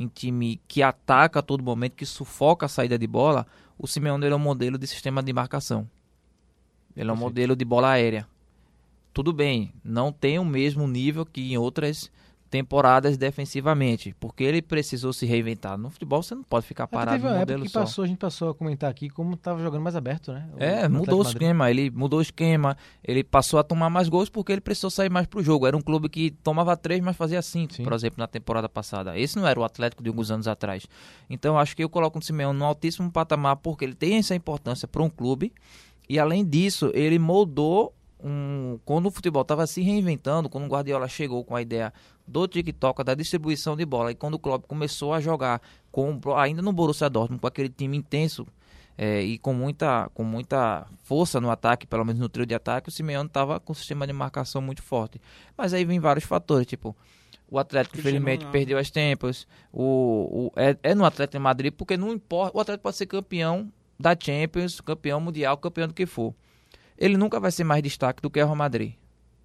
em 0.00 0.08
time 0.08 0.58
que 0.66 0.82
ataca 0.82 1.40
a 1.40 1.42
todo 1.42 1.62
momento, 1.62 1.94
que 1.94 2.06
sufoca 2.06 2.64
a 2.64 2.68
saída 2.70 2.98
de 2.98 3.06
bola, 3.06 3.46
o 3.78 3.86
Simeone 3.86 4.26
é 4.26 4.34
um 4.34 4.38
modelo 4.38 4.78
de 4.78 4.86
sistema 4.86 5.22
de 5.22 5.30
marcação. 5.30 5.86
Ele 6.96 7.10
é 7.10 7.12
um 7.12 7.16
modelo 7.16 7.54
de 7.54 7.66
bola 7.66 7.90
aérea. 7.90 8.26
Tudo 9.12 9.30
bem, 9.30 9.74
não 9.84 10.10
tem 10.10 10.38
o 10.38 10.44
mesmo 10.44 10.88
nível 10.88 11.26
que 11.26 11.52
em 11.52 11.58
outras 11.58 12.10
temporadas 12.50 13.16
defensivamente, 13.16 14.14
porque 14.18 14.42
ele 14.42 14.60
precisou 14.60 15.12
se 15.12 15.24
reinventar. 15.24 15.78
No 15.78 15.88
futebol 15.88 16.20
você 16.22 16.34
não 16.34 16.42
pode 16.42 16.66
ficar 16.66 16.84
Até 16.84 16.96
parado 16.96 17.12
teve 17.16 17.24
no 17.24 17.30
uma 17.30 17.36
época 17.36 17.52
modelo 17.52 17.62
que 17.64 17.68
só. 17.70 17.80
passou, 17.80 18.04
a 18.04 18.06
gente 18.08 18.18
passou 18.18 18.50
a 18.50 18.54
comentar 18.54 18.90
aqui 18.90 19.08
como 19.08 19.36
tava 19.36 19.62
jogando 19.62 19.82
mais 19.82 19.94
aberto, 19.94 20.32
né? 20.32 20.48
O- 20.54 20.62
É, 20.62 20.88
mudou 20.88 21.20
o 21.20 21.22
esquema, 21.22 21.70
ele 21.70 21.90
mudou 21.90 22.18
o 22.18 22.22
esquema, 22.22 22.76
ele 23.04 23.22
passou 23.22 23.60
a 23.60 23.62
tomar 23.62 23.88
mais 23.88 24.08
gols 24.08 24.28
porque 24.28 24.50
ele 24.50 24.60
precisou 24.60 24.90
sair 24.90 25.08
mais 25.10 25.26
pro 25.28 25.42
jogo. 25.42 25.66
Era 25.66 25.76
um 25.76 25.80
clube 25.80 26.08
que 26.08 26.32
tomava 26.42 26.76
três, 26.76 27.00
mas 27.00 27.16
fazia 27.16 27.40
cinco, 27.40 27.74
Sim. 27.74 27.84
por 27.84 27.92
exemplo, 27.92 28.16
na 28.18 28.26
temporada 28.26 28.68
passada. 28.68 29.16
Esse 29.18 29.36
não 29.36 29.46
era 29.46 29.58
o 29.60 29.64
Atlético 29.64 30.02
de 30.02 30.08
alguns 30.08 30.30
anos 30.30 30.48
atrás. 30.48 30.86
Então, 31.28 31.56
acho 31.56 31.76
que 31.76 31.84
eu 31.84 31.88
coloco 31.88 32.18
o 32.18 32.22
Simeone 32.22 32.58
no 32.58 32.64
altíssimo 32.64 33.10
patamar 33.12 33.56
porque 33.56 33.84
ele 33.84 33.94
tem 33.94 34.16
essa 34.16 34.34
importância 34.34 34.88
para 34.88 35.02
um 35.02 35.08
clube 35.08 35.52
e, 36.08 36.18
além 36.18 36.44
disso, 36.44 36.90
ele 36.94 37.18
moldou 37.18 37.94
um... 38.22 38.78
Quando 38.84 39.06
o 39.06 39.10
futebol 39.10 39.42
estava 39.42 39.66
se 39.66 39.80
reinventando, 39.80 40.48
quando 40.48 40.64
o 40.64 40.68
Guardiola 40.68 41.08
chegou 41.08 41.44
com 41.44 41.56
a 41.56 41.62
ideia 41.62 41.92
do 42.26 42.46
TikTok, 42.46 43.02
da 43.02 43.14
distribuição 43.14 43.76
de 43.76 43.84
bola, 43.84 44.12
e 44.12 44.14
quando 44.14 44.34
o 44.34 44.38
Klopp 44.38 44.66
começou 44.66 45.12
a 45.12 45.20
jogar 45.20 45.60
com, 45.90 46.18
ainda 46.36 46.62
no 46.62 46.72
Borussia 46.72 47.10
Dortmund, 47.10 47.40
com 47.40 47.46
aquele 47.46 47.68
time 47.68 47.96
intenso, 47.96 48.46
é, 48.96 49.22
e 49.22 49.38
com 49.38 49.54
muita, 49.54 50.10
com 50.12 50.22
muita 50.22 50.86
força 51.02 51.40
no 51.40 51.50
ataque, 51.50 51.86
pelo 51.86 52.04
menos 52.04 52.20
no 52.20 52.28
trio 52.28 52.44
de 52.44 52.54
ataque, 52.54 52.90
o 52.90 52.92
Simeone 52.92 53.26
estava 53.26 53.58
com 53.58 53.72
um 53.72 53.74
sistema 53.74 54.06
de 54.06 54.12
marcação 54.12 54.60
muito 54.60 54.82
forte. 54.82 55.20
Mas 55.56 55.72
aí 55.72 55.84
vem 55.84 55.98
vários 55.98 56.24
fatores, 56.24 56.66
tipo, 56.66 56.94
o 57.50 57.58
Atlético 57.58 57.98
infelizmente 57.98 58.44
perdeu 58.46 58.78
as 58.78 58.90
tempas, 58.90 59.46
o, 59.72 60.50
o, 60.52 60.52
é, 60.54 60.76
é 60.82 60.94
no 60.94 61.04
Atlético 61.04 61.38
de 61.38 61.42
Madrid, 61.42 61.72
porque 61.72 61.96
não 61.96 62.12
importa, 62.12 62.56
o 62.56 62.60
Atlético 62.60 62.82
pode 62.82 62.96
ser 62.96 63.06
campeão 63.06 63.72
da 63.98 64.16
Champions, 64.18 64.80
campeão 64.80 65.20
mundial, 65.20 65.56
campeão 65.56 65.88
do 65.88 65.94
que 65.94 66.06
for. 66.06 66.34
Ele 67.00 67.16
nunca 67.16 67.40
vai 67.40 67.50
ser 67.50 67.64
mais 67.64 67.82
destaque 67.82 68.20
do 68.22 68.28
que 68.30 68.38
o 68.40 68.44
Real 68.44 68.54
Madrid. 68.54 68.92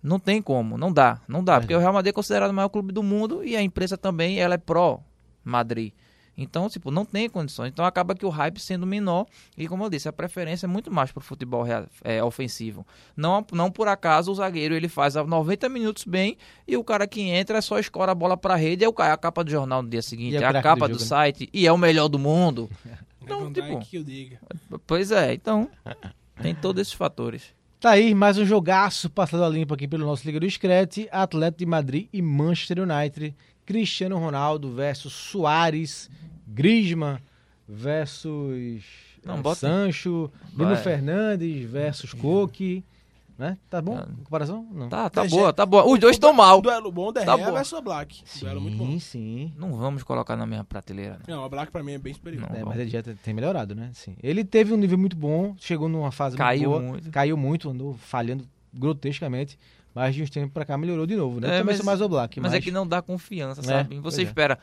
Não 0.04 0.20
tem 0.20 0.40
como, 0.42 0.78
não 0.78 0.92
dá, 0.92 1.20
não 1.28 1.44
dá, 1.44 1.60
porque 1.60 1.74
o 1.74 1.80
Real 1.80 1.94
Madrid 1.94 2.12
é 2.12 2.14
considerado 2.14 2.52
o 2.52 2.54
maior 2.54 2.70
clube 2.70 2.92
do 2.94 3.02
mundo 3.02 3.44
e 3.44 3.56
a 3.56 3.62
empresa 3.62 3.98
também, 3.98 4.38
ela 4.40 4.54
é 4.54 4.58
pró 4.58 5.00
Madrid. 5.44 5.94
Então, 6.38 6.68
tipo, 6.70 6.92
não 6.92 7.06
tem 7.06 7.30
condições. 7.30 7.70
Então 7.72 7.86
acaba 7.86 8.14
que 8.14 8.26
o 8.26 8.30
hype 8.30 8.60
sendo 8.60 8.86
menor 8.86 9.26
e, 9.58 9.70
como 9.70 9.86
eu 9.86 9.90
disse, 9.90 10.10
a 10.10 10.12
preferência 10.14 10.66
é 10.66 10.68
muito 10.68 10.92
mais 10.92 11.10
pro 11.10 11.22
futebol 11.22 11.64
rea- 11.64 11.88
é, 12.04 12.22
ofensivo. 12.22 12.86
Não, 13.16 13.44
não 13.54 13.72
por 13.72 13.88
acaso 13.88 14.32
o 14.32 14.36
zagueiro 14.36 14.76
ele 14.76 14.90
faz 14.90 15.16
a 15.16 15.24
90 15.24 15.70
minutos 15.70 16.04
bem 16.04 16.38
e 16.68 16.76
o 16.76 16.84
cara 16.84 17.08
que 17.08 17.22
entra 17.22 17.62
só 17.62 17.80
escora 17.80 18.12
a 18.12 18.16
bola 18.16 18.36
pra 18.36 18.56
rede, 18.58 18.84
é 18.84 18.90
o 18.90 18.94
é 19.00 19.12
a 19.12 19.18
capa 19.18 19.46
do 19.46 19.50
jornal 19.50 19.82
no 19.82 19.90
dia 19.90 20.02
seguinte, 20.02 20.36
é 20.36 20.42
é 20.42 20.46
a 20.46 20.62
capa 20.62 20.90
do 20.90 20.96
do, 20.96 21.00
né? 21.00 21.06
site 21.06 21.50
e 21.54 21.66
é 21.66 21.72
o 21.72 21.78
melhor 21.78 22.10
do 22.10 22.20
mundo. 22.20 22.70
É 22.86 22.98
Então, 23.24 23.52
tipo- 23.52 23.66
Dijk 23.80 23.90
que 23.90 23.98
eu 23.98 24.04
diga. 24.04 24.40
Pois 24.86 25.12
é, 25.12 25.34
então 25.34 25.68
tem 26.42 26.54
todos 26.56 26.82
esses 26.82 26.94
fatores. 26.94 27.54
Tá 27.80 27.92
aí 27.92 28.14
mais 28.16 28.38
um 28.38 28.46
jogaço 28.46 29.10
passado 29.10 29.44
a 29.44 29.50
limpo 29.50 29.74
aqui 29.74 29.88
pelo 29.88 30.06
nosso 30.06 30.26
Liga 30.26 30.40
do 30.40 30.50
Screte, 30.50 31.08
Atlético 31.12 31.60
de 31.60 31.66
Madrid 31.66 32.08
e 32.12 32.22
Manchester 32.22 32.80
United, 32.80 33.36
Cristiano 33.66 34.18
Ronaldo 34.18 34.72
versus 34.74 35.14
Soares, 35.14 36.10
Griezmann 36.48 37.20
versus 37.68 38.84
Não, 39.24 39.42
bota- 39.42 39.60
Sancho, 39.60 40.32
Bruno 40.54 40.74
Vai. 40.76 40.84
Fernandes 40.84 41.70
versus 41.70 42.14
Coque. 42.14 42.84
Né? 43.38 43.58
Tá 43.70 43.82
bom? 43.82 43.98
Ah. 43.98 44.08
Comparação? 44.24 44.66
Não. 44.72 44.88
Tá, 44.88 45.10
tá 45.10 45.26
boa, 45.26 45.44
Gea- 45.48 45.54
tá 45.54 45.66
boa. 45.66 45.86
Os 45.86 46.00
dois 46.00 46.16
estão 46.16 46.32
mal. 46.32 46.62
Duelo 46.62 46.90
bom, 46.90 47.12
De 47.12 47.26
Tá 47.26 47.36
Gea 47.36 47.48
bom. 47.48 47.54
versus 47.54 47.80
Black. 47.82 48.24
Duelo 48.40 48.62
muito 48.62 48.78
bom. 48.78 48.86
Sim, 48.88 49.00
sim. 49.00 49.54
Não 49.58 49.74
vamos 49.74 50.04
colocar 50.04 50.38
na 50.38 50.46
mesma 50.46 50.64
prateleira. 50.64 51.20
Não. 51.28 51.36
Não, 51.38 51.44
o 51.46 51.50
Black 51.50 51.70
pra 51.70 51.84
mim 51.84 51.92
é 51.94 51.98
bem 51.98 52.14
superior. 52.14 52.50
Não. 52.50 52.56
É, 52.58 52.64
mas 52.64 52.80
ele 52.80 52.90
já 52.90 53.04
tem 53.04 53.34
melhorado, 53.34 53.76
né? 53.76 53.90
Sim. 53.94 54.16
Ele 54.24 54.46
teve 54.46 54.74
um 54.74 54.78
nível 54.78 54.98
muito 54.98 55.18
bom, 55.18 55.54
chegou 55.60 55.90
numa 55.90 56.12
fase 56.12 56.38
Caiu 56.38 56.70
muito 56.70 56.80
boa, 56.82 56.92
muito. 56.94 57.12
caiu 57.12 57.36
muito, 57.36 57.70
andou 57.70 57.94
falhando 57.96 58.48
grotescamente, 58.74 59.60
mas 59.94 60.16
de 60.16 60.24
uns 60.24 60.30
tempos 60.30 60.54
pra 60.54 60.64
cá 60.64 60.78
melhorou 60.78 61.06
de 61.06 61.16
novo, 61.18 61.40
né? 61.42 61.48
É, 61.48 61.60
também 61.60 61.76
mas- 61.76 61.86
mais 61.86 62.02
o 62.02 62.08
Black, 62.08 62.40
Mas 62.40 62.52
mas, 62.54 62.60
é 62.60 62.64
que 62.64 62.72
não 62.72 62.88
dá 62.88 63.02
confiança, 63.02 63.60
É, 63.62 63.64
sabe? 63.66 63.96
Você 63.96 64.02
pois 64.02 64.18
é. 64.20 64.22
espera. 64.24 64.60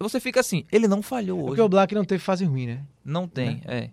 Você 0.00 0.18
fica 0.18 0.40
assim, 0.40 0.64
ele 0.72 0.88
não 0.88 1.02
falhou 1.02 1.38
É 1.38 1.42
hoje. 1.42 1.48
porque 1.48 1.60
o 1.60 1.68
Black 1.68 1.94
não 1.94 2.04
teve 2.04 2.22
fase 2.22 2.44
ruim, 2.44 2.66
né? 2.66 2.80
Não 3.04 3.28
tem, 3.28 3.60
é. 3.66 3.90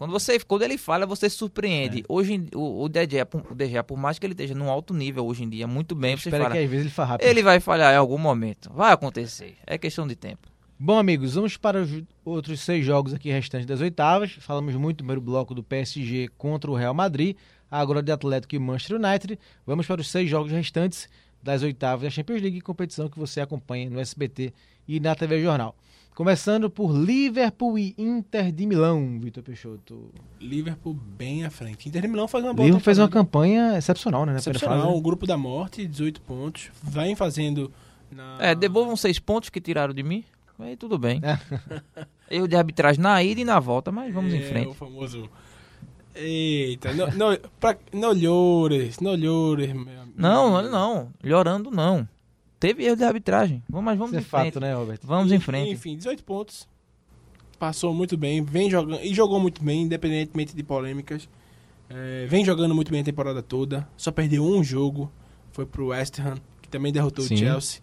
Quando, 0.00 0.12
você, 0.12 0.40
quando 0.40 0.62
ele 0.62 0.78
falha, 0.78 1.04
você 1.04 1.28
se 1.28 1.36
surpreende. 1.36 2.00
É. 2.00 2.04
Hoje, 2.08 2.46
o, 2.54 2.86
o 2.86 2.88
por- 3.26 3.52
o 3.52 3.84
por 3.84 3.98
mais 3.98 4.18
que 4.18 4.24
ele 4.24 4.32
esteja 4.32 4.54
num 4.54 4.70
alto 4.70 4.94
nível 4.94 5.26
hoje 5.26 5.44
em 5.44 5.48
dia, 5.50 5.66
muito 5.66 5.94
bem, 5.94 6.16
você 6.16 6.30
Espera 6.30 6.44
fala, 6.44 6.56
que 6.56 6.62
às 6.64 6.70
vezes 6.70 6.86
ele 6.98 7.06
rápido. 7.06 7.26
ele 7.28 7.42
vai 7.42 7.60
falhar 7.60 7.92
em 7.92 7.98
algum 7.98 8.16
momento. 8.16 8.72
Vai 8.72 8.94
acontecer. 8.94 9.58
É 9.66 9.76
questão 9.76 10.08
de 10.08 10.16
tempo. 10.16 10.48
Bom, 10.78 10.98
amigos, 10.98 11.34
vamos 11.34 11.58
para 11.58 11.82
os 11.82 12.02
outros 12.24 12.60
seis 12.60 12.82
jogos 12.82 13.12
aqui 13.12 13.30
restantes 13.30 13.66
das 13.66 13.82
oitavas. 13.82 14.32
Falamos 14.40 14.74
muito 14.74 14.94
no 14.94 15.04
primeiro 15.04 15.20
bloco 15.20 15.54
do 15.54 15.62
PSG 15.62 16.28
contra 16.38 16.70
o 16.70 16.74
Real 16.74 16.94
Madrid, 16.94 17.36
agora 17.70 18.02
de 18.02 18.10
Atlético 18.10 18.54
e 18.54 18.58
Manchester 18.58 18.96
United. 18.96 19.38
Vamos 19.66 19.86
para 19.86 20.00
os 20.00 20.08
seis 20.10 20.30
jogos 20.30 20.50
restantes 20.50 21.10
das 21.42 21.62
oitavas 21.62 22.04
da 22.04 22.08
Champions 22.08 22.40
League, 22.40 22.62
competição 22.62 23.06
que 23.06 23.18
você 23.18 23.42
acompanha 23.42 23.90
no 23.90 24.00
SBT 24.00 24.54
e 24.88 24.98
na 24.98 25.14
TV 25.14 25.42
Jornal. 25.42 25.76
Começando 26.14 26.68
por 26.68 26.92
Liverpool 26.92 27.78
e 27.78 27.94
Inter 27.96 28.52
de 28.52 28.66
Milão, 28.66 29.18
Vitor 29.20 29.42
Peixoto. 29.42 30.10
Liverpool 30.38 30.92
bem 30.92 31.44
à 31.44 31.50
frente. 31.50 31.88
Inter 31.88 32.02
de 32.02 32.08
Milão 32.08 32.28
faz 32.28 32.44
uma 32.44 32.52
boa 32.52 32.66
Liverpool 32.66 32.84
fez 32.84 32.98
uma 32.98 33.08
temporada. 33.08 33.26
campanha 33.26 33.78
excepcional, 33.78 34.26
né? 34.26 34.32
Na 34.32 34.38
Excepcional, 34.38 34.82
fase, 34.86 34.98
o 34.98 35.00
grupo 35.00 35.26
da 35.26 35.38
morte, 35.38 35.86
18 35.86 36.20
pontos. 36.22 36.70
Vem 36.82 37.14
fazendo. 37.16 37.72
Na... 38.10 38.36
É, 38.40 38.54
devolvam 38.54 38.96
seis 38.96 39.18
pontos 39.18 39.48
que 39.48 39.60
tiraram 39.60 39.94
de 39.94 40.02
mim. 40.02 40.22
Aí 40.58 40.76
tudo 40.76 40.98
bem. 40.98 41.22
É. 41.22 41.38
Erro 42.30 42.46
de 42.46 42.54
arbitragem 42.56 43.00
na 43.00 43.22
ida 43.22 43.40
e 43.40 43.44
na 43.44 43.58
volta, 43.58 43.90
mas 43.90 44.12
vamos 44.12 44.34
em 44.34 44.40
É, 44.40 44.42
frente. 44.42 44.68
O 44.68 44.74
famoso. 44.74 45.26
Eita, 46.14 46.92
não, 46.92 47.06
não, 47.12 47.38
pra, 47.58 47.78
não 47.94 48.12
llores, 48.12 48.98
não 49.00 49.14
llores. 49.14 49.68
meu 49.72 49.80
amigo. 50.02 50.12
Não, 50.16 50.62
não, 50.62 50.70
não. 50.70 51.08
Llorando, 51.24 51.70
não. 51.70 52.06
Teve 52.60 52.84
erro 52.84 52.94
de 52.96 53.04
arbitragem. 53.04 53.62
Vamos, 53.68 53.84
mas 53.86 53.98
vamos 53.98 54.12
Isso 54.12 54.18
é 54.18 54.20
em 54.20 54.24
frente. 54.24 54.52
fato, 54.52 54.60
né, 54.60 54.74
Roberto? 54.74 55.06
Vamos 55.06 55.32
em 55.32 55.40
frente. 55.40 55.70
Enfim, 55.72 55.96
18 55.96 56.22
pontos. 56.22 56.68
Passou 57.58 57.92
muito 57.94 58.16
bem, 58.16 58.42
vem 58.42 58.70
jogando 58.70 59.00
e 59.02 59.12
jogou 59.14 59.40
muito 59.40 59.62
bem, 59.64 59.82
independentemente 59.82 60.54
de 60.54 60.62
polêmicas. 60.62 61.28
É, 61.88 62.26
vem 62.28 62.44
jogando 62.44 62.74
muito 62.74 62.90
bem 62.90 63.00
a 63.00 63.04
temporada 63.04 63.42
toda. 63.42 63.88
Só 63.96 64.10
perdeu 64.12 64.44
um 64.44 64.62
jogo, 64.62 65.10
foi 65.52 65.66
pro 65.66 65.88
West 65.88 66.18
Ham, 66.20 66.36
que 66.62 66.68
também 66.68 66.92
derrotou 66.92 67.24
Sim. 67.24 67.34
o 67.34 67.38
Chelsea. 67.38 67.80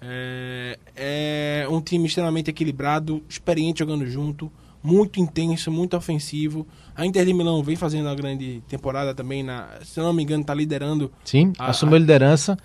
É, 0.00 0.78
é 0.96 1.66
um 1.68 1.80
time 1.80 2.06
extremamente 2.06 2.50
equilibrado, 2.50 3.22
experiente 3.28 3.78
jogando 3.80 4.04
junto, 4.06 4.50
muito 4.82 5.20
intenso, 5.20 5.70
muito 5.70 5.96
ofensivo. 5.96 6.66
A 6.94 7.06
Inter 7.06 7.24
de 7.24 7.32
Milão 7.32 7.62
vem 7.62 7.76
fazendo 7.76 8.06
uma 8.06 8.14
grande 8.14 8.60
temporada 8.68 9.14
também, 9.14 9.42
na, 9.44 9.68
se 9.84 10.00
não 10.00 10.12
me 10.12 10.22
engano, 10.24 10.40
está 10.42 10.52
liderando. 10.54 11.12
Sim, 11.24 11.52
A- 11.58 11.66
assumiu 11.70 11.94
a 11.96 11.98
liderança 12.00 12.58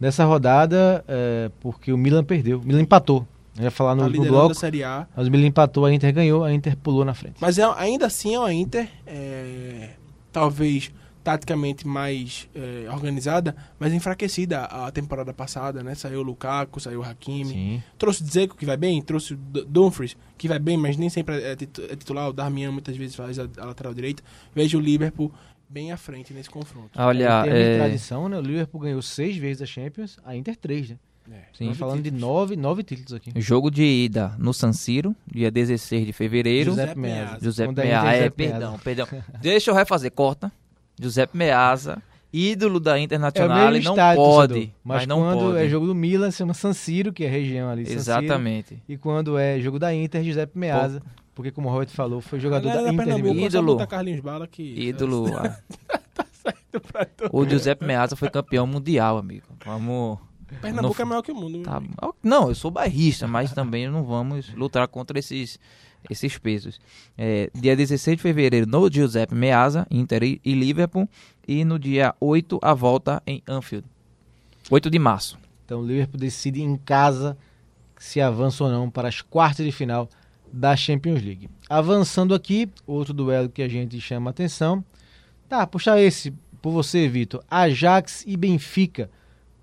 nessa 0.00 0.24
rodada 0.24 1.04
é, 1.08 1.50
porque 1.60 1.92
o 1.92 1.98
Milan 1.98 2.24
perdeu. 2.24 2.58
O 2.60 2.64
Milan 2.64 2.82
empatou. 2.82 3.26
Eu 3.56 3.64
ia 3.64 3.70
falar 3.72 3.94
no, 3.96 4.02
Tá 4.10 4.28
bloco. 4.28 4.52
a 4.52 4.54
Série 4.54 4.84
A. 4.84 5.06
Mas 5.16 5.26
o 5.26 5.30
Milan 5.30 5.46
empatou, 5.46 5.84
a 5.84 5.92
Inter 5.92 6.12
ganhou, 6.14 6.44
a 6.44 6.52
Inter 6.52 6.76
pulou 6.76 7.04
na 7.04 7.12
frente. 7.14 7.36
Mas 7.40 7.58
é, 7.58 7.64
ainda 7.76 8.06
assim 8.06 8.34
é 8.34 8.38
uma 8.38 8.52
Inter, 8.52 8.88
é, 9.06 9.90
talvez 10.32 10.92
taticamente 11.24 11.86
mais 11.86 12.48
é, 12.54 12.88
organizada, 12.90 13.54
mas 13.78 13.92
enfraquecida 13.92 14.60
a 14.62 14.90
temporada 14.90 15.34
passada, 15.34 15.82
né? 15.82 15.94
Saiu 15.94 16.20
o 16.20 16.22
Lukaku, 16.22 16.80
saiu 16.80 17.00
o 17.00 17.02
Hakimi. 17.04 17.44
Sim. 17.52 17.82
Trouxe 17.98 18.22
o 18.22 18.24
Dzeko, 18.24 18.56
que 18.56 18.64
vai 18.64 18.78
bem, 18.78 19.02
trouxe 19.02 19.34
o 19.34 19.36
Dumfries, 19.36 20.16
que 20.38 20.48
vai 20.48 20.58
bem, 20.58 20.78
mas 20.78 20.96
nem 20.96 21.10
sempre 21.10 21.42
é 21.42 21.54
titu- 21.54 21.82
é 21.82 21.96
titular. 21.96 22.28
O 22.30 22.32
Darmian 22.32 22.70
muitas 22.72 22.96
vezes 22.96 23.14
faz 23.14 23.38
a, 23.38 23.46
a 23.58 23.64
lateral 23.66 23.92
direita. 23.92 24.22
Vejo 24.54 24.78
o 24.78 24.80
Liverpool 24.80 25.30
bem 25.68 25.92
à 25.92 25.96
frente 25.96 26.32
nesse 26.32 26.50
confronto. 26.50 26.90
Olha, 26.96 27.24
em 27.40 27.42
termos 27.44 27.52
de 27.60 27.66
é, 27.70 27.78
tradição, 27.78 28.28
né? 28.28 28.38
O 28.38 28.40
Liverpool 28.40 28.80
ganhou 28.80 29.02
seis 29.02 29.36
vezes 29.36 29.62
a 29.62 29.66
Champions, 29.66 30.18
a 30.24 30.34
Inter 30.36 30.56
três, 30.56 30.90
né? 30.90 30.96
É, 31.30 31.34
sim. 31.34 31.40
Estamos 31.52 31.76
falando 31.76 32.02
de 32.02 32.10
nove, 32.10 32.56
nove 32.56 32.82
títulos 32.82 33.12
aqui. 33.12 33.30
jogo 33.36 33.70
de 33.70 33.82
ida 33.84 34.34
no 34.38 34.54
San 34.54 34.72
Siro, 34.72 35.14
dia 35.30 35.50
16 35.50 36.06
de 36.06 36.12
fevereiro. 36.14 36.70
José 36.70 36.82
Giuseppe 36.82 37.00
Meazza. 37.00 37.38
Giuseppe 37.42 37.68
Quando 37.68 37.78
a 37.80 37.84
Inter, 37.84 38.02
Meazza, 38.02 38.24
é, 38.24 38.30
perdão, 38.30 38.78
perdão. 38.78 39.06
Deixa 39.40 39.70
eu 39.70 39.74
refazer, 39.74 40.10
corta. 40.10 40.50
Giuseppe 40.98 41.36
Meazza, 41.36 42.02
ídolo 42.32 42.80
da 42.80 42.98
É 42.98 43.02
Internacional, 43.02 43.70
mesmo 43.70 43.84
não 43.84 43.92
estádio, 43.92 44.22
pode, 44.22 44.52
torcedor. 44.54 44.74
mas, 44.82 44.96
Mas, 45.00 45.06
não 45.06 45.18
quando 45.20 45.40
pode. 45.52 45.58
é 45.58 45.68
jogo 45.68 45.86
do 45.86 45.94
Milan, 45.94 46.30
se 46.30 46.38
chama 46.38 46.54
San 46.54 46.72
Siro, 46.72 47.12
que 47.12 47.24
é 47.24 47.28
a 47.28 47.30
região 47.30 47.68
ali. 47.68 47.82
San 47.84 47.90
Siro. 47.90 48.00
Exatamente. 48.00 48.82
E 48.88 48.96
quando 48.96 49.36
é 49.36 49.60
jogo 49.60 49.78
da 49.78 49.94
Inter, 49.94 50.24
Giuseppe 50.24 50.58
Meazza. 50.58 51.02
Porque, 51.38 51.52
como 51.52 51.68
o 51.68 51.70
Robert 51.70 51.90
falou, 51.90 52.20
foi 52.20 52.40
jogador 52.40 52.68
da 52.68 52.82
da 52.82 52.92
Inter 52.92 53.36
Ídolo. 53.44 53.86
Carlinhos 53.86 54.18
Bala 54.18 54.48
que... 54.48 54.60
Ídolo. 54.60 55.26
ah. 55.38 55.56
pra 56.90 57.04
todo 57.04 57.30
o 57.32 57.48
Giuseppe 57.48 57.84
Meazza 57.84 58.16
foi 58.16 58.28
campeão 58.28 58.66
mundial, 58.66 59.16
amigo. 59.16 59.46
Vamos. 59.64 60.18
Pernambuco 60.60 60.96
Não- 60.96 61.02
é 61.02 61.04
maior 61.04 61.22
que 61.22 61.30
o 61.30 61.36
mundo. 61.36 61.62
Tá, 61.62 61.80
não, 62.24 62.48
eu 62.48 62.56
sou 62.56 62.72
bairrista, 62.72 63.28
mas 63.28 63.52
também 63.52 63.88
não 63.88 64.02
vamos 64.02 64.52
lutar 64.52 64.88
contra 64.88 65.16
esses, 65.16 65.60
esses 66.10 66.36
pesos. 66.38 66.80
É, 67.16 67.48
dia 67.54 67.76
16 67.76 68.16
de 68.16 68.22
fevereiro 68.24 68.66
no 68.66 68.90
Giuseppe 68.90 69.32
Meazza, 69.32 69.86
Inter 69.92 70.24
e 70.24 70.40
e 70.44 70.54
Liverpool. 70.54 71.08
E 71.46 71.64
no 71.64 71.78
dia 71.78 72.16
8, 72.18 72.58
a 72.60 72.74
volta 72.74 73.22
em 73.24 73.44
Anfield. 73.46 73.86
8 74.68 74.90
de 74.90 74.98
março. 74.98 75.38
Então 75.64 75.82
o 75.82 75.86
Liverpool 75.86 76.18
decide 76.18 76.60
em 76.62 76.76
casa 76.76 77.38
se 77.96 78.20
avança 78.20 78.64
ou 78.64 78.70
não 78.70 78.90
para 78.90 79.06
as 79.06 79.20
quartas 79.20 79.64
de 79.64 79.70
final 79.70 80.08
da 80.52 80.74
Champions 80.76 81.22
League. 81.22 81.48
Avançando 81.68 82.34
aqui, 82.34 82.68
outro 82.86 83.12
duelo 83.14 83.48
que 83.48 83.62
a 83.62 83.68
gente 83.68 84.00
chama 84.00 84.30
atenção. 84.30 84.84
Tá, 85.48 85.66
puxa 85.66 86.00
esse 86.00 86.32
por 86.60 86.72
você, 86.72 87.08
Vitor. 87.08 87.42
Ajax 87.50 88.24
e 88.26 88.36
Benfica. 88.36 89.10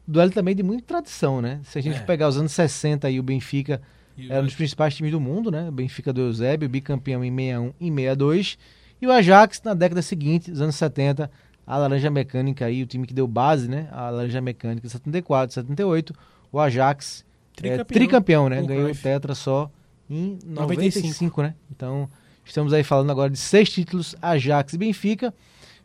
Duelo 0.07 0.31
também 0.31 0.55
de 0.55 0.63
muita 0.63 0.83
tradição, 0.85 1.41
né? 1.41 1.59
Se 1.63 1.77
a 1.79 1.81
gente 1.81 1.97
É. 1.97 2.01
pegar 2.01 2.27
os 2.27 2.37
anos 2.37 2.51
60 2.51 3.09
e 3.09 3.19
o 3.19 3.23
Benfica 3.23 3.81
E 4.17 4.31
era 4.31 4.41
um 4.41 4.45
dos 4.45 4.55
principais 4.55 4.95
times 4.95 5.11
do 5.11 5.19
mundo, 5.19 5.51
né? 5.51 5.67
O 5.67 5.71
Benfica 5.71 6.13
do 6.13 6.21
Eusébio, 6.21 6.69
bicampeão 6.69 7.23
em 7.23 7.31
61 7.35 7.73
e 7.81 7.89
62. 7.91 8.57
E 9.01 9.07
o 9.07 9.11
Ajax 9.11 9.61
na 9.63 9.73
década 9.73 10.01
seguinte, 10.01 10.49
os 10.51 10.61
anos 10.61 10.75
70, 10.75 11.29
a 11.67 11.77
Laranja 11.77 12.09
Mecânica 12.09 12.65
aí, 12.65 12.81
o 12.81 12.85
time 12.85 13.05
que 13.05 13.13
deu 13.13 13.27
base, 13.27 13.67
né? 13.67 13.89
A 13.91 14.09
Laranja 14.09 14.39
Mecânica 14.39 14.87
74, 14.87 15.53
78. 15.53 16.13
O 16.51 16.59
Ajax 16.59 17.25
é, 17.57 17.61
Tricampeão. 17.61 17.85
tricampeão, 17.85 18.49
né? 18.49 18.61
Ganhou 18.63 18.89
o. 18.89 18.95
Tetra 18.95 19.35
só 19.35 19.69
em 20.09 20.37
95. 20.43 20.99
95, 20.99 21.41
né? 21.41 21.55
Então, 21.71 22.09
estamos 22.43 22.73
aí 22.73 22.83
falando 22.83 23.11
agora 23.11 23.29
de 23.29 23.37
seis 23.37 23.69
títulos, 23.69 24.15
Ajax 24.21 24.73
e 24.73 24.77
Benfica. 24.77 25.33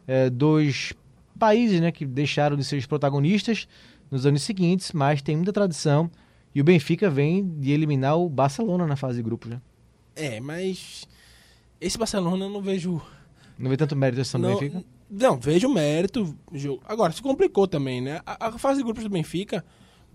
É, 0.06 0.28
dois 0.28 0.92
países, 1.38 1.80
né? 1.80 1.90
Que 1.90 2.04
deixaram 2.04 2.56
de 2.56 2.64
ser 2.64 2.76
os 2.76 2.86
protagonistas 2.86 3.66
nos 4.10 4.26
anos 4.26 4.42
seguintes, 4.42 4.92
mas 4.92 5.22
tem 5.22 5.36
muita 5.36 5.52
tradição. 5.52 6.10
E 6.54 6.60
o 6.60 6.64
Benfica 6.64 7.08
vem 7.08 7.48
de 7.58 7.70
eliminar 7.70 8.18
o 8.18 8.28
Barcelona 8.28 8.86
na 8.86 8.96
fase 8.96 9.18
de 9.18 9.22
grupos, 9.22 9.50
né? 9.50 9.60
É, 10.16 10.40
mas 10.40 11.06
esse 11.80 11.96
Barcelona 11.96 12.44
eu 12.44 12.50
não 12.50 12.60
vejo. 12.60 13.00
Não 13.58 13.70
vê 13.70 13.76
tanto 13.76 13.94
mérito 13.94 14.20
esse 14.20 14.36
do 14.36 14.46
Benfica? 14.46 14.84
não, 15.08 15.38
vejo 15.38 15.68
mérito. 15.68 16.36
Agora, 16.84 17.12
se 17.12 17.22
complicou 17.22 17.66
também, 17.66 18.00
né? 18.00 18.20
A, 18.26 18.48
a 18.48 18.58
fase 18.58 18.78
de 18.78 18.84
grupos 18.84 19.02
do 19.04 19.10
Benfica, 19.10 19.64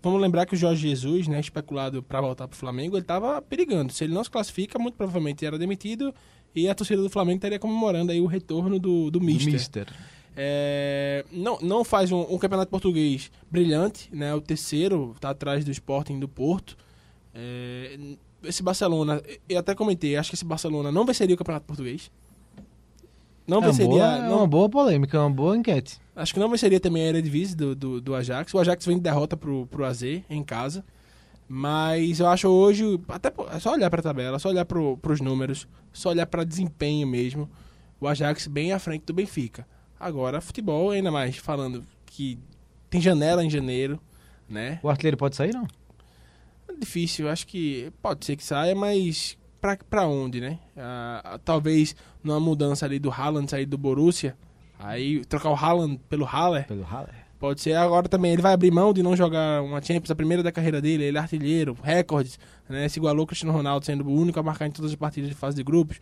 vamos 0.06 0.22
lembrar 0.22 0.46
que 0.46 0.54
o 0.54 0.58
Jorge 0.58 0.88
Jesus, 0.88 1.28
né, 1.28 1.40
especulado 1.40 2.04
para 2.04 2.22
voltar 2.22 2.48
pro 2.48 2.58
Flamengo, 2.58 2.96
ele 2.96 3.04
tava 3.04 3.42
perigando. 3.42 3.92
Se 3.92 4.04
ele 4.04 4.14
não 4.14 4.24
se 4.24 4.30
classifica, 4.30 4.78
muito 4.78 4.96
provavelmente 4.96 5.46
era 5.46 5.58
demitido 5.58 6.14
e 6.56 6.70
a 6.70 6.76
torcida 6.76 7.02
do 7.02 7.10
Flamengo 7.10 7.38
estaria 7.38 7.60
comemorando 7.60 8.12
aí 8.12 8.22
o 8.22 8.28
retorno 8.28 8.80
do, 8.80 9.10
do 9.10 9.20
Mister. 9.20 9.54
Mister. 9.54 9.88
É, 10.38 11.26
não, 11.32 11.58
não 11.60 11.84
faz 11.84 12.12
um, 12.12 12.22
um 12.22 12.38
campeonato 12.38 12.70
português 12.70 13.32
brilhante, 13.50 14.10
né? 14.14 14.34
O 14.36 14.42
terceiro 14.42 15.16
tá 15.20 15.32
atrás 15.32 15.66
do 15.66 15.72
Sporting 15.72 16.20
do 16.20 16.28
Porto. 16.28 16.78
É, 17.34 17.98
esse 18.44 18.62
Barcelona, 18.62 19.22
eu 19.50 19.60
até 19.60 19.74
comentei, 19.74 20.16
acho 20.16 20.30
que 20.30 20.36
esse 20.36 20.46
Barcelona 20.46 20.92
não 20.92 21.06
venceria 21.06 21.34
o 21.34 21.38
campeonato 21.38 21.66
português. 21.66 22.12
Não 23.48 23.58
É 23.58 23.60
uma, 23.60 23.68
venceria. 23.68 23.90
boa, 23.90 24.16
é 24.18 24.22
não- 24.30 24.38
uma 24.38 24.48
boa 24.48 24.70
polêmica, 24.70 25.18
é 25.18 25.20
uma 25.20 25.30
boa 25.30 25.56
enquete. 25.56 26.00
Acho 26.16 26.34
que 26.34 26.40
não 26.40 26.50
venceria 26.50 26.80
também 26.80 27.04
a 27.04 27.10
Eredivisie 27.10 27.56
do, 27.56 27.76
do, 27.76 28.02
do 28.02 28.16
Ajax. 28.16 28.54
O 28.54 28.60
Ajax 28.60 28.86
vem 28.86 28.98
de 28.98 29.04
derrota 29.04 29.36
pro, 29.38 29.68
pro 29.68 29.86
AZ 29.86 30.02
em 30.04 30.44
casa. 30.44 30.84
Mas 31.48 32.20
eu 32.20 32.28
acho 32.28 32.48
hoje, 32.48 33.00
até 33.08 33.32
é 33.52 33.60
só 33.60 33.74
olhar 33.74 33.90
pra 33.92 34.02
tabela, 34.02 34.40
só 34.40 34.50
olhar 34.50 34.66
pro, 34.66 34.98
pros 34.98 35.22
números, 35.22 35.68
só 35.94 36.10
olhar 36.10 36.26
pra 36.26 36.44
desempenho 36.44 37.08
mesmo. 37.08 37.48
O 38.02 38.08
Ajax 38.08 38.48
bem 38.48 38.72
à 38.74 38.80
frente 38.80 39.04
do 39.06 39.14
Benfica. 39.14 39.68
Agora, 40.00 40.42
futebol, 40.42 40.90
ainda 40.90 41.12
mais 41.12 41.38
falando 41.38 41.84
que 42.06 42.40
tem 42.90 43.00
janela 43.00 43.44
em 43.46 43.50
janeiro, 43.50 44.00
né? 44.50 44.80
O 44.82 44.90
artilheiro 44.90 45.18
pode 45.18 45.36
sair, 45.36 45.54
não? 45.54 45.68
É 46.68 46.74
difícil, 46.74 47.30
acho 47.30 47.46
que 47.46 47.92
pode 48.02 48.26
ser 48.26 48.36
que 48.36 48.44
saia, 48.44 48.74
mas 48.74 49.38
pra, 49.66 49.78
pra 49.90 50.08
onde, 50.08 50.40
né? 50.42 50.60
Ah, 50.78 51.40
talvez 51.44 51.96
numa 52.24 52.40
mudança 52.40 52.86
ali 52.86 53.00
do 53.00 53.10
Haaland 53.12 53.50
sair 53.50 53.66
do 53.66 53.78
Borussia, 53.78 54.36
aí 54.80 55.24
trocar 55.26 55.50
o 55.50 55.56
Haaland 55.56 56.00
pelo 56.10 56.26
Haller, 56.26 56.68
Pelo 56.68 56.84
Haller. 56.84 57.14
pode 57.40 57.62
ser 57.62 57.74
agora 57.76 58.08
também. 58.08 58.34
Ele 58.34 58.42
vai 58.42 58.54
abrir 58.54 58.72
mão 58.72 58.94
de 58.94 59.02
não 59.02 59.16
jogar 59.16 59.62
uma 59.64 59.82
Champions, 59.82 60.12
a 60.12 60.16
primeira 60.16 60.44
da 60.44 60.52
carreira 60.52 60.82
dele, 60.82 61.04
ele 61.04 61.18
é 61.18 61.22
artilheiro, 61.22 61.76
recordes, 61.84 62.38
né? 62.70 62.88
Se 62.90 63.00
igualou 63.00 63.24
o 63.24 63.28
Cristiano 63.28 63.54
Ronaldo, 63.54 63.86
sendo 63.86 64.06
o 64.08 64.12
único 64.14 64.40
a 64.40 64.44
marcar 64.44 64.68
em 64.68 64.72
todas 64.72 64.92
as 64.92 64.96
partidas 64.96 65.30
de 65.30 65.36
fase 65.36 65.56
de 65.56 65.64
grupos. 65.64 66.00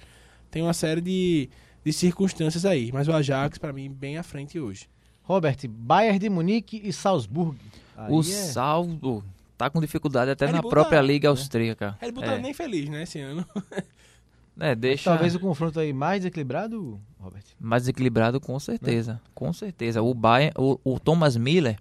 Tem 0.51 0.61
uma 0.61 0.73
série 0.73 1.01
de, 1.01 1.49
de 1.85 1.93
circunstâncias 1.93 2.65
aí, 2.65 2.91
mas 2.91 3.07
o 3.07 3.13
Ajax, 3.13 3.57
pra 3.57 3.71
mim, 3.73 3.89
bem 3.89 4.17
à 4.17 4.23
frente 4.23 4.59
hoje. 4.59 4.87
Robert, 5.23 5.57
Bayern 5.69 6.19
de 6.19 6.29
Munique 6.29 6.81
e 6.83 6.91
Salzburg. 6.91 7.57
Aí 7.95 8.11
O 8.11 8.19
é- 8.19 8.23
saldo 8.23 9.23
tá 9.57 9.69
com 9.69 9.79
dificuldade 9.81 10.31
até 10.31 10.45
Red 10.45 10.51
na 10.53 10.61
Bull 10.61 10.69
própria 10.71 10.99
tá- 10.99 11.05
Liga 11.05 11.29
Austríaca. 11.29 11.97
Red 12.01 12.11
Bull 12.11 12.23
é, 12.23 12.27
tá 12.27 12.37
nem 12.37 12.53
feliz, 12.53 12.89
né, 12.89 13.03
esse 13.03 13.19
ano. 13.19 13.45
é, 14.59 14.75
deixa 14.75 15.09
Talvez 15.09 15.33
o 15.35 15.39
confronto 15.39 15.79
aí 15.79 15.93
mais 15.93 16.21
desequilibrado, 16.21 16.99
Robert. 17.19 17.43
mais 17.59 17.87
equilibrado 17.87 18.39
com 18.39 18.59
certeza. 18.59 19.21
Com 19.33 19.51
certeza. 19.53 20.01
O, 20.01 20.13
Bayern, 20.13 20.53
o, 20.57 20.79
o 20.83 20.99
Thomas 20.99 21.35
Miller 21.37 21.77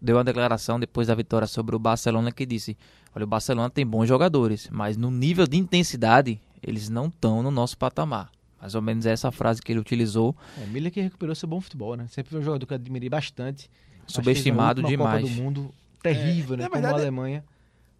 deu 0.00 0.16
uma 0.16 0.24
declaração 0.24 0.78
depois 0.78 1.08
da 1.08 1.14
vitória 1.14 1.46
sobre 1.46 1.74
o 1.74 1.78
Barcelona 1.78 2.30
que 2.32 2.46
disse: 2.46 2.76
Olha, 3.14 3.24
o 3.24 3.28
Barcelona 3.28 3.70
tem 3.70 3.86
bons 3.86 4.06
jogadores, 4.06 4.68
mas 4.70 4.96
no 4.96 5.10
nível 5.10 5.46
de 5.46 5.56
intensidade, 5.56 6.40
eles 6.62 6.88
não 6.88 7.06
estão 7.06 7.42
no 7.42 7.50
nosso 7.50 7.76
patamar. 7.76 8.30
Mais 8.60 8.74
ou 8.74 8.80
menos 8.80 9.04
essa 9.04 9.30
frase 9.30 9.60
que 9.60 9.70
ele 9.70 9.78
utilizou. 9.78 10.34
É, 10.58 10.64
Miller 10.66 10.90
que 10.90 10.98
recuperou 10.98 11.34
seu 11.34 11.46
bom 11.46 11.60
futebol, 11.60 11.96
né? 11.96 12.06
Sempre 12.08 12.30
foi 12.30 12.40
um 12.40 12.42
jogador 12.42 12.64
que 12.64 12.72
eu 12.72 12.76
admirei 12.76 13.10
bastante. 13.10 13.68
Subestimado 14.06 14.82
demais. 14.82 15.22
Copa 15.22 15.34
do 15.34 15.42
Mundo 15.42 15.74
terrível, 16.12 16.54
É, 16.54 16.56
né? 16.58 16.62
na 16.64 16.68
Como 16.70 16.80
verdade- 16.82 17.00
a 17.00 17.02
Alemanha. 17.02 17.44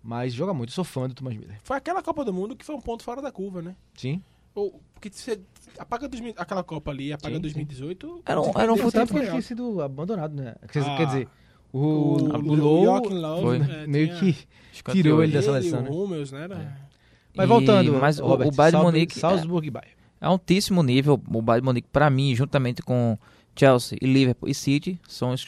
Mas 0.03 0.35
joga 0.35 0.53
muito. 0.53 0.69
Eu 0.71 0.75
sou 0.75 0.85
fã 0.85 1.09
do 1.09 1.15
Thomas 1.15 1.35
Miller. 1.35 1.59
Foi 1.65 1.77
aquela 1.79 2.03
Copa 2.03 2.25
do 2.25 2.33
Mundo 2.33 2.55
que 2.55 2.65
foi 2.65 2.75
um 2.75 2.81
ponto 2.81 3.03
fora 3.03 3.23
da 3.23 3.33
curva, 3.33 3.63
né? 3.63 3.75
Sim. 3.97 4.23
Ou, 4.55 4.79
porque 4.93 5.09
você 5.11 5.41
apaga 5.79 6.07
2000 6.09 6.35
aquela 6.37 6.63
Copa 6.63 6.91
ali, 6.91 7.11
apaga 7.13 7.31
Sim, 7.31 7.37
sim. 7.37 7.43
2018. 7.43 8.23
Era 8.27 8.41
um- 8.41 8.53
era 8.55 8.73
um 8.73 8.77
tempo 8.91 9.15
que 9.15 9.21
tinha 9.27 9.41
sido 9.43 9.81
abandonado, 9.81 10.35
né? 10.35 10.55
Quer, 10.71 10.81
dizer- 10.81 10.91
Ah. 10.91 10.97
quer 10.99 11.07
dizer, 11.07 11.29
o, 11.73 11.79
O, 11.79 11.83
o, 12.17 12.37
o 12.37 12.55
Low 12.55 12.85
Joachim 12.85 13.15
Löw, 13.15 13.41
foi. 13.41 13.57
é, 13.59 13.87
meio 13.87 14.15
que 14.19 14.37
tirou 14.93 15.23
ele 15.25 15.33
da 15.33 15.43
seleção, 15.43 15.81
né? 15.83 15.89
Hummels, 15.91 16.31
né? 16.31 16.43
Era- 16.45 16.79
Mas 17.35 17.47
E- 17.47 17.49
voltando, 17.49 17.93
mas 17.95 18.19
o- 18.21 18.27
Robert, 18.27 18.47
o 18.49 18.53
Bayern 18.53 18.77
de 18.77 18.77
Salzburg- 18.77 18.85
Munique 18.85 19.19
é- 19.19 19.21
Salzburg 19.21 19.67
e 19.67 19.71
Bayern. 19.71 19.97
É 20.21 20.27
altíssimo 20.27 20.83
nível. 20.85 21.15
O 21.15 21.43
Bayern 21.43 21.63
de 21.63 21.67
Munique, 21.67 21.89
para 21.91 22.09
mim, 22.11 22.33
juntamente 22.35 22.81
com 22.83 23.19
Chelsea 23.57 23.99
e 24.01 24.07
Liverpool 24.07 24.49
e 24.49 24.55
City, 24.55 25.01
são 25.09 25.33
as 25.33 25.47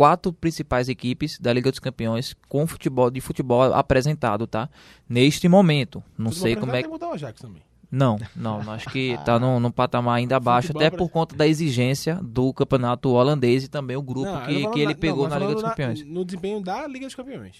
quatro 0.00 0.32
principais 0.32 0.88
equipes 0.88 1.38
da 1.38 1.52
Liga 1.52 1.70
dos 1.70 1.78
Campeões 1.78 2.34
com 2.48 2.66
futebol 2.66 3.10
de 3.10 3.20
futebol 3.20 3.64
apresentado, 3.74 4.46
tá? 4.46 4.66
Neste 5.06 5.46
momento. 5.46 6.02
Não 6.16 6.30
Futebol 6.30 6.42
sei 6.42 6.56
como 6.56 6.72
é 6.74 6.82
que 6.82 6.88
mudar 6.88 7.10
o 7.10 7.12
Ajax 7.12 7.38
também. 7.38 7.62
Não, 7.90 8.18
não, 8.34 8.60
acho 8.72 8.88
que 8.88 9.18
tá 9.26 9.38
num, 9.38 9.60
num 9.60 9.70
patamar 9.70 10.14
ainda 10.16 10.36
abaixo, 10.38 10.68
Futebol 10.68 10.86
até 10.86 10.96
por 10.96 11.10
conta 11.10 11.36
da 11.36 11.46
exigência 11.46 12.14
do 12.22 12.50
campeonato 12.54 13.10
holandês 13.10 13.64
e 13.64 13.68
também 13.68 13.94
o 13.94 14.00
grupo 14.00 14.30
Não, 14.30 14.40
que, 14.46 14.70
que 14.70 14.80
ele 14.80 14.94
na- 14.94 14.98
pegou 14.98 15.24
não, 15.24 15.30
na 15.30 15.38
Liga 15.38 15.52
dos 15.52 15.64
Campeões. 15.64 16.02
No 16.06 16.24
desempenho 16.24 16.62
da 16.62 16.86
Liga 16.86 17.04
dos 17.04 17.14
Campeões. 17.14 17.56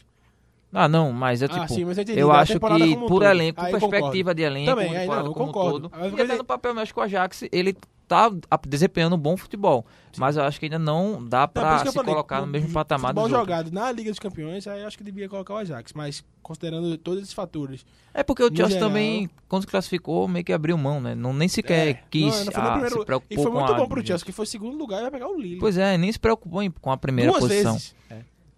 Ah, 0.72 0.88
não, 0.88 1.12
mas 1.12 1.42
é 1.42 1.48
tipo, 1.48 1.60
Ah, 1.60 1.68
sim, 1.68 1.84
mas 1.84 1.98
eu 1.98 2.04
eu 2.14 2.32
acho 2.32 2.52
que 2.54 2.60
por 2.60 3.08
todo. 3.08 3.24
elenco, 3.24 3.60
Aí 3.60 3.72
perspectiva 3.72 4.34
de 4.34 4.42
elenco, 4.42 4.70
Também, 4.70 4.96
aí 4.96 5.06
não, 5.08 5.26
eu 5.26 5.32
como 5.32 5.44
um 5.50 5.52
concordo. 5.52 5.88
todo, 5.88 5.92
Mas 5.98 6.12
e 6.12 6.22
até 6.22 6.36
no 6.36 6.44
papel, 6.44 6.78
acho 6.78 6.94
que 6.94 7.00
o 7.00 7.02
Ajax, 7.02 7.44
ele 7.50 7.76
tá 8.06 8.28
desempenhando 8.66 9.14
um 9.14 9.18
bom 9.18 9.36
futebol, 9.36 9.86
mas 10.16 10.36
eu 10.36 10.42
acho 10.42 10.58
que 10.58 10.66
ainda 10.66 10.78
não 10.80 11.24
dá 11.24 11.46
que 11.82 11.88
eu 11.88 11.92
se 11.92 11.96
falei, 11.96 12.12
colocar 12.12 12.40
no 12.40 12.46
mesmo 12.48 12.72
patamar 12.72 13.16
outros. 13.16 13.38
jogado 13.38 13.70
na 13.72 13.90
Liga 13.92 14.10
dos 14.10 14.18
Campeões, 14.18 14.66
aí 14.66 14.80
eu 14.80 14.86
acho 14.88 14.98
que 14.98 15.04
devia 15.04 15.28
colocar 15.28 15.54
o 15.54 15.56
Ajax. 15.58 15.92
Mas 15.92 16.24
considerando 16.42 16.96
todos 16.98 17.22
esses 17.22 17.32
fatores. 17.34 17.84
É 18.12 18.24
porque 18.24 18.42
o 18.42 18.52
Chelsea 18.54 18.80
também, 18.80 19.30
quando 19.48 19.62
se 19.62 19.68
classificou, 19.68 20.26
meio 20.26 20.44
que 20.44 20.52
abriu 20.52 20.76
mão, 20.76 21.00
né? 21.00 21.14
Não, 21.14 21.32
nem 21.32 21.46
sequer 21.48 21.88
É, 21.88 21.94
quis 22.10 22.46
não, 22.46 22.52
não 22.52 22.52
ah, 22.62 22.70
primeiro- 22.72 22.98
se 22.98 23.06
preocupou 23.06 23.36
E 23.38 23.42
foi 23.42 23.52
com 23.52 23.58
muito 23.58 23.74
bom 23.76 23.88
pro 23.88 24.04
Chelsea, 24.04 24.26
que 24.26 24.32
foi 24.32 24.46
segundo 24.46 24.76
lugar 24.76 24.98
e 24.98 25.02
vai 25.02 25.10
pegar 25.12 25.28
o 25.28 25.40
Lille. 25.40 25.60
Pois 25.60 25.78
é, 25.78 25.96
nem 25.96 26.10
se 26.10 26.18
preocupou 26.18 26.60
com 26.80 26.90
a 26.90 26.96
primeira 26.96 27.30
Duas 27.30 27.42
posição. 27.44 27.74
vezes. 27.74 27.94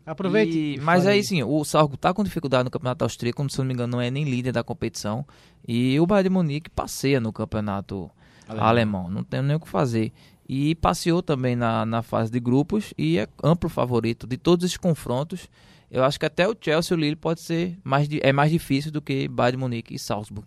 Aproveite. 0.05 0.57
E- 0.59 0.75
e 0.75 0.81
mas 0.81 1.07
aí 1.07 1.23
sim, 1.23 1.43
o 1.43 1.65
Salzburg 1.65 1.99
tá 1.99 2.13
com 2.13 2.25
dificuldade 2.25 2.65
no 2.65 2.71
campeonato 2.71 3.05
austríaco, 3.05 3.49
se 3.51 3.59
não 3.59 3.65
me 3.65 3.73
engano, 3.75 3.93
não 3.93 4.01
é 4.01 4.11
nem 4.11 4.25
líder 4.25 4.53
da 4.53 4.65
competição. 4.65 5.25
E 5.67 5.99
o 6.01 6.07
Bayern 6.07 6.29
de 6.29 6.33
Munique 6.35 6.71
passeia 6.71 7.21
no 7.21 7.33
campeonato 7.33 8.11
alemão, 8.49 9.09
não 9.09 9.23
tem 9.23 9.41
nem 9.43 9.57
o 9.57 9.61
que 9.61 9.69
fazer. 9.69 10.13
E 10.49 10.75
passeou 10.75 11.23
também 11.23 11.55
na, 11.57 11.87
na 11.87 12.03
fase 12.03 12.31
de 12.31 12.41
grupos 12.41 12.93
e 12.99 13.17
é 13.19 13.29
amplo 13.43 13.71
favorito 13.71 14.27
de 14.27 14.37
todos 14.37 14.65
esses 14.65 14.77
confrontos. 14.77 15.49
Eu 15.91 16.03
acho 16.05 16.19
que 16.19 16.27
até 16.27 16.49
o 16.49 16.57
Chelsea 16.59 16.95
e 16.95 16.99
o 16.99 17.01
Lille 17.01 17.17
pode 17.17 17.41
ser 17.41 17.79
mais, 17.85 18.09
é 18.21 18.33
mais 18.33 18.51
difícil 18.51 18.91
do 18.91 19.01
que 19.01 19.29
Bayern 19.29 19.57
de 19.57 19.61
Munique 19.61 19.95
e 19.95 19.99
Salzburg. 19.99 20.47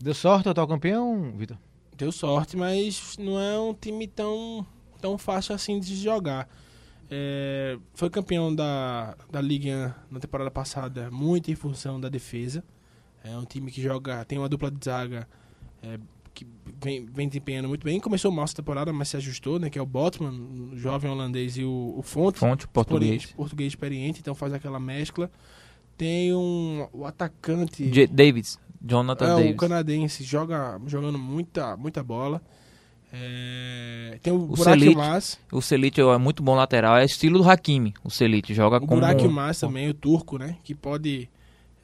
Deu 0.00 0.14
sorte, 0.14 0.44
total 0.44 0.68
campeão, 0.68 1.32
Vitor? 1.36 1.56
Deu 1.96 2.12
sorte, 2.12 2.56
mas 2.56 3.16
não 3.18 3.40
é 3.40 3.58
um 3.58 3.72
time 3.72 4.06
tão, 4.06 4.66
tão 5.00 5.16
fácil 5.16 5.54
assim 5.54 5.80
de 5.80 5.96
jogar. 5.96 6.48
É, 7.10 7.78
foi 7.94 8.08
campeão 8.10 8.54
da, 8.54 9.16
da 9.30 9.40
Liga 9.40 9.94
na 10.10 10.18
temporada 10.20 10.50
passada, 10.50 11.10
muito 11.10 11.50
em 11.50 11.54
função 11.54 12.00
da 12.00 12.08
defesa. 12.08 12.64
É 13.22 13.36
um 13.36 13.44
time 13.44 13.70
que 13.70 13.80
joga, 13.82 14.24
tem 14.24 14.38
uma 14.38 14.48
dupla 14.48 14.70
de 14.70 14.84
zaga 14.84 15.26
é, 15.82 15.98
que 16.32 16.46
vem, 16.82 17.06
vem 17.06 17.28
desempenhando 17.28 17.68
muito 17.68 17.84
bem. 17.84 18.00
Começou 18.00 18.30
mal 18.32 18.44
essa 18.44 18.54
temporada, 18.56 18.92
mas 18.92 19.08
se 19.08 19.16
ajustou, 19.16 19.58
né? 19.58 19.70
Que 19.70 19.78
é 19.78 19.82
o 19.82 19.86
Botman, 19.86 20.30
o 20.72 20.76
jovem 20.76 21.10
holandês, 21.10 21.56
e 21.56 21.64
o, 21.64 21.94
o 21.96 22.02
Fonte, 22.02 22.38
Fonte, 22.38 22.66
português. 22.68 23.10
experiente- 23.14 23.36
português 23.36 23.72
experiente, 23.72 24.20
então 24.20 24.34
faz 24.34 24.52
aquela 24.52 24.80
mescla. 24.80 25.30
Tem 25.96 26.34
um 26.34 26.88
o 26.92 27.04
atacante. 27.06 27.88
J- 27.88 28.06
Davids, 28.08 28.58
Jonathan 28.82 29.26
É, 29.26 29.32
o 29.34 29.36
Davids. 29.36 29.56
canadense 29.60 30.24
joga 30.24 30.80
jogando 30.86 31.18
muita, 31.18 31.76
muita 31.76 32.02
bola. 32.02 32.42
É, 33.16 34.18
tem 34.22 34.32
o, 34.32 34.50
O. 34.52 34.74
Yilmaz, 34.76 35.38
O 35.52 35.62
Selic 35.62 36.00
é 36.00 36.18
muito 36.18 36.42
bom 36.42 36.54
lateral, 36.56 36.96
é 36.96 37.04
estilo 37.04 37.38
do 37.38 37.48
Hakimi. 37.48 37.94
O 38.02 38.10
Selic 38.10 38.52
joga 38.52 38.78
o 38.78 38.80
como 38.80 39.00
Burak 39.00 39.22
Yilmaz 39.22 39.60
também, 39.60 39.88
o 39.88 39.94
turco, 39.94 40.36
né? 40.36 40.56
Que 40.64 40.74
pode 40.74 41.28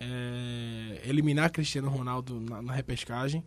é, 0.01 1.01
eliminar 1.05 1.51
Cristiano 1.51 1.89
Ronaldo 1.89 2.41
na, 2.41 2.61
na 2.63 2.73
repescagem. 2.73 3.45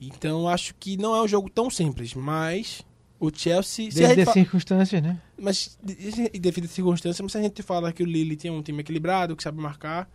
Então 0.00 0.48
acho 0.48 0.74
que 0.78 0.96
não 0.96 1.14
é 1.16 1.22
um 1.22 1.28
jogo 1.28 1.48
tão 1.48 1.70
simples, 1.70 2.12
mas 2.14 2.82
o 3.18 3.30
Chelsea. 3.34 3.90
Se 3.90 4.04
a 4.04 4.08
Desde 4.08 4.08
gente 4.08 4.20
as 4.20 4.26
fa- 4.26 4.32
circunstâncias, 4.34 5.02
né? 5.02 5.18
mas 5.40 5.78
de- 5.82 6.12
de- 6.30 6.38
devido 6.38 6.64
às 6.64 6.70
circunstâncias, 6.72 7.20
mas 7.20 7.32
se 7.32 7.38
a 7.38 7.42
gente 7.42 7.62
fala 7.62 7.92
que 7.92 8.02
o 8.02 8.06
Lille 8.06 8.36
tem 8.36 8.50
um 8.50 8.62
time 8.62 8.80
equilibrado, 8.80 9.34
que 9.34 9.42
sabe 9.42 9.60
marcar, 9.60 10.08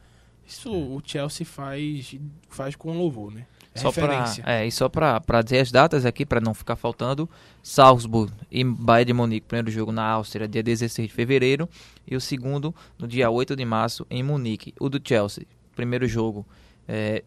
isso 0.45 0.71
o 0.71 1.01
Chelsea 1.03 1.45
faz, 1.45 2.15
faz 2.49 2.75
com 2.75 2.95
louvor, 2.97 3.31
né? 3.33 3.45
É 3.75 3.79
Só 3.79 3.91
pra, 3.91 4.33
é, 4.45 4.67
e 4.67 4.71
só 4.71 4.87
pra 4.87 5.41
dizer 5.43 5.59
as 5.59 5.71
datas 5.71 6.05
aqui, 6.05 6.25
pra 6.25 6.39
não 6.39 6.53
ficar 6.53 6.75
faltando, 6.75 7.27
Salzburg 7.61 8.31
e 8.51 8.63
Bayern 8.63 9.05
de 9.07 9.13
Munique, 9.13 9.47
primeiro 9.47 9.71
jogo 9.71 9.91
na 9.91 10.03
Áustria, 10.03 10.47
dia 10.47 10.61
16 10.61 11.07
de 11.07 11.13
fevereiro, 11.13 11.67
e 12.07 12.15
o 12.15 12.21
segundo 12.21 12.73
no 12.99 13.07
dia 13.07 13.29
8 13.29 13.55
de 13.55 13.65
março 13.65 14.05
em 14.09 14.21
Munique. 14.21 14.73
O 14.79 14.89
do 14.89 15.01
Chelsea, 15.03 15.45
primeiro 15.75 16.07
jogo 16.07 16.45
é, 16.87 17.23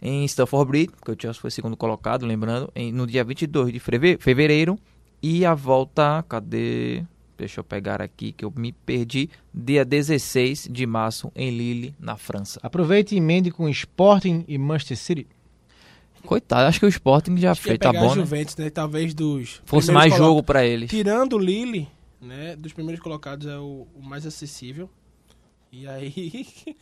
em 0.00 0.24
Stamford 0.26 0.70
Bridge, 0.70 0.92
porque 0.96 1.10
o 1.12 1.16
Chelsea 1.20 1.40
foi 1.40 1.50
segundo 1.50 1.76
colocado, 1.76 2.24
lembrando, 2.24 2.70
em- 2.74 2.92
no 2.92 3.06
dia 3.06 3.24
22 3.24 3.72
de 3.72 3.80
fevereiro, 3.80 4.78
e 5.22 5.44
a 5.44 5.54
volta, 5.54 6.24
cadê... 6.28 7.02
Deixa 7.36 7.60
eu 7.60 7.64
pegar 7.64 8.02
aqui 8.02 8.32
que 8.32 8.44
eu 8.44 8.52
me 8.54 8.70
perdi. 8.70 9.30
Dia 9.52 9.82
16 9.82 10.68
de 10.70 10.84
março 10.84 11.32
em 11.34 11.48
Lille, 11.50 11.94
na 11.98 12.14
França. 12.14 12.60
Aproveite 12.62 13.14
e 13.14 13.18
emende 13.18 13.50
com 13.50 13.66
Sporting 13.66 14.44
e 14.46 14.58
Manchester 14.58 14.98
City. 14.98 15.26
Coitado, 16.24 16.68
acho 16.68 16.78
que 16.80 16.86
o 16.86 16.88
Sporting 16.88 17.36
já 17.36 17.52
Acho 17.52 17.62
que 17.62 17.68
ia 17.68 17.72
fez, 17.72 17.78
tá 17.78 17.92
bom, 17.92 18.08
né? 18.08 18.14
Juventus, 18.14 18.56
né? 18.56 18.70
Talvez 18.70 19.14
dos. 19.14 19.60
Fosse 19.64 19.90
mais 19.92 20.12
colo- 20.12 20.24
jogo 20.26 20.42
pra 20.42 20.64
eles. 20.64 20.90
Tirando 20.90 21.34
o 21.34 21.38
Lille, 21.38 21.88
né? 22.20 22.54
Dos 22.56 22.72
primeiros 22.72 23.02
colocados 23.02 23.46
é 23.46 23.56
o, 23.58 23.86
o 23.94 24.02
mais 24.02 24.26
acessível. 24.26 24.88
E 25.72 25.86
aí. 25.88 26.46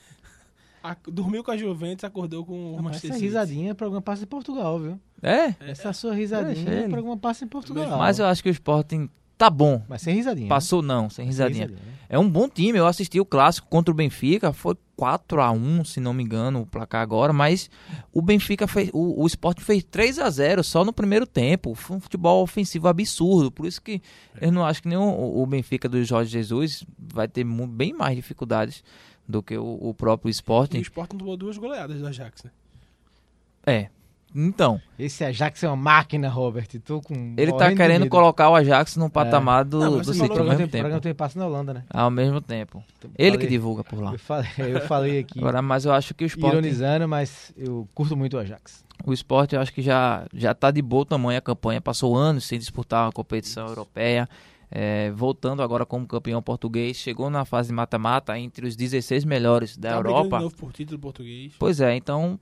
a- 0.83 0.97
dormiu 1.07 1.43
com 1.45 1.51
a 1.51 1.57
Juventus, 1.57 2.05
acordou 2.05 2.45
com 2.45 2.75
o 2.75 2.83
Manchester 2.83 3.11
essa 3.13 3.21
risadinha 3.21 3.71
é 3.71 3.75
programa 3.75 4.01
Passa 4.03 4.25
em 4.25 4.27
Portugal, 4.27 4.79
viu? 4.79 5.01
É, 5.23 5.55
Essa 5.61 5.93
sua 5.93 6.15
risadinha 6.15 6.71
é 6.71 6.89
programa 6.89 7.17
Passa 7.17 7.45
em 7.45 7.49
Portugal. 7.49 7.99
mas 7.99 8.19
eu 8.19 8.27
acho 8.27 8.43
que 8.43 8.49
o 8.49 8.53
Sporting 8.53 9.09
tá 9.37 9.51
bom. 9.51 9.83
Mas 9.89 10.03
sem 10.03 10.15
risadinha. 10.15 10.49
Passou 10.49 10.83
não, 10.83 11.09
sem 11.11 11.25
né? 11.25 11.31
risadinha. 11.31 11.67
Sem 11.67 11.77
né? 11.77 11.83
É 12.09 12.19
um 12.19 12.29
bom 12.29 12.49
time, 12.49 12.79
eu 12.79 12.87
assisti 12.87 13.21
o 13.21 13.25
clássico 13.25 13.69
contra 13.69 13.93
o 13.93 13.95
Benfica, 13.95 14.53
foi 14.53 14.75
4 14.97 15.41
a 15.43 15.51
1 15.51 15.85
se 15.85 16.01
não 16.01 16.15
me 16.15 16.25
engano, 16.25 16.63
o 16.63 16.67
placar 16.67 17.03
agora, 17.03 17.33
mas 17.33 17.71
o 18.13 18.23
Benfica 18.23 18.67
fez, 18.67 18.91
o, 18.93 19.23
o 19.23 19.27
Sport 19.27 19.61
fez 19.61 19.85
3 19.85 20.19
a 20.19 20.31
0 20.31 20.65
só 20.65 20.85
no 20.85 20.93
primeiro 20.93 21.27
tempo. 21.27 21.75
Foi 21.75 21.99
um 21.99 22.01
futebol 22.01 22.43
ofensivo 22.43 22.89
absurdo, 22.89 23.53
por 23.53 23.67
isso 23.67 23.83
que 23.83 24.01
eu 24.41 24.51
não 24.51 24.65
acho 24.65 24.83
que 24.83 24.89
nem 24.89 24.97
o, 24.97 25.43
o 25.43 25.47
Benfica 25.47 25.89
do 25.89 26.03
Jorge 26.03 26.31
Jesus 26.31 26.85
vai 26.99 27.29
ter 27.29 27.45
bem 27.45 27.93
mais 27.93 28.17
dificuldades 28.17 28.83
do 29.29 29.43
que 29.43 29.57
o, 29.59 29.79
o 29.81 29.93
próprio 29.93 30.31
E 30.79 30.81
o 30.81 30.83
Sporting. 30.83 31.19
Tomou 31.19 31.37
duas 31.37 31.59
goleadas 31.59 32.01
do 32.01 32.07
Ajax, 32.07 32.45
né? 32.45 32.51
É, 33.67 33.91
Então, 34.35 34.81
Esse 34.99 35.25
Ajax 35.25 35.63
é 35.65 35.69
uma 35.69 35.77
máquina, 35.77 36.29
Robert. 36.29 36.67
Tô 36.85 37.01
com 37.01 37.35
ele 37.37 37.53
tá 37.53 37.75
querendo 37.75 38.09
colocar 38.09 38.51
o 38.51 38.55
Ajax 38.55 38.97
no 38.97 39.09
patamar 39.11 39.65
do, 39.65 39.81
Não, 39.81 39.97
mas 39.97 40.07
do 40.07 40.13
City 40.15 40.31
ao 40.39 40.45
mesmo 40.45 40.57
tem, 40.57 40.67
o 40.67 40.69
programa 40.69 40.91
tempo. 40.91 41.01
tem 41.01 41.15
passo 41.15 41.39
na 41.39 41.47
Holanda, 41.47 41.75
né? 41.75 41.85
Ao 41.91 42.11
mesmo 42.11 42.41
tempo. 42.41 42.83
Ele 43.17 43.33
que 43.33 43.45
Falei- 43.45 43.49
divulga 43.49 43.83
por 43.85 44.01
lá. 44.01 44.13
Eu 44.13 44.19
falei, 44.19 44.51
eu 44.59 44.81
falei 44.83 45.19
aqui, 45.21 45.39
Agora, 45.39 45.63
mas 45.63 45.85
eu 45.85 45.93
acho 45.93 46.15
que 46.15 46.25
o 46.25 46.27
esporte, 46.27 46.53
ironizando, 46.55 47.09
mas 47.09 47.53
eu 47.57 47.89
curto 47.95 48.17
muito 48.17 48.37
o 48.37 48.39
Ajax. 48.41 48.85
o 49.05 49.13
esporte 49.13 49.55
eu 49.55 49.61
acho 49.63 49.73
que 49.73 49.81
já, 49.83 50.27
já 50.35 50.55
tá 50.55 50.71
de 50.71 50.83
bom 50.83 51.05
tamanho 51.05 51.39
a 51.39 51.43
campanha. 51.43 51.81
Passou 51.81 52.15
anos 52.17 52.45
sem 52.45 52.59
disputar 52.59 53.07
uma 53.07 53.13
competição 53.13 53.67
europeia. 53.67 54.29
É, 54.71 55.11
voltando 55.13 55.63
agora 55.63 55.87
como 55.87 56.07
campeão 56.07 56.43
português, 56.43 56.99
chegou 56.99 57.31
na 57.31 57.47
fase 57.47 57.69
de 57.71 57.75
mata-mata 57.75 58.39
entre 58.39 58.67
os 58.67 58.77
16 58.77 59.25
melhores 59.25 59.75
da 59.79 59.93
Tá 59.93 59.97
Europa. 59.97 60.37
de 60.37 60.43
novo 60.45 60.55
por 60.57 60.73
título 60.75 60.99
português. 60.99 61.55
Pois 61.59 61.81
é, 61.81 61.97
então 61.97 62.39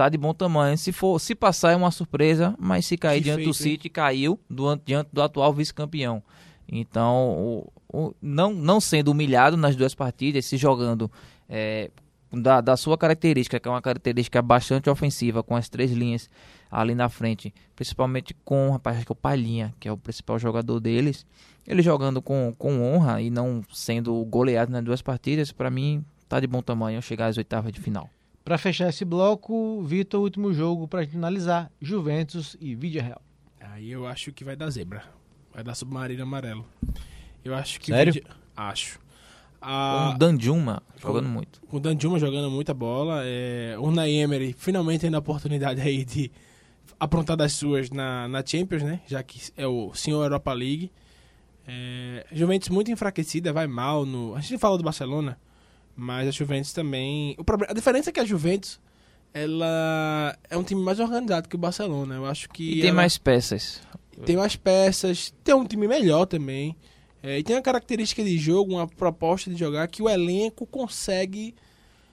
tá 0.00 0.08
de 0.08 0.16
bom 0.16 0.32
tamanho. 0.32 0.78
Se 0.78 0.92
for, 0.92 1.20
se 1.20 1.34
passar 1.34 1.72
é 1.72 1.76
uma 1.76 1.90
surpresa, 1.90 2.54
mas 2.58 2.86
se 2.86 2.96
cair 2.96 3.18
Que 3.18 3.24
diante 3.24 3.44
do 3.44 3.52
feito, 3.52 3.66
hein? 3.68 3.72
City, 3.74 3.88
caiu 3.90 4.40
do, 4.48 4.74
diante 4.76 5.10
do 5.12 5.20
atual 5.20 5.52
vice-campeão. 5.52 6.22
Então, 6.66 7.36
o- 7.38 7.72
o- 7.92 8.14
não, 8.22 8.54
não 8.54 8.80
sendo 8.80 9.10
humilhado 9.10 9.58
nas 9.58 9.76
duas 9.76 9.94
partidas, 9.94 10.46
se 10.46 10.56
jogando 10.56 11.10
é, 11.48 11.90
da, 12.32 12.60
da 12.62 12.76
sua 12.78 12.96
característica, 12.96 13.60
que 13.60 13.68
é 13.68 13.70
uma 13.70 13.82
característica 13.82 14.40
bastante 14.40 14.88
ofensiva, 14.88 15.42
com 15.42 15.54
as 15.54 15.68
três 15.68 15.90
linhas 15.90 16.30
ali 16.70 16.94
na 16.94 17.08
frente, 17.10 17.52
principalmente 17.76 18.34
com 18.44 18.70
rapaz, 18.70 18.96
acho 18.96 19.04
que 19.06 19.12
é 19.12 19.14
o 19.14 19.16
Palhinha, 19.16 19.74
que 19.80 19.86
é 19.88 19.92
o 19.92 19.96
principal 19.98 20.38
jogador 20.38 20.80
deles, 20.80 21.26
ele 21.66 21.82
jogando 21.82 22.22
com, 22.22 22.54
com 22.56 22.80
honra 22.82 23.20
e 23.20 23.28
não 23.28 23.62
sendo 23.70 24.14
goleado 24.24 24.72
nas 24.72 24.82
duas 24.82 25.02
partidas, 25.02 25.52
para 25.52 25.68
mim 25.70 26.02
tá 26.28 26.38
de 26.40 26.46
bom 26.46 26.62
tamanho 26.62 27.02
chegar 27.02 27.26
às 27.26 27.36
oitavas 27.36 27.70
de 27.72 27.80
final. 27.80 28.08
Pra 28.50 28.58
fechar 28.58 28.88
esse 28.88 29.04
bloco, 29.04 29.80
Vitor, 29.82 30.18
o 30.18 30.24
último 30.24 30.52
jogo 30.52 30.88
pra 30.88 31.04
gente 31.04 31.16
analisar, 31.16 31.70
Juventus 31.80 32.56
e 32.60 32.74
Vídea 32.74 33.00
Real. 33.00 33.22
Aí 33.60 33.88
eu 33.92 34.08
acho 34.08 34.32
que 34.32 34.42
vai 34.42 34.56
dar 34.56 34.68
zebra. 34.70 35.04
Vai 35.54 35.62
dar 35.62 35.72
submarino 35.76 36.24
amarelo. 36.24 36.66
Eu 37.44 37.54
acho 37.54 37.78
que. 37.78 37.92
Sério? 37.92 38.10
o 38.10 38.14
Vidi- 38.14 38.26
Acho. 38.56 38.98
Com 39.60 39.66
A, 39.68 40.10
o 40.16 40.18
Danjuma 40.18 40.82
jogando 41.00 41.28
muito. 41.28 41.60
com 41.68 41.76
o 41.76 41.78
Danjuma 41.80 42.18
jogando 42.18 42.50
muita 42.50 42.74
bola. 42.74 43.20
É, 43.24 43.76
o 43.78 43.84
Unai 43.84 44.10
Emery 44.10 44.52
finalmente 44.52 45.02
tendo 45.02 45.14
a 45.14 45.20
oportunidade 45.20 45.80
aí 45.80 46.04
de 46.04 46.28
aprontar 46.98 47.36
das 47.36 47.52
suas 47.52 47.88
na, 47.88 48.26
na 48.26 48.44
Champions, 48.44 48.82
né? 48.82 49.00
Já 49.06 49.22
que 49.22 49.52
é 49.56 49.64
o 49.64 49.94
senhor 49.94 50.24
Europa 50.24 50.52
League. 50.52 50.90
É, 51.68 52.26
Juventus 52.32 52.68
muito 52.68 52.90
enfraquecida, 52.90 53.52
vai 53.52 53.68
mal 53.68 54.04
no. 54.04 54.34
A 54.34 54.40
gente 54.40 54.58
fala 54.58 54.76
do 54.76 54.82
Barcelona, 54.82 55.38
mas 55.96 56.28
a 56.28 56.30
Juventus 56.30 56.72
também. 56.72 57.34
O 57.38 57.44
problema, 57.44 57.72
a 57.72 57.74
diferença 57.74 58.10
é 58.10 58.12
que 58.12 58.20
a 58.20 58.24
Juventus 58.24 58.80
ela 59.32 60.36
é 60.48 60.56
um 60.56 60.62
time 60.62 60.82
mais 60.82 60.98
organizado 61.00 61.48
que 61.48 61.54
o 61.54 61.58
Barcelona. 61.58 62.16
Eu 62.16 62.26
acho 62.26 62.48
que 62.48 62.78
E 62.78 62.80
tem 62.80 62.88
ela- 62.90 62.96
mais 62.96 63.16
peças. 63.18 63.80
tem 64.24 64.36
mais 64.36 64.56
peças, 64.56 65.32
tem 65.44 65.54
um 65.54 65.64
time 65.64 65.86
melhor 65.86 66.26
também. 66.26 66.76
É, 67.22 67.38
e 67.38 67.42
tem 67.42 67.54
uma 67.54 67.62
característica 67.62 68.24
de 68.24 68.38
jogo, 68.38 68.72
uma 68.74 68.86
proposta 68.88 69.50
de 69.50 69.56
jogar 69.56 69.86
que 69.88 70.02
o 70.02 70.08
elenco 70.08 70.66
consegue 70.66 71.54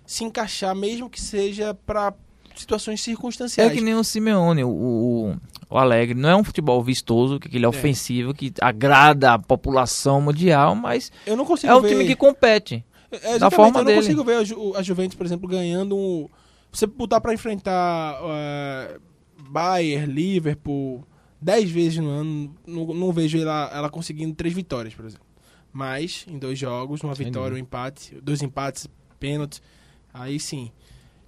se 0.05 0.23
encaixar, 0.23 0.75
mesmo 0.75 1.09
que 1.09 1.19
seja 1.21 1.73
para 1.73 2.13
situações 2.55 2.99
É 3.01 3.03
circunstanciais. 3.03 3.71
que 3.71 3.81
nem 3.81 3.93
o 3.95 4.03
Simeone, 4.03 4.63
o, 4.63 4.69
o, 4.69 5.35
o 5.69 5.77
Alegre. 5.77 6.13
Não 6.13 6.27
é 6.29 6.35
um 6.35 6.43
futebol 6.43 6.81
vistoso, 6.83 7.39
que 7.39 7.47
aquele 7.47 7.65
é 7.65 7.67
ofensivo, 7.69 8.33
que 8.33 8.51
agrada 8.61 9.33
a 9.33 9.39
população 9.39 10.19
mundial, 10.21 10.75
mas 10.75 11.11
Eu 11.25 11.37
não 11.37 11.45
consigo 11.45 11.71
é 11.71 11.75
um 11.75 11.81
ver... 11.81 11.89
time 11.89 12.05
que 12.05 12.15
compete. 12.15 12.83
É, 13.11 13.39
da 13.39 13.49
forma 13.49 13.79
eu 13.79 13.83
não 13.83 13.85
dele. 13.85 14.01
consigo 14.01 14.23
ver 14.23 14.35
a, 14.35 14.43
Ju- 14.43 14.73
a 14.75 14.81
Juventus, 14.81 15.15
por 15.17 15.25
exemplo, 15.25 15.47
ganhando 15.47 15.95
um... 15.95 16.27
Você 16.71 16.85
botar 16.85 17.21
para 17.21 17.33
enfrentar 17.33 18.19
uh, 18.21 19.01
Bayern, 19.49 20.11
Liverpool, 20.11 21.05
10 21.41 21.71
vezes 21.71 21.97
no 21.99 22.09
ano, 22.09 22.53
não, 22.65 22.85
não 22.87 23.11
vejo 23.11 23.39
ela, 23.39 23.69
ela 23.73 23.89
conseguindo 23.89 24.35
três 24.35 24.53
vitórias, 24.53 24.93
por 24.93 25.05
exemplo. 25.05 25.25
Mas, 25.71 26.25
em 26.27 26.37
dois 26.37 26.57
jogos, 26.59 27.01
uma 27.03 27.15
Sem 27.15 27.25
vitória, 27.27 27.55
um 27.55 27.57
empate, 27.57 28.15
dois 28.21 28.41
empates, 28.41 28.87
pênalti, 29.19 29.61
aí 30.13 30.39
sim. 30.39 30.71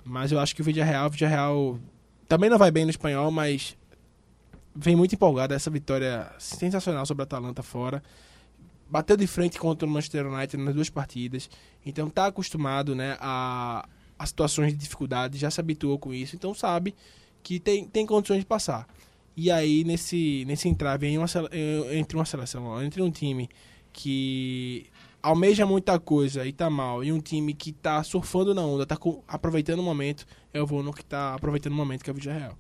Mas 0.04 0.32
eu 0.32 0.40
acho 0.40 0.56
que 0.56 0.62
o 0.62 0.66
Vídeo 0.66 0.84
Real, 0.84 1.08
o 1.08 1.10
Vídeo 1.10 1.28
Real 1.28 1.80
também 2.28 2.50
não 2.50 2.58
vai 2.58 2.72
bem 2.72 2.84
no 2.84 2.90
espanhol, 2.90 3.32
mas 3.32 3.78
vem 4.76 4.96
muito 4.96 5.14
empolgado 5.14 5.54
essa 5.54 5.70
vitória 5.70 6.32
sensacional 6.38 7.06
sobre 7.06 7.22
a 7.22 7.26
Atalanta 7.26 7.62
fora. 7.64 8.04
Bateu 8.90 9.16
de 9.16 9.28
frente 9.28 9.60
contra 9.60 9.88
o 9.88 9.90
Manchester 9.92 10.28
United 10.28 10.58
nas 10.64 10.74
duas 10.74 10.90
partidas. 10.90 11.50
Então 11.86 12.10
tá 12.10 12.26
acostumado 12.28 12.96
né, 12.96 13.18
a, 13.20 13.88
a 14.18 14.26
situações 14.26 14.74
de 14.74 14.80
dificuldade, 14.80 15.38
já 15.38 15.52
se 15.52 15.60
habituou 15.60 15.98
com 16.00 16.14
isso, 16.14 16.36
então 16.36 16.54
sabe 16.54 16.96
que 17.44 17.60
tem, 17.60 17.86
tem 17.88 18.06
condições 18.06 18.40
de 18.40 18.46
passar. 18.46 18.88
E 19.38 19.50
aí, 19.50 19.84
nesse, 19.86 20.44
nesse 20.46 20.68
entrave 20.68 21.08
em 21.08 21.18
uma, 21.18 21.28
entre 21.94 22.18
uma 22.18 22.26
seleção, 22.26 22.84
entre 22.84 23.02
um 23.02 23.10
time 23.10 23.48
que 23.94 24.88
almeja 25.22 25.66
muita 25.66 25.98
coisa 26.00 26.46
e 26.46 26.52
tá 26.52 26.70
mal, 26.70 27.04
e 27.04 27.12
um 27.14 27.20
time 27.22 27.54
que 27.54 27.72
tá 27.72 28.04
surfando 28.04 28.54
na 28.54 28.62
onda, 28.62 28.86
tá 28.86 28.98
co- 28.98 29.24
aproveitando 29.28 29.80
o 29.80 29.84
momento, 29.84 30.26
eu 30.54 30.66
vou 30.66 30.84
no 30.84 30.94
que 30.94 31.06
tá 31.06 31.36
aproveitando 31.36 31.74
o 31.74 31.76
momento, 31.76 32.04
que 32.04 32.10
é 32.10 32.14
o 32.14 32.16
Vídeo 32.16 32.32
Real. 32.34 32.58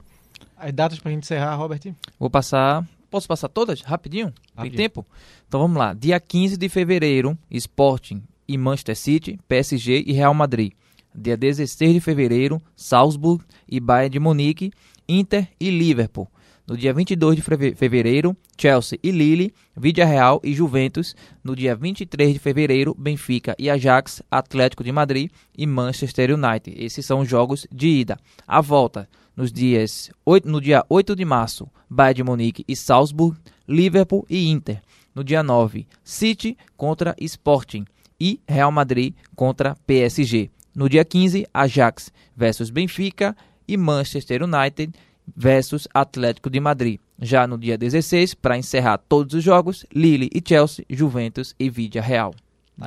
As 0.55 0.71
datas 0.71 0.99
pra 0.99 1.11
gente 1.11 1.23
encerrar, 1.23 1.55
Robert? 1.55 1.81
Vou 2.17 2.29
passar. 2.29 2.87
Posso 3.09 3.27
passar 3.27 3.47
todas? 3.49 3.81
Rapidinho? 3.81 4.27
Tem 4.31 4.35
Rapidinho. 4.55 4.77
tempo? 4.77 5.05
Então 5.47 5.59
vamos 5.59 5.77
lá. 5.77 5.93
Dia 5.93 6.19
15 6.19 6.57
de 6.57 6.69
fevereiro, 6.69 7.37
Sporting 7.49 8.21
e 8.47 8.57
Manchester 8.57 8.95
City, 8.95 9.39
PSG 9.47 10.03
e 10.05 10.13
Real 10.13 10.33
Madrid. 10.33 10.73
Dia 11.13 11.35
16 11.35 11.93
de 11.93 11.99
fevereiro, 11.99 12.61
Salzburg 12.75 13.43
e 13.67 13.79
Bayern 13.79 14.11
de 14.11 14.19
Munique, 14.19 14.71
Inter 15.07 15.47
e 15.59 15.69
Liverpool. 15.71 16.27
No 16.67 16.77
dia 16.77 16.93
22 16.93 17.35
de 17.35 17.41
feve- 17.41 17.73
fevereiro, 17.73 18.37
Chelsea 18.55 18.99
e 19.01 19.09
Lille, 19.09 19.51
Vídea 19.75 20.05
Real 20.05 20.39
e 20.43 20.53
Juventus. 20.53 21.15
No 21.43 21.55
dia 21.55 21.75
23 21.75 22.33
de 22.33 22.37
fevereiro, 22.37 22.95
Benfica 22.95 23.55
e 23.57 23.71
Ajax, 23.71 24.21
Atlético 24.29 24.83
de 24.83 24.91
Madrid 24.91 25.31
e 25.57 25.65
Manchester 25.65 26.29
United. 26.31 26.75
Esses 26.77 27.03
são 27.03 27.21
os 27.21 27.27
jogos 27.27 27.65
de 27.71 27.87
ida. 27.87 28.19
A 28.47 28.61
volta 28.61 29.09
nos 29.39 29.53
dias 29.53 30.11
8, 30.25 30.49
no 30.49 30.59
dia 30.59 30.83
8 30.89 31.15
de 31.15 31.23
março, 31.23 31.65
Bayern 31.89 32.15
de 32.15 32.23
Munique 32.25 32.65
e 32.67 32.75
Salzburg, 32.75 33.37
Liverpool 33.65 34.25
e 34.29 34.49
Inter. 34.49 34.81
No 35.15 35.23
dia 35.23 35.41
9, 35.41 35.87
City 36.03 36.57
contra 36.75 37.15
Sporting 37.21 37.85
e 38.19 38.41
Real 38.45 38.69
Madrid 38.69 39.13
contra 39.37 39.77
PSG. 39.87 40.51
No 40.75 40.89
dia 40.89 41.05
15, 41.05 41.47
Ajax 41.53 42.11
versus 42.35 42.69
Benfica 42.69 43.33
e 43.65 43.77
Manchester 43.77 44.43
United 44.43 44.91
versus 45.33 45.87
Atlético 45.93 46.49
de 46.49 46.59
Madrid. 46.59 46.99
Já 47.21 47.47
no 47.47 47.57
dia 47.57 47.77
16, 47.77 48.33
para 48.33 48.57
encerrar 48.57 48.97
todos 48.97 49.33
os 49.35 49.41
jogos, 49.43 49.85
Lille 49.95 50.29
e 50.35 50.43
Chelsea, 50.45 50.83
Juventus 50.89 51.55
e 51.57 51.69
Vídea 51.69 52.01
Real. 52.01 52.35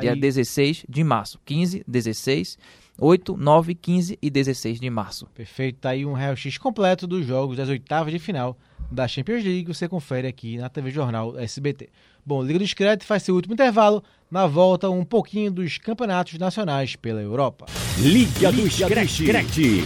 Dia 0.00 0.12
Aí- 0.12 0.20
16 0.20 0.84
de 0.86 1.02
março. 1.02 1.40
15, 1.46 1.82
16, 1.88 2.58
8, 2.98 3.36
9, 3.36 3.74
15 3.74 4.18
e 4.20 4.30
16 4.30 4.80
de 4.80 4.90
março. 4.90 5.26
Perfeito, 5.34 5.78
tá 5.80 5.90
aí 5.90 6.04
um 6.04 6.12
raio-x 6.12 6.58
completo 6.58 7.06
dos 7.06 7.26
jogos 7.26 7.56
das 7.56 7.68
oitavas 7.68 8.12
de 8.12 8.18
final 8.18 8.56
da 8.92 9.08
Champions 9.08 9.42
League, 9.42 9.66
você 9.66 9.88
confere 9.88 10.28
aqui 10.28 10.58
na 10.58 10.68
TV 10.68 10.90
Jornal 10.90 11.38
SBT. 11.38 11.88
Bom, 12.24 12.42
Liga 12.42 12.58
do 12.58 12.64
Discreto 12.64 13.04
faz 13.04 13.22
seu 13.22 13.34
último 13.34 13.54
intervalo, 13.54 14.04
na 14.30 14.46
volta 14.46 14.88
um 14.90 15.04
pouquinho 15.04 15.50
dos 15.50 15.78
campeonatos 15.78 16.38
nacionais 16.38 16.94
pela 16.94 17.20
Europa. 17.20 17.66
Liga 17.98 18.52
do 18.52 18.68
Screte. 18.70 19.84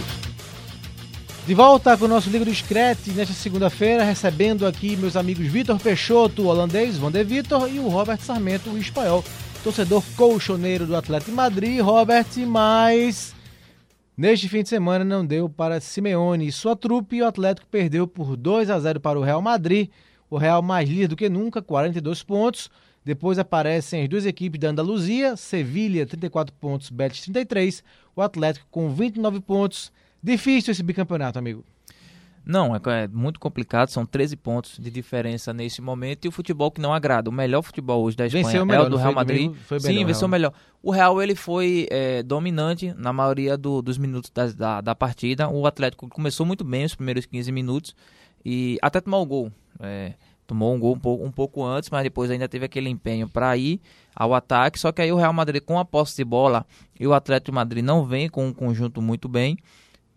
De 1.47 1.53
volta 1.53 1.97
com 1.97 2.05
o 2.05 2.07
nosso 2.09 2.29
Liga 2.29 2.43
do 2.43 2.53
Screte 2.53 3.11
nesta 3.11 3.33
segunda-feira, 3.33 4.03
recebendo 4.03 4.67
aqui 4.67 4.97
meus 4.97 5.15
amigos 5.15 5.47
Vitor 5.47 5.79
Peixoto, 5.79 6.43
o 6.43 6.47
holandês, 6.47 6.97
Van 6.97 7.09
de 7.09 7.23
Vitor, 7.23 7.69
e 7.73 7.79
o 7.79 7.87
Robert 7.87 8.19
Sarmento, 8.19 8.69
o 8.69 8.77
espanhol, 8.77 9.23
torcedor 9.63 10.03
colchoneiro 10.15 10.85
do 10.85 10.95
Atlético 10.95 11.31
Madrid. 11.31 11.81
Robert, 11.81 12.27
mas 12.47 13.35
neste 14.15 14.47
fim 14.47 14.63
de 14.63 14.69
semana 14.69 15.03
não 15.03 15.25
deu 15.25 15.49
para 15.49 15.79
Simeone 15.79 16.47
e 16.47 16.51
sua 16.51 16.75
trupe 16.75 17.17
e 17.17 17.21
o 17.21 17.27
Atlético 17.27 17.67
perdeu 17.67 18.07
por 18.07 18.35
2 18.35 18.69
a 18.69 18.79
0 18.79 18.99
para 18.99 19.19
o 19.19 19.23
Real 19.23 19.41
Madrid. 19.41 19.89
O 20.29 20.37
Real 20.37 20.61
mais 20.61 20.89
líder 20.89 21.07
do 21.07 21.15
que 21.15 21.29
nunca, 21.29 21.61
42 21.61 22.23
pontos. 22.23 22.69
Depois 23.03 23.39
aparecem 23.39 24.03
as 24.03 24.09
duas 24.09 24.25
equipes 24.25 24.59
da 24.59 24.69
Andaluzia, 24.69 25.37
Sevilha 25.37 26.05
34 26.05 26.53
pontos, 26.55 26.89
Betis 26.89 27.21
33, 27.21 27.83
o 28.15 28.21
Atlético 28.21 28.67
com 28.69 28.89
29 28.89 29.39
pontos. 29.39 29.91
Difícil 30.21 30.71
esse 30.71 30.83
bicampeonato, 30.83 31.39
amigo. 31.39 31.63
Não, 32.47 32.73
é, 32.75 32.79
é 33.03 33.07
muito 33.09 33.39
complicado, 33.39 33.89
são 33.89 34.05
13 34.05 34.37
pontos 34.37 34.77
de 34.79 34.89
diferença 34.89 35.51
nesse 35.51 35.81
momento 35.81 36.23
e 36.25 36.27
o 36.29 36.31
futebol 36.31 36.71
que 36.71 36.79
não 36.79 36.93
agrada. 36.93 37.29
O 37.29 37.33
melhor 37.33 37.61
futebol 37.61 38.01
hoje 38.03 38.15
da 38.15 38.25
Espanha 38.25 38.45
Venceu 38.45 38.61
é 38.61 38.65
melhor, 38.65 38.87
o 38.87 38.89
do 38.89 38.95
Real 38.95 39.07
foi? 39.09 39.15
Madrid. 39.15 39.53
Foi 39.65 39.79
melhor 39.79 39.99
Sim, 39.99 40.05
venceu 40.05 40.27
o 40.27 40.31
melhor. 40.31 40.53
O 40.81 40.91
Real 40.91 41.21
ele 41.21 41.35
foi 41.35 41.87
é, 41.91 42.23
dominante 42.23 42.93
na 42.97 43.11
maioria 43.11 43.57
do- 43.57 43.81
dos 43.81 43.97
minutos 43.97 44.31
das- 44.33 44.55
da, 44.55 44.79
da 44.79 44.95
partida. 44.95 45.49
O 45.49 45.67
Atlético 45.67 46.07
começou 46.07 46.45
muito 46.45 46.63
bem 46.63 46.85
os 46.85 46.95
primeiros 46.95 47.25
15 47.25 47.51
minutos 47.51 47.93
e 48.45 48.77
até 48.81 49.01
tomou 49.01 49.21
o 49.21 49.25
gol. 49.25 49.51
É, 49.81 50.13
tomou 50.45 50.73
um 50.73 50.79
gol 50.79 50.95
um 50.95 50.99
pouco, 50.99 51.25
um 51.25 51.31
pouco 51.31 51.65
antes, 51.65 51.89
mas 51.89 52.03
depois 52.03 52.31
ainda 52.31 52.47
teve 52.47 52.63
aquele 52.65 52.89
empenho 52.89 53.27
para 53.27 53.57
ir 53.57 53.81
ao 54.15 54.33
ataque. 54.33 54.79
Só 54.79 54.93
que 54.93 55.01
aí 55.01 55.11
o 55.11 55.17
Real 55.17 55.33
Madrid 55.33 55.61
com 55.61 55.77
a 55.77 55.83
posse 55.83 56.15
de 56.15 56.23
bola 56.23 56.65
e 56.97 57.05
o 57.05 57.13
Atlético 57.13 57.51
de 57.51 57.55
Madrid 57.55 57.83
não 57.83 58.05
vem 58.05 58.29
com 58.29 58.47
um 58.47 58.53
conjunto 58.53 59.01
muito 59.01 59.27
bem. 59.27 59.57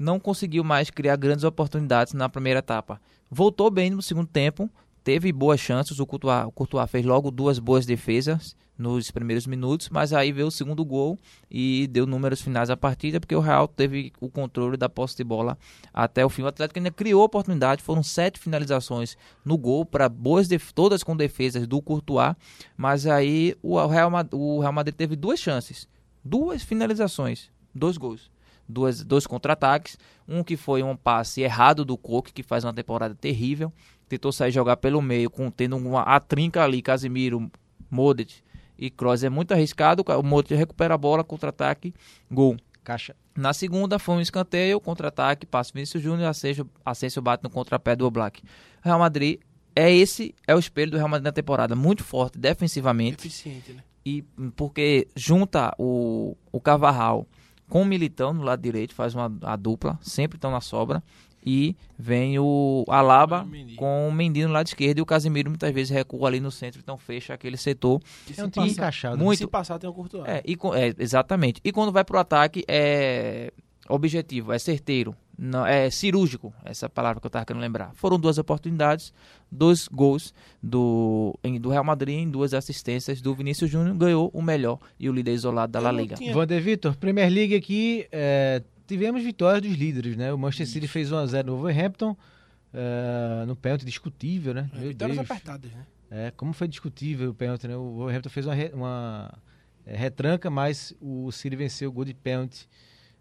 Não 0.01 0.19
conseguiu 0.19 0.65
mais 0.65 0.89
criar 0.89 1.15
grandes 1.17 1.45
oportunidades 1.45 2.15
na 2.15 2.27
primeira 2.27 2.61
etapa. 2.61 2.99
Voltou 3.31 3.71
bem 3.71 3.91
no 3.91 4.01
segundo 4.01 4.27
tempo, 4.27 4.71
teve 5.05 5.31
boas 5.31 5.61
chances, 5.61 6.01
o 6.01 6.07
Courtois, 6.07 6.47
o 6.47 6.51
Courtois 6.51 6.91
fez 6.91 7.05
logo 7.05 7.31
duas 7.31 7.59
boas 7.59 7.85
defesas 7.85 8.57
nos 8.79 9.11
primeiros 9.11 9.47
minutos, 9.47 9.91
mas 9.91 10.15
aí 10.15 10.33
veio 10.33 10.47
o 10.47 10.51
segundo 10.51 10.83
gol 10.87 11.19
e 11.51 11.87
deu 11.89 12.07
números 12.07 12.41
finais 12.41 12.71
à 12.71 12.77
partida, 12.79 13.21
porque 13.21 13.37
o 13.37 13.41
Real 13.41 13.69
teve 13.69 14.11
o 14.19 14.31
controle 14.31 14.79
da 14.79 14.89
posse 14.89 15.15
de 15.19 15.23
bola 15.23 15.59
até 15.93 16.25
o 16.25 16.31
fim. 16.31 16.41
O 16.41 16.47
Atlético 16.47 16.79
ainda 16.79 16.91
criou 16.91 17.23
oportunidade, 17.23 17.83
foram 17.83 18.03
sete 18.03 18.41
finalizações 18.41 19.19
no 19.45 19.59
gol, 19.59 19.85
para 19.85 20.09
boas 20.09 20.49
todas 20.75 21.03
com 21.03 21.15
defesas 21.15 21.67
do 21.67 21.83
Courtois, 21.83 22.35
mas 22.75 23.07
aí 23.07 23.55
o 23.63 23.77
Real, 23.87 24.11
o 24.33 24.61
Real 24.61 24.73
Madrid 24.73 24.95
teve 24.95 25.15
duas 25.15 25.39
chances, 25.39 25.87
duas 26.25 26.63
finalizações, 26.63 27.51
dois 27.75 27.99
gols. 27.99 28.30
Duas, 28.71 29.05
dois 29.05 29.27
contra-ataques, 29.27 29.99
um 30.27 30.43
que 30.43 30.57
foi 30.57 30.83
um 30.83 30.97
passe 30.97 31.43
errado 31.43 31.85
do 31.85 31.97
Coque, 31.97 32.33
que 32.33 32.43
faz 32.43 32.65
uma 32.65 32.73
temporada 32.73 33.15
terrível, 33.15 33.73
tentou 34.09 34.33
sair 34.33 34.51
jogar 34.51 34.77
pelo 34.77 35.03
meio, 35.03 35.31
com, 35.31 35.51
tendo 35.51 35.77
uma 35.77 36.03
a 36.03 36.19
trinca 36.21 36.63
ali, 36.63 36.81
Casimiro, 36.81 37.51
Modric 37.91 38.43
e 38.79 38.89
Kroos 38.89 39.23
é 39.23 39.29
muito 39.29 39.53
arriscado. 39.53 40.03
O 40.19 40.23
Modric 40.23 40.55
recupera 40.55 40.95
a 40.95 40.99
bola, 40.99 41.23
contra-ataque, 41.23 41.93
gol. 42.31 42.57
Caixa. 42.83 43.15
Na 43.37 43.53
segunda 43.53 43.99
foi 43.99 44.17
um 44.17 44.21
escanteio, 44.21 44.81
contra-ataque, 44.81 45.47
passo 45.47 45.73
Vinícius 45.75 46.03
Júnior, 46.03 46.29
Asensio, 46.29 46.69
Asensio 46.85 47.21
bate 47.21 47.45
no 47.45 47.51
contrapé 47.51 47.95
do 47.95 48.07
Oblak. 48.07 48.43
Real 48.83 48.99
Madrid 48.99 49.39
é 49.77 49.93
esse 49.93 50.35
é 50.47 50.55
o 50.55 50.59
espelho 50.59 50.91
do 50.91 50.97
Real 50.97 51.09
Madrid 51.09 51.27
na 51.27 51.33
temporada, 51.33 51.77
muito 51.77 52.03
forte 52.03 52.39
defensivamente. 52.39 53.27
Eficiente, 53.27 53.73
né? 53.73 53.83
E 54.05 54.23
porque 54.57 55.09
junta 55.15 55.75
o, 55.79 56.37
o 56.51 56.61
Cavarral 56.61 57.27
com 57.71 57.81
o 57.83 57.87
Militão 57.87 58.35
no 58.35 58.43
lado 58.43 58.61
direito, 58.61 58.95
faz 58.95 59.15
uma 59.15 59.33
a 59.43 59.57
dupla, 59.57 59.99
sempre 60.03 60.37
estão 60.37 60.51
na 60.51 60.61
sobra 60.61 61.03
e 61.45 61.75
vem 61.99 62.39
o 62.39 62.85
Alaba 62.89 63.47
com 63.77 64.09
o 64.09 64.13
Mendy 64.13 64.45
no 64.45 64.53
lado 64.53 64.67
esquerdo 64.67 64.99
e 64.99 65.01
o 65.01 65.07
Casemiro 65.07 65.49
muitas 65.49 65.73
vezes 65.73 65.91
recua 65.91 66.29
ali 66.29 66.41
no 66.41 66.51
centro, 66.51 66.81
então 66.83 66.99
fecha 66.99 67.33
aquele 67.33 67.57
setor. 67.57 68.01
É 68.37 68.45
um 68.45 68.51
time 68.51 68.69
encaixado. 68.69 69.17
Muito, 69.17 69.39
se 69.39 69.47
passar 69.47 69.79
tem 69.79 69.89
um 69.89 69.93
curto 69.93 70.23
é, 70.27 70.43
e, 70.45 70.55
é, 70.75 70.95
exatamente. 70.99 71.61
E 71.65 71.73
quando 71.73 71.93
vai 71.93 72.05
pro 72.05 72.19
ataque 72.19 72.65
é 72.69 73.53
objetivo, 73.89 74.53
é 74.53 74.59
certeiro, 74.59 75.15
não 75.43 75.67
é 75.67 75.89
cirúrgico, 75.89 76.53
essa 76.63 76.87
palavra 76.87 77.19
que 77.19 77.27
eu 77.27 77.31
estava 77.31 77.47
querendo 77.47 77.63
lembrar. 77.63 77.93
Foram 77.95 78.21
duas 78.21 78.37
oportunidades, 78.37 79.11
dois 79.51 79.89
gols 79.89 80.35
do, 80.63 81.35
em, 81.43 81.59
do 81.59 81.71
Real 81.71 81.83
Madrid 81.83 82.19
em 82.19 82.31
duas 82.31 82.53
assistências 82.53 83.23
do 83.23 83.35
Vinícius 83.35 83.71
Júnior, 83.71 83.97
ganhou 83.97 84.31
o 84.35 84.43
melhor 84.43 84.79
e 84.99 85.09
o 85.09 85.13
líder 85.13 85.33
isolado 85.33 85.73
da 85.73 85.81
La 85.81 85.91
Liga. 85.91 86.17
Tinha... 86.17 86.35
Vander 86.35 86.61
Vitor, 86.61 86.95
Premier 86.95 87.33
League 87.33 87.55
aqui, 87.55 88.07
é, 88.13 88.63
tivemos 88.87 89.23
vitórias 89.23 89.63
dos 89.63 89.73
líderes, 89.79 90.15
né? 90.15 90.31
O 90.31 90.37
Manchester 90.37 90.67
City 90.67 90.87
fez 90.87 91.11
1x0 91.11 91.47
no 91.47 91.57
Wolverhampton, 91.57 92.11
uh, 92.11 93.47
no 93.47 93.57
pênalti 93.57 93.87
discutível, 93.87 94.53
né? 94.53 94.71
É, 94.75 94.79
vitórias 94.89 95.19
apertadas, 95.19 95.73
né? 95.73 95.87
É, 96.11 96.31
como 96.37 96.53
foi 96.53 96.69
discutível 96.69 97.31
o 97.31 97.35
pênalti, 97.35 97.67
né? 97.67 97.77
O 97.77 97.95
Wolverhampton 97.95 98.29
fez 98.29 98.45
uma, 98.45 98.55
uma 98.75 99.39
é, 99.87 99.97
retranca, 99.97 100.51
mas 100.51 100.95
o 101.01 101.33
City 101.33 101.57
venceu 101.57 101.89
o 101.89 101.93
gol 101.93 102.05
de 102.05 102.13
pênalti 102.13 102.69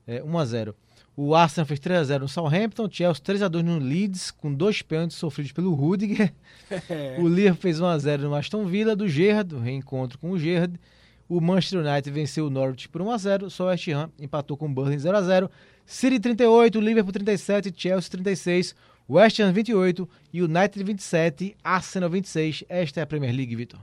é, 0.05 0.21
1x0. 0.21 0.73
O 1.21 1.35
Arsenal 1.35 1.65
fez 1.65 1.81
3x0 1.81 2.19
no 2.21 2.29
Southampton, 2.29 2.87
Chelsea 2.89 3.21
3x2 3.21 3.61
no 3.61 3.77
Leeds, 3.77 4.31
com 4.31 4.53
dois 4.53 4.81
pênaltis 4.81 5.17
sofridos 5.17 5.51
pelo 5.51 5.73
Rudiger. 5.73 6.33
o 7.19 7.27
Liverpool 7.27 7.61
fez 7.61 7.77
1x0 7.77 8.19
no 8.19 8.33
Aston 8.33 8.65
Villa, 8.65 8.95
do 8.95 9.05
Gerrard, 9.05 9.53
reencontro 9.57 10.17
com 10.17 10.31
o 10.31 10.39
Gerrard. 10.39 10.79
O 11.27 11.41
Manchester 11.41 11.85
United 11.85 12.09
venceu 12.09 12.45
o 12.45 12.49
Norwich 12.49 12.87
por 12.87 13.01
1x0, 13.01 13.49
só 13.49 13.65
o 13.65 13.67
West 13.67 13.85
Ham 13.89 14.09
empatou 14.17 14.55
com 14.55 14.67
o 14.67 14.69
Burnley 14.69 14.95
0x0. 14.95 15.49
City 15.85 16.21
38, 16.21 16.79
Liverpool 16.79 17.11
37, 17.11 17.73
Chelsea 17.75 18.11
36, 18.11 18.73
West 19.09 19.41
Ham 19.41 19.51
28, 19.51 20.09
United 20.33 20.83
27, 20.85 21.57
Arsenal 21.61 22.09
26. 22.09 22.63
Esta 22.69 23.01
é 23.01 23.03
a 23.03 23.05
Premier 23.05 23.35
League, 23.35 23.57
Vitor. 23.57 23.81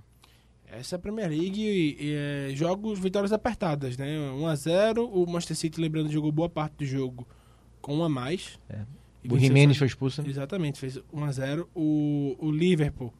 Essa 0.70 0.94
é 0.94 0.96
a 0.96 0.98
Premier 0.98 1.28
League 1.28 1.60
e, 1.60 1.96
e 2.00 2.14
é, 2.14 2.54
jogos, 2.54 2.98
vitórias 2.98 3.32
apertadas, 3.32 3.96
né? 3.96 4.06
1x0, 4.32 5.08
o 5.12 5.26
Manchester 5.26 5.56
City, 5.56 5.80
lembrando, 5.80 6.10
jogou 6.10 6.32
boa 6.32 6.48
parte 6.48 6.74
do 6.78 6.84
jogo 6.84 7.26
com 7.80 7.96
um 7.98 8.04
a 8.04 8.08
mais. 8.08 8.58
É. 8.68 8.80
O 9.30 9.38
Jimenez 9.38 9.76
foi 9.76 9.86
expulso. 9.86 10.22
Né? 10.22 10.28
Exatamente, 10.28 10.78
fez 10.78 10.98
1x0. 11.12 11.66
O, 11.74 12.36
o 12.38 12.50
Liverpool, 12.50 13.12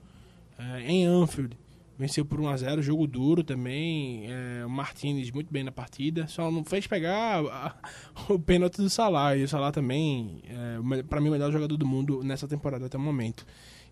é, 0.59 0.83
em 0.83 1.05
Anfield, 1.05 1.57
venceu 1.99 2.25
por 2.25 2.41
1x0, 2.41 2.83
jogo 2.83 3.07
duro 3.07 3.43
também. 3.43 4.27
É, 4.31 4.65
o 4.65 4.71
Martinez 4.71 5.31
muito 5.31 5.53
bem 5.53 5.65
na 5.65 5.73
partida, 5.73 6.27
só 6.27 6.51
não 6.51 6.65
fez 6.65 6.87
pegar 6.87 7.41
a, 7.45 7.67
a, 7.69 7.75
o 8.33 8.39
pênalti 8.39 8.77
do 8.77 8.91
Salah. 8.91 9.37
E 9.37 9.45
o 9.45 9.49
Salah 9.49 9.73
também, 9.73 10.43
é, 10.49 11.03
para 11.05 11.21
mim, 11.21 11.29
o 11.29 11.33
melhor 11.33 11.51
jogador 11.51 11.77
do 11.77 11.87
mundo 11.87 12.23
nessa 12.23 12.47
temporada 12.47 12.87
até 12.87 12.97
o 12.97 13.01
momento. 13.01 13.47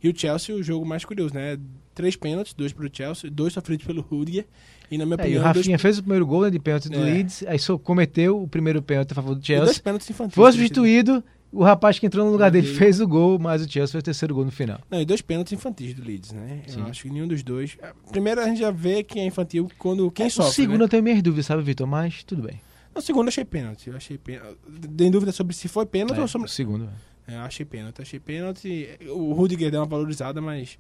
E 0.05 0.09
o 0.11 0.13
Chelsea, 0.15 0.55
o 0.55 0.63
jogo 0.63 0.85
mais 0.85 1.03
curioso, 1.03 1.33
né? 1.35 1.59
Três 1.95 2.15
pênaltis, 2.15 2.53
dois 2.53 2.75
pro 2.75 2.91
Chelsea, 2.93 3.31
dois 3.31 3.55
sofridos 3.55 3.87
pelo 3.87 4.03
Rudiger. 4.03 4.45
E 4.91 4.99
na 4.99 5.07
minha 5.07 5.17
é, 5.17 5.21
opinião. 5.23 5.41
O 5.41 5.45
Rafinha 5.45 5.65
dois... 5.65 5.81
fez 5.81 5.99
o 5.99 6.03
primeiro 6.03 6.27
gol 6.27 6.43
né, 6.43 6.51
de 6.51 6.59
pênalti 6.59 6.91
do 6.91 6.99
é. 6.99 7.05
Leeds, 7.05 7.43
aí 7.47 7.59
só 7.59 7.79
cometeu 7.79 8.43
o 8.43 8.47
primeiro 8.47 8.83
pênalti 8.83 9.13
a 9.13 9.15
favor 9.15 9.35
do 9.35 9.43
Chelsea. 9.43 9.63
E 9.63 9.67
dois 9.67 9.79
pênaltis 9.79 10.11
infantis. 10.11 10.35
Foi 10.35 10.53
substituído, 10.53 11.25
o 11.51 11.63
rapaz 11.63 11.99
que 11.99 12.05
entrou 12.05 12.27
no 12.27 12.33
lugar 12.33 12.51
dele 12.51 12.67
fez 12.67 13.01
o 13.01 13.09
gol, 13.09 13.39
mas 13.39 13.63
o 13.63 13.65
Chelsea 13.65 13.93
fez 13.93 14.03
o 14.03 14.05
terceiro 14.05 14.35
gol 14.35 14.45
no 14.45 14.51
final. 14.51 14.79
Não, 14.91 15.01
e 15.01 15.07
dois 15.07 15.23
pênaltis 15.23 15.55
infantis 15.55 15.95
do 15.95 16.05
Leeds, 16.05 16.33
né? 16.33 16.61
Sim. 16.67 16.81
Eu 16.81 16.87
acho 16.87 17.03
que 17.05 17.09
nenhum 17.09 17.27
dos 17.27 17.43
dois. 17.43 17.79
Primeiro 18.11 18.43
a 18.43 18.45
gente 18.45 18.61
já 18.61 18.71
vê 18.71 19.03
quem 19.03 19.23
é 19.23 19.27
infantil 19.27 19.71
quando 19.79 20.11
quem 20.11 20.27
é, 20.27 20.29
sofre. 20.29 20.51
O 20.51 20.55
segundo 20.55 20.81
né? 20.81 20.85
eu 20.85 20.89
tenho 20.91 21.03
minhas 21.03 21.23
dúvidas, 21.23 21.47
sabe, 21.47 21.63
Vitor? 21.63 21.87
Mas 21.87 22.23
tudo 22.25 22.43
bem. 22.43 22.61
No 22.95 23.01
segundo 23.01 23.25
eu 23.25 23.29
achei 23.29 23.45
pênalti. 23.47 23.89
Eu 23.89 23.97
achei 23.97 24.19
pênalti. 24.19 24.59
Tem 24.95 25.11
dúvida 25.11 25.33
sobre 25.33 25.55
se 25.55 25.67
foi 25.67 25.87
pênalti 25.87 26.19
é, 26.19 26.21
ou 26.21 26.29
sobre. 26.29 26.47
O 26.47 26.51
segundo. 26.51 26.91
É, 27.27 27.37
eu 27.37 27.41
achei 27.41 27.65
pênalti. 27.65 28.03
Achei 28.03 28.21
pênalti. 28.21 28.89
O 29.09 29.33
Rudiger 29.33 29.71
deu 29.71 29.81
uma 29.81 29.87
valorizada, 29.87 30.41
mas 30.41 30.79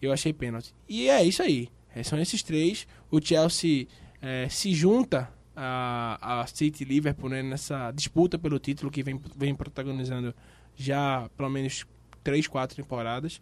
eu 0.00 0.12
achei 0.12 0.32
pênalti. 0.32 0.74
E 0.88 1.08
é 1.08 1.22
isso 1.22 1.42
aí. 1.42 1.68
É, 1.94 2.02
são 2.02 2.18
esses 2.18 2.42
três. 2.42 2.86
O 3.10 3.20
Chelsea 3.20 3.86
é, 4.20 4.48
se 4.48 4.74
junta 4.74 5.30
a, 5.54 6.40
a 6.42 6.46
City 6.46 6.84
e 6.84 6.86
Liverpool 6.86 7.30
né, 7.30 7.42
nessa 7.42 7.90
disputa 7.92 8.38
pelo 8.38 8.58
título 8.58 8.90
que 8.90 9.02
vem, 9.02 9.20
vem 9.36 9.54
protagonizando 9.54 10.34
já 10.76 11.28
pelo 11.36 11.48
menos 11.48 11.86
três, 12.22 12.46
quatro 12.46 12.76
temporadas. 12.76 13.40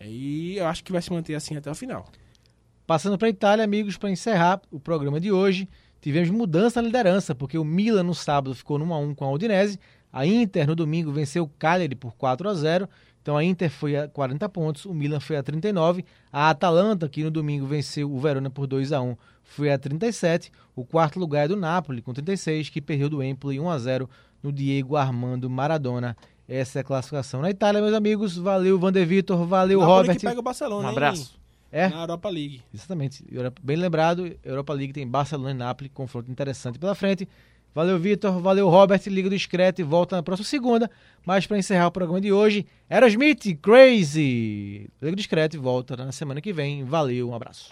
E 0.00 0.56
eu 0.56 0.66
acho 0.66 0.84
que 0.84 0.92
vai 0.92 1.02
se 1.02 1.10
manter 1.10 1.34
assim 1.34 1.56
até 1.56 1.70
o 1.70 1.74
final. 1.74 2.06
Passando 2.86 3.18
para 3.18 3.28
a 3.28 3.30
Itália, 3.30 3.64
amigos, 3.64 3.96
para 3.96 4.10
encerrar 4.10 4.60
o 4.70 4.78
programa 4.78 5.20
de 5.20 5.32
hoje, 5.32 5.68
tivemos 6.00 6.30
mudança 6.30 6.80
na 6.80 6.86
liderança, 6.86 7.34
porque 7.34 7.58
o 7.58 7.64
Milan 7.64 8.02
no 8.02 8.14
sábado 8.14 8.54
ficou 8.54 8.78
no 8.78 8.84
1 8.86 8.94
a 8.94 8.98
1 8.98 9.14
com 9.14 9.24
a 9.24 9.32
Udinese, 9.32 9.78
a 10.12 10.26
Inter 10.26 10.66
no 10.66 10.74
domingo 10.74 11.12
venceu 11.12 11.44
o 11.44 11.48
Cagliari 11.58 11.94
por 11.94 12.14
4 12.14 12.48
a 12.48 12.54
0. 12.54 12.88
Então 13.20 13.36
a 13.36 13.44
Inter 13.44 13.70
foi 13.70 13.96
a 13.96 14.08
40 14.08 14.48
pontos, 14.48 14.84
o 14.86 14.94
Milan 14.94 15.20
foi 15.20 15.36
a 15.36 15.42
39, 15.42 16.04
a 16.32 16.48
Atalanta 16.48 17.08
que 17.08 17.22
no 17.22 17.30
domingo 17.30 17.66
venceu 17.66 18.10
o 18.10 18.18
Verona 18.18 18.48
por 18.48 18.66
2 18.66 18.90
a 18.92 19.02
1, 19.02 19.16
foi 19.44 19.70
a 19.70 19.78
37. 19.78 20.50
O 20.74 20.84
quarto 20.84 21.18
lugar 21.18 21.44
é 21.44 21.48
do 21.48 21.56
Napoli 21.56 22.00
com 22.00 22.14
36, 22.14 22.70
que 22.70 22.80
perdeu 22.80 23.10
do 23.10 23.22
Empoli 23.22 23.60
1 23.60 23.68
a 23.68 23.78
0 23.78 24.10
no 24.42 24.50
Diego 24.50 24.96
Armando 24.96 25.50
Maradona. 25.50 26.16
Essa 26.48 26.78
é 26.78 26.80
a 26.80 26.84
classificação 26.84 27.42
na 27.42 27.50
Itália, 27.50 27.82
meus 27.82 27.92
amigos. 27.92 28.34
Valeu, 28.38 28.78
Vander 28.78 29.06
Vitor. 29.06 29.44
Valeu, 29.44 29.80
Napoli 29.80 29.96
Robert. 29.98 30.16
que 30.16 30.26
pega 30.26 30.40
o 30.40 30.42
Barcelona, 30.42 30.88
um 30.88 30.90
abraço. 30.90 31.32
Hein? 31.34 31.38
É? 31.70 31.88
Na 31.90 32.00
Europa 32.00 32.30
League. 32.30 32.62
Exatamente. 32.72 33.22
Bem 33.62 33.76
lembrado, 33.76 34.34
Europa 34.42 34.72
League 34.72 34.94
tem 34.94 35.06
Barcelona 35.06 35.50
e 35.50 35.54
Napoli, 35.54 35.90
confronto 35.90 36.30
interessante 36.30 36.78
pela 36.78 36.94
frente. 36.94 37.28
Valeu, 37.74 37.98
Vitor. 37.98 38.40
Valeu, 38.40 38.68
Robert. 38.68 39.00
Liga 39.06 39.28
do 39.28 39.36
Discreto 39.36 39.80
e 39.80 39.84
volta 39.84 40.16
na 40.16 40.22
próxima 40.22 40.46
segunda. 40.46 40.90
Mas 41.24 41.46
para 41.46 41.58
encerrar 41.58 41.88
o 41.88 41.92
programa 41.92 42.20
de 42.20 42.32
hoje, 42.32 42.66
Aerosmith, 42.88 43.56
Crazy. 43.60 44.90
Liga 45.00 45.12
do 45.12 45.16
Discreto 45.16 45.56
e 45.56 45.58
volta 45.58 45.96
na 45.96 46.12
semana 46.12 46.40
que 46.40 46.52
vem. 46.52 46.84
Valeu, 46.84 47.28
um 47.28 47.34
abraço. 47.34 47.68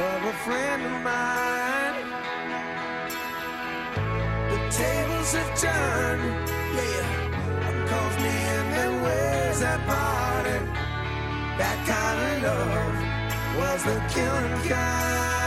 Of 0.00 0.24
a 0.24 0.32
friend 0.44 0.82
of 0.82 1.02
mine. 1.02 1.96
The 4.50 4.58
tables 4.70 5.32
have 5.34 5.52
turned, 5.60 6.48
yeah. 6.76 7.86
Cause 7.90 8.16
me 8.24 8.34
and 8.56 8.72
them 8.74 9.02
ways 9.02 9.60
that 9.60 9.80
parted. 9.86 10.66
That 11.60 11.78
kind 11.86 12.18
of 12.22 12.56
love 12.56 13.58
was 13.58 13.84
the 13.84 13.98
killing 14.08 14.68
kind. 14.68 15.39